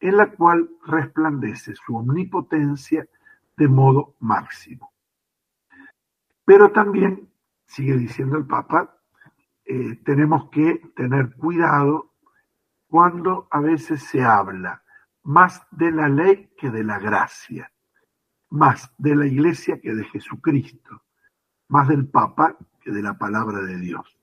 en 0.00 0.16
la 0.16 0.32
cual 0.32 0.70
resplandece 0.86 1.74
su 1.74 1.96
omnipotencia 1.96 3.06
de 3.56 3.68
modo 3.68 4.16
máximo. 4.20 4.92
Pero 6.44 6.72
también, 6.72 7.30
sigue 7.66 7.96
diciendo 7.96 8.36
el 8.36 8.46
Papa, 8.46 8.96
eh, 9.64 9.96
tenemos 10.04 10.50
que 10.50 10.80
tener 10.96 11.34
cuidado 11.36 12.14
cuando 12.88 13.48
a 13.50 13.60
veces 13.60 14.02
se 14.02 14.22
habla 14.22 14.82
más 15.22 15.62
de 15.70 15.90
la 15.92 16.08
ley 16.08 16.50
que 16.58 16.70
de 16.70 16.84
la 16.84 16.98
gracia, 16.98 17.72
más 18.50 18.92
de 18.98 19.14
la 19.14 19.26
iglesia 19.26 19.80
que 19.80 19.94
de 19.94 20.04
Jesucristo, 20.04 21.02
más 21.68 21.88
del 21.88 22.08
Papa 22.08 22.56
que 22.80 22.90
de 22.90 23.02
la 23.02 23.16
palabra 23.16 23.60
de 23.62 23.78
Dios. 23.78 24.18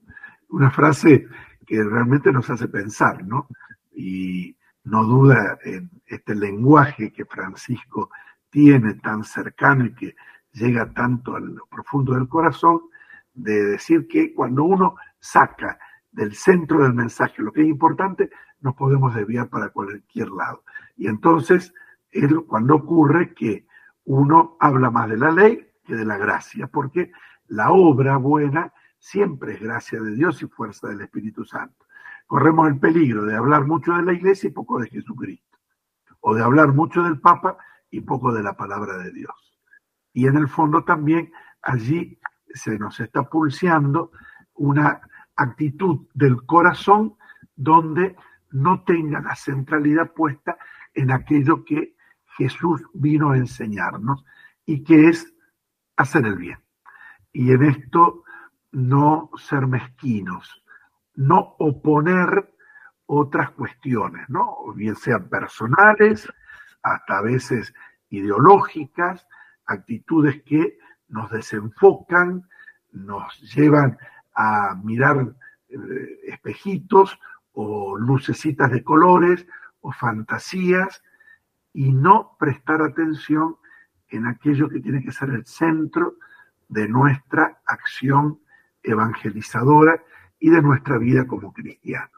Una 0.50 0.70
frase 0.70 1.28
que 1.66 1.84
realmente 1.84 2.32
nos 2.32 2.50
hace 2.50 2.68
pensar, 2.68 3.26
¿no? 3.26 3.48
Y 3.92 4.58
no 4.84 5.04
duda 5.04 5.58
en 5.64 5.90
este 6.06 6.36
lenguaje 6.36 7.12
que 7.12 7.26
Francisco 7.26 8.10
tiene 8.50 8.96
tan 8.96 9.24
cercano 9.24 9.86
y 9.86 9.94
que 9.94 10.16
llega 10.54 10.92
tanto 10.94 11.36
a 11.36 11.40
lo 11.40 11.66
profundo 11.68 12.14
del 12.14 12.28
corazón, 12.28 12.82
de 13.34 13.64
decir 13.66 14.08
que 14.08 14.34
cuando 14.34 14.64
uno 14.64 14.96
saca 15.20 15.80
del 16.12 16.34
centro 16.36 16.84
del 16.84 16.94
mensaje 16.94 17.42
lo 17.42 17.52
que 17.52 17.62
es 17.62 17.68
importante, 17.68 18.30
nos 18.62 18.76
podemos 18.76 19.14
desviar 19.16 19.50
para 19.50 19.70
cualquier 19.70 20.30
lado. 20.30 20.64
Y 20.98 21.08
entonces 21.08 21.74
es 22.12 22.32
cuando 22.48 22.76
ocurre 22.76 23.34
que 23.34 23.66
uno 24.06 24.58
habla 24.60 24.90
más 24.90 25.10
de 25.10 25.18
la 25.18 25.32
ley 25.32 25.66
que 25.86 25.96
de 25.96 26.06
la 26.06 26.18
gracia, 26.18 26.68
porque 26.68 27.12
la 27.48 27.72
obra 27.72 28.18
buena 28.18 28.74
siempre 28.98 29.54
es 29.54 29.62
gracia 29.62 30.02
de 30.02 30.16
Dios 30.16 30.42
y 30.42 30.48
fuerza 30.48 30.90
del 30.90 31.02
Espíritu 31.02 31.46
Santo. 31.46 31.86
Corremos 32.28 32.68
el 32.68 32.80
peligro 32.80 33.26
de 33.26 33.36
hablar 33.36 33.66
mucho 33.66 33.94
de 33.94 34.04
la 34.04 34.14
iglesia 34.14 34.50
y 34.50 34.52
poco 34.52 34.80
de 34.80 34.90
Jesucristo, 34.90 35.58
o 36.20 36.36
de 36.36 36.44
hablar 36.44 36.74
mucho 36.74 37.02
del 37.04 37.20
Papa 37.20 37.58
y 37.90 38.02
poco 38.02 38.34
de 38.34 38.44
la 38.44 38.56
palabra 38.56 38.98
de 38.98 39.12
Dios. 39.12 39.60
Y 40.14 40.28
en 40.28 40.38
el 40.38 40.48
fondo 40.48 40.84
también 40.84 41.32
allí 41.62 42.20
se 42.54 42.78
nos 42.78 43.00
está 43.00 43.24
pulseando 43.24 44.12
una 44.56 45.02
actitud 45.36 46.08
del 46.14 46.46
corazón 46.46 47.16
donde 47.56 48.16
no 48.52 48.84
tenga 48.84 49.22
la 49.22 49.36
centralidad 49.36 50.14
puesta 50.14 50.58
en 50.94 51.12
aquello 51.12 51.64
que 51.64 51.96
Jesús 52.38 52.82
vino 52.94 53.32
a 53.32 53.38
enseñarnos 53.38 54.26
y 54.66 54.84
que 54.84 55.10
es 55.10 55.34
hacer 55.96 56.26
el 56.26 56.36
bien. 56.36 56.60
Y 57.32 57.52
en 57.52 57.64
esto 57.64 58.24
no 58.72 59.30
ser 59.38 59.68
mezquinos, 59.68 60.64
no 61.16 61.56
oponer 61.60 62.54
otras 63.06 63.52
cuestiones, 63.52 64.30
¿no? 64.30 64.74
Bien 64.76 64.96
sean 64.96 65.30
personales, 65.30 66.32
hasta 66.84 67.18
a 67.18 67.22
veces 67.22 67.74
ideológicas, 68.10 69.28
actitudes 69.66 70.42
que 70.44 70.78
nos 71.08 71.30
desenfocan, 71.32 72.48
nos 72.92 73.40
llevan 73.54 73.98
a 74.34 74.76
mirar 74.84 75.36
eh, 75.70 76.20
espejitos 76.24 77.20
o 77.54 77.98
lucecitas 77.98 78.72
de 78.72 78.84
colores 78.84 79.46
o 79.82 79.92
fantasías 79.92 81.04
y 81.74 81.92
no 81.92 82.36
prestar 82.40 82.82
atención 82.82 83.58
en 84.10 84.28
aquello 84.28 84.70
que 84.70 84.80
tiene 84.80 85.04
que 85.04 85.12
ser 85.12 85.30
el 85.30 85.46
centro 85.46 86.16
de 86.68 86.88
nuestra 86.88 87.62
acción 87.66 88.40
evangelizadora 88.84 90.02
y 90.40 90.50
de 90.50 90.62
nuestra 90.62 90.98
vida 90.98 91.28
como 91.28 91.54
cristianos. 91.54 92.12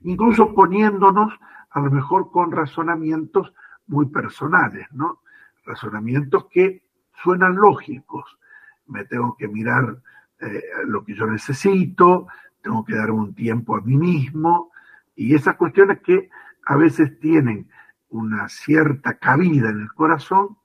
Incluso 0.00 0.54
poniéndonos 0.54 1.32
a 1.70 1.80
lo 1.80 1.90
mejor 1.90 2.30
con 2.30 2.52
razonamientos 2.52 3.52
muy 3.86 4.06
personales, 4.06 4.86
¿no? 4.92 5.20
Razonamientos 5.64 6.46
que 6.50 6.82
suenan 7.22 7.56
lógicos. 7.56 8.38
Me 8.86 9.04
tengo 9.04 9.36
que 9.36 9.48
mirar 9.48 10.00
eh, 10.40 10.62
lo 10.86 11.04
que 11.04 11.14
yo 11.14 11.26
necesito, 11.26 12.28
tengo 12.62 12.84
que 12.84 12.94
dar 12.94 13.10
un 13.10 13.34
tiempo 13.34 13.76
a 13.76 13.80
mí 13.80 13.96
mismo, 13.96 14.70
y 15.14 15.34
esas 15.34 15.56
cuestiones 15.56 16.00
que 16.00 16.28
a 16.66 16.76
veces 16.76 17.18
tienen 17.20 17.68
una 18.10 18.48
cierta 18.48 19.18
cabida 19.18 19.70
en 19.70 19.80
el 19.80 19.92
corazón, 19.92 20.58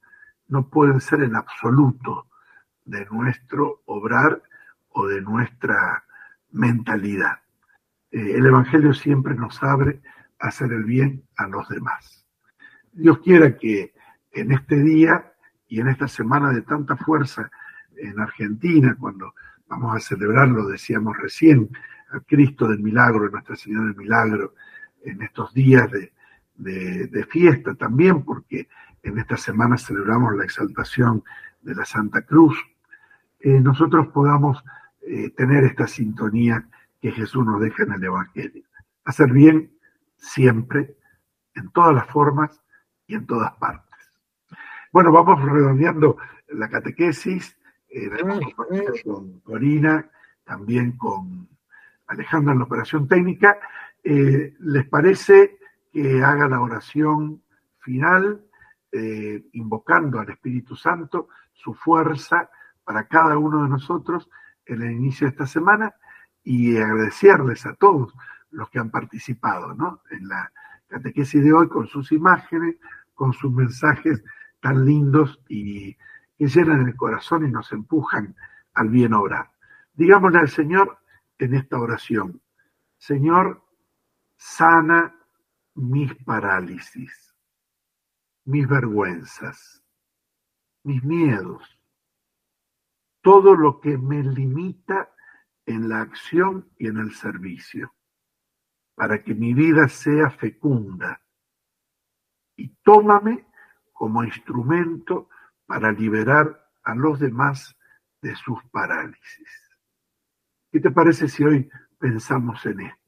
no 0.47 0.67
pueden 0.69 0.99
ser 0.99 1.22
el 1.22 1.36
absoluto 1.36 2.28
de 2.86 3.05
nuestro 3.05 3.82
obrar 3.86 4.41
o 4.89 5.07
de 5.07 5.22
nuestra 5.22 6.03
mentalidad. 6.51 7.39
Eh, 8.11 8.34
el 8.36 8.45
Evangelio 8.45 8.93
siempre 8.93 9.36
nos 9.36 9.63
abre 9.63 10.01
a 10.39 10.47
hacer 10.47 10.74
el 10.74 10.84
bien 10.84 11.24
a 11.38 11.47
los 11.47 11.69
demás. 11.69 12.20
Dios 12.93 13.19
quiera 13.19 13.57
que 13.57 13.93
en 14.31 14.51
este 14.51 14.81
día 14.81 15.33
y 15.67 15.79
en 15.79 15.87
esta 15.87 16.07
semana 16.07 16.51
de 16.51 16.61
tanta 16.61 16.97
fuerza 16.97 17.49
en 17.97 18.19
Argentina, 18.19 18.95
cuando 18.99 19.33
vamos 19.67 19.95
a 19.95 19.99
celebrar, 19.99 20.49
lo 20.49 20.67
decíamos 20.67 21.17
recién, 21.17 21.69
a 22.11 22.19
Cristo 22.19 22.67
del 22.67 22.79
Milagro, 22.79 23.29
Nuestra 23.29 23.55
Señora 23.55 23.85
del 23.85 23.95
Milagro, 23.95 24.53
en 25.03 25.21
estos 25.21 25.53
días 25.53 25.89
de, 25.91 26.11
de, 26.55 27.25
fiesta 27.25 27.73
también, 27.75 28.23
porque 28.23 28.67
en 29.01 29.17
esta 29.17 29.37
semana 29.37 29.77
celebramos 29.77 30.35
la 30.35 30.43
exaltación 30.43 31.23
de 31.61 31.73
la 31.75 31.85
Santa 31.85 32.21
Cruz, 32.23 32.57
eh, 33.39 33.59
nosotros 33.59 34.07
podamos 34.09 34.63
eh, 35.01 35.31
tener 35.31 35.63
esta 35.63 35.87
sintonía 35.87 36.67
que 37.01 37.11
Jesús 37.11 37.45
nos 37.45 37.59
deja 37.61 37.83
en 37.83 37.93
el 37.93 38.03
Evangelio. 38.03 38.63
Hacer 39.05 39.31
bien 39.31 39.71
siempre, 40.17 40.95
en 41.55 41.69
todas 41.71 41.95
las 41.95 42.07
formas 42.07 42.61
y 43.12 43.16
en 43.16 43.26
todas 43.26 43.51
partes. 43.57 43.89
Bueno, 44.91 45.12
vamos 45.12 45.41
redondeando 45.43 46.18
la 46.49 46.70
catequesis, 46.70 47.57
eh, 47.89 48.09
con 49.03 49.39
Corina, 49.41 50.09
también 50.45 50.97
con 50.97 51.47
Alejandra 52.07 52.53
en 52.53 52.59
la 52.59 52.66
operación 52.66 53.07
técnica. 53.07 53.59
Eh, 54.03 54.55
¿Les 54.59 54.88
parece 54.88 55.59
que 55.91 56.24
haga 56.24 56.47
la 56.47 56.62
oración 56.62 57.43
final, 57.80 58.45
eh, 58.91 59.43
invocando 59.53 60.20
al 60.20 60.30
Espíritu 60.30 60.76
Santo, 60.76 61.28
su 61.53 61.74
fuerza 61.74 62.49
para 62.84 63.07
cada 63.07 63.38
uno 63.38 63.64
de 63.64 63.70
nosotros 63.70 64.30
en 64.66 64.82
el 64.84 64.91
inicio 64.91 65.28
de 65.28 65.32
esta 65.32 65.47
semana 65.47 65.93
y 66.43 66.78
agradecerles 66.78 67.66
a 67.66 67.76
todos 67.76 68.14
los 68.51 68.70
que 68.70 68.80
han 68.80 68.89
participado 68.89 69.74
¿no? 69.74 70.01
en 70.12 70.28
la 70.28 70.51
catequesis 70.91 71.43
de 71.43 71.53
hoy 71.53 71.70
con 71.70 71.88
sus 71.88 72.12
imágenes, 72.12 72.76
con 73.22 73.34
sus 73.34 73.51
mensajes 73.51 74.24
tan 74.61 74.84
lindos 74.84 75.39
y 75.47 75.93
que 76.39 76.47
llenan 76.47 76.88
el 76.88 76.95
corazón 76.95 77.45
y 77.45 77.51
nos 77.51 77.72
empujan 77.72 78.36
al 78.74 78.89
bien 78.89 79.13
obrar. 79.13 79.51
Digámosle 79.93 80.39
al 80.39 80.49
Señor 80.49 80.97
en 81.38 81.53
esta 81.53 81.78
oración, 81.78 82.41
Señor, 82.97 83.63
sana 84.38 85.15
mis 85.76 86.15
parálisis, 86.15 87.36
mis 88.45 88.67
vergüenzas, 88.67 89.84
mis 90.82 91.03
miedos, 91.03 91.80
todo 93.22 93.53
lo 93.53 93.80
que 93.82 93.99
me 93.99 94.24
limita 94.24 95.13
en 95.67 95.89
la 95.89 96.01
acción 96.01 96.72
y 96.80 96.88
en 96.88 96.97
el 96.97 97.13
servicio, 97.13 97.93
para 98.95 99.22
que 99.24 99.36
mi 99.36 99.53
vida 99.53 99.88
sea 99.89 100.32
fecunda. 100.32 101.20
Y 102.62 102.70
tómame 102.84 103.45
como 103.91 104.24
instrumento 104.24 105.30
para 105.66 105.91
liberar 105.91 106.70
a 106.84 106.95
los 106.95 107.20
demás 107.20 107.78
de 108.22 108.36
sus 108.36 108.64
parálisis. 108.72 109.49
¿Qué 110.72 110.80
te 110.80 110.91
parece 110.91 111.28
si 111.28 111.43
hoy 111.43 111.70
pensamos 111.99 112.66
en 112.66 112.82
esto? 112.82 113.01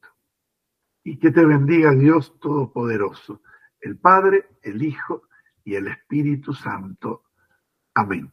y 1.04 1.18
que 1.18 1.32
te 1.32 1.46
bendiga 1.46 1.92
Dios 1.92 2.40
Todopoderoso, 2.40 3.42
el 3.82 3.98
Padre, 3.98 4.48
el 4.62 4.82
Hijo 4.82 5.24
y 5.64 5.76
el 5.76 5.88
Espíritu 5.88 6.54
Santo. 6.54 7.24
Amén. 7.94 8.32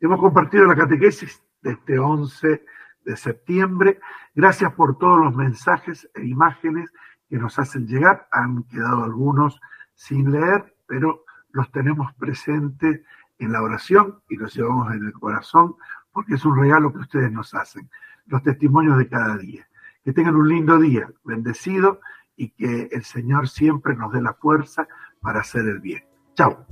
Hemos 0.00 0.20
compartido 0.20 0.66
la 0.66 0.76
catequesis 0.76 1.42
de 1.62 1.72
este 1.72 1.98
11 1.98 2.64
de 3.04 3.16
septiembre. 3.16 4.00
Gracias 4.34 4.72
por 4.74 4.98
todos 4.98 5.18
los 5.18 5.34
mensajes 5.34 6.10
e 6.14 6.26
imágenes 6.26 6.90
que 7.28 7.38
nos 7.38 7.58
hacen 7.58 7.86
llegar. 7.86 8.26
Han 8.32 8.64
quedado 8.64 9.04
algunos 9.04 9.60
sin 9.94 10.30
leer, 10.30 10.74
pero 10.86 11.24
los 11.50 11.70
tenemos 11.70 12.12
presentes 12.14 13.00
en 13.38 13.52
la 13.52 13.62
oración 13.62 14.20
y 14.28 14.36
los 14.36 14.54
llevamos 14.54 14.92
en 14.94 15.04
el 15.04 15.12
corazón 15.12 15.76
porque 16.12 16.34
es 16.34 16.44
un 16.44 16.56
regalo 16.56 16.92
que 16.92 17.00
ustedes 17.00 17.30
nos 17.32 17.54
hacen, 17.54 17.90
los 18.26 18.42
testimonios 18.42 18.96
de 18.98 19.08
cada 19.08 19.36
día. 19.36 19.68
Que 20.04 20.12
tengan 20.12 20.36
un 20.36 20.48
lindo 20.48 20.78
día, 20.78 21.10
bendecido 21.24 22.00
y 22.36 22.50
que 22.50 22.88
el 22.92 23.04
Señor 23.04 23.48
siempre 23.48 23.96
nos 23.96 24.12
dé 24.12 24.22
la 24.22 24.34
fuerza 24.34 24.86
para 25.20 25.40
hacer 25.40 25.66
el 25.66 25.80
bien. 25.80 26.04
Chao. 26.34 26.66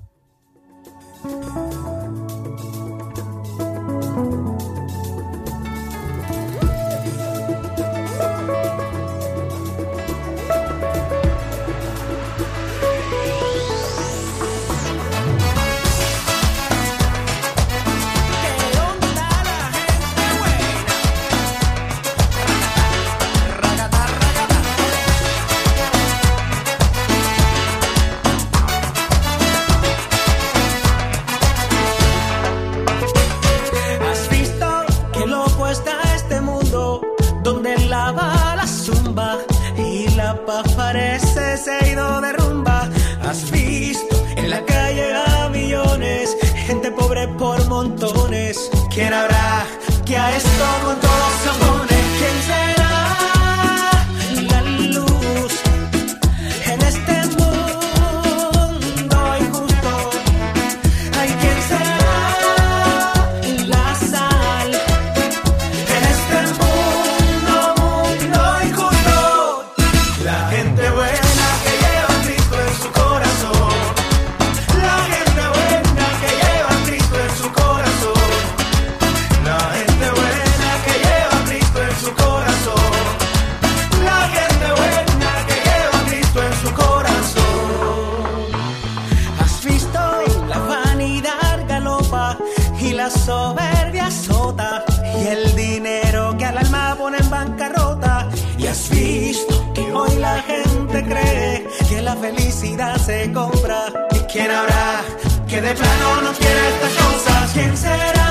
Felicidad 102.16 102.96
se 102.96 103.32
compra. 103.32 103.86
¿Y 104.10 104.18
quién 104.32 104.50
habrá 104.50 105.02
que 105.48 105.60
de 105.60 105.74
plano 105.74 106.22
no 106.22 106.32
quiera 106.32 106.68
estas 106.68 106.92
cosas? 107.04 107.50
¿Quién 107.52 107.76
será? 107.76 108.21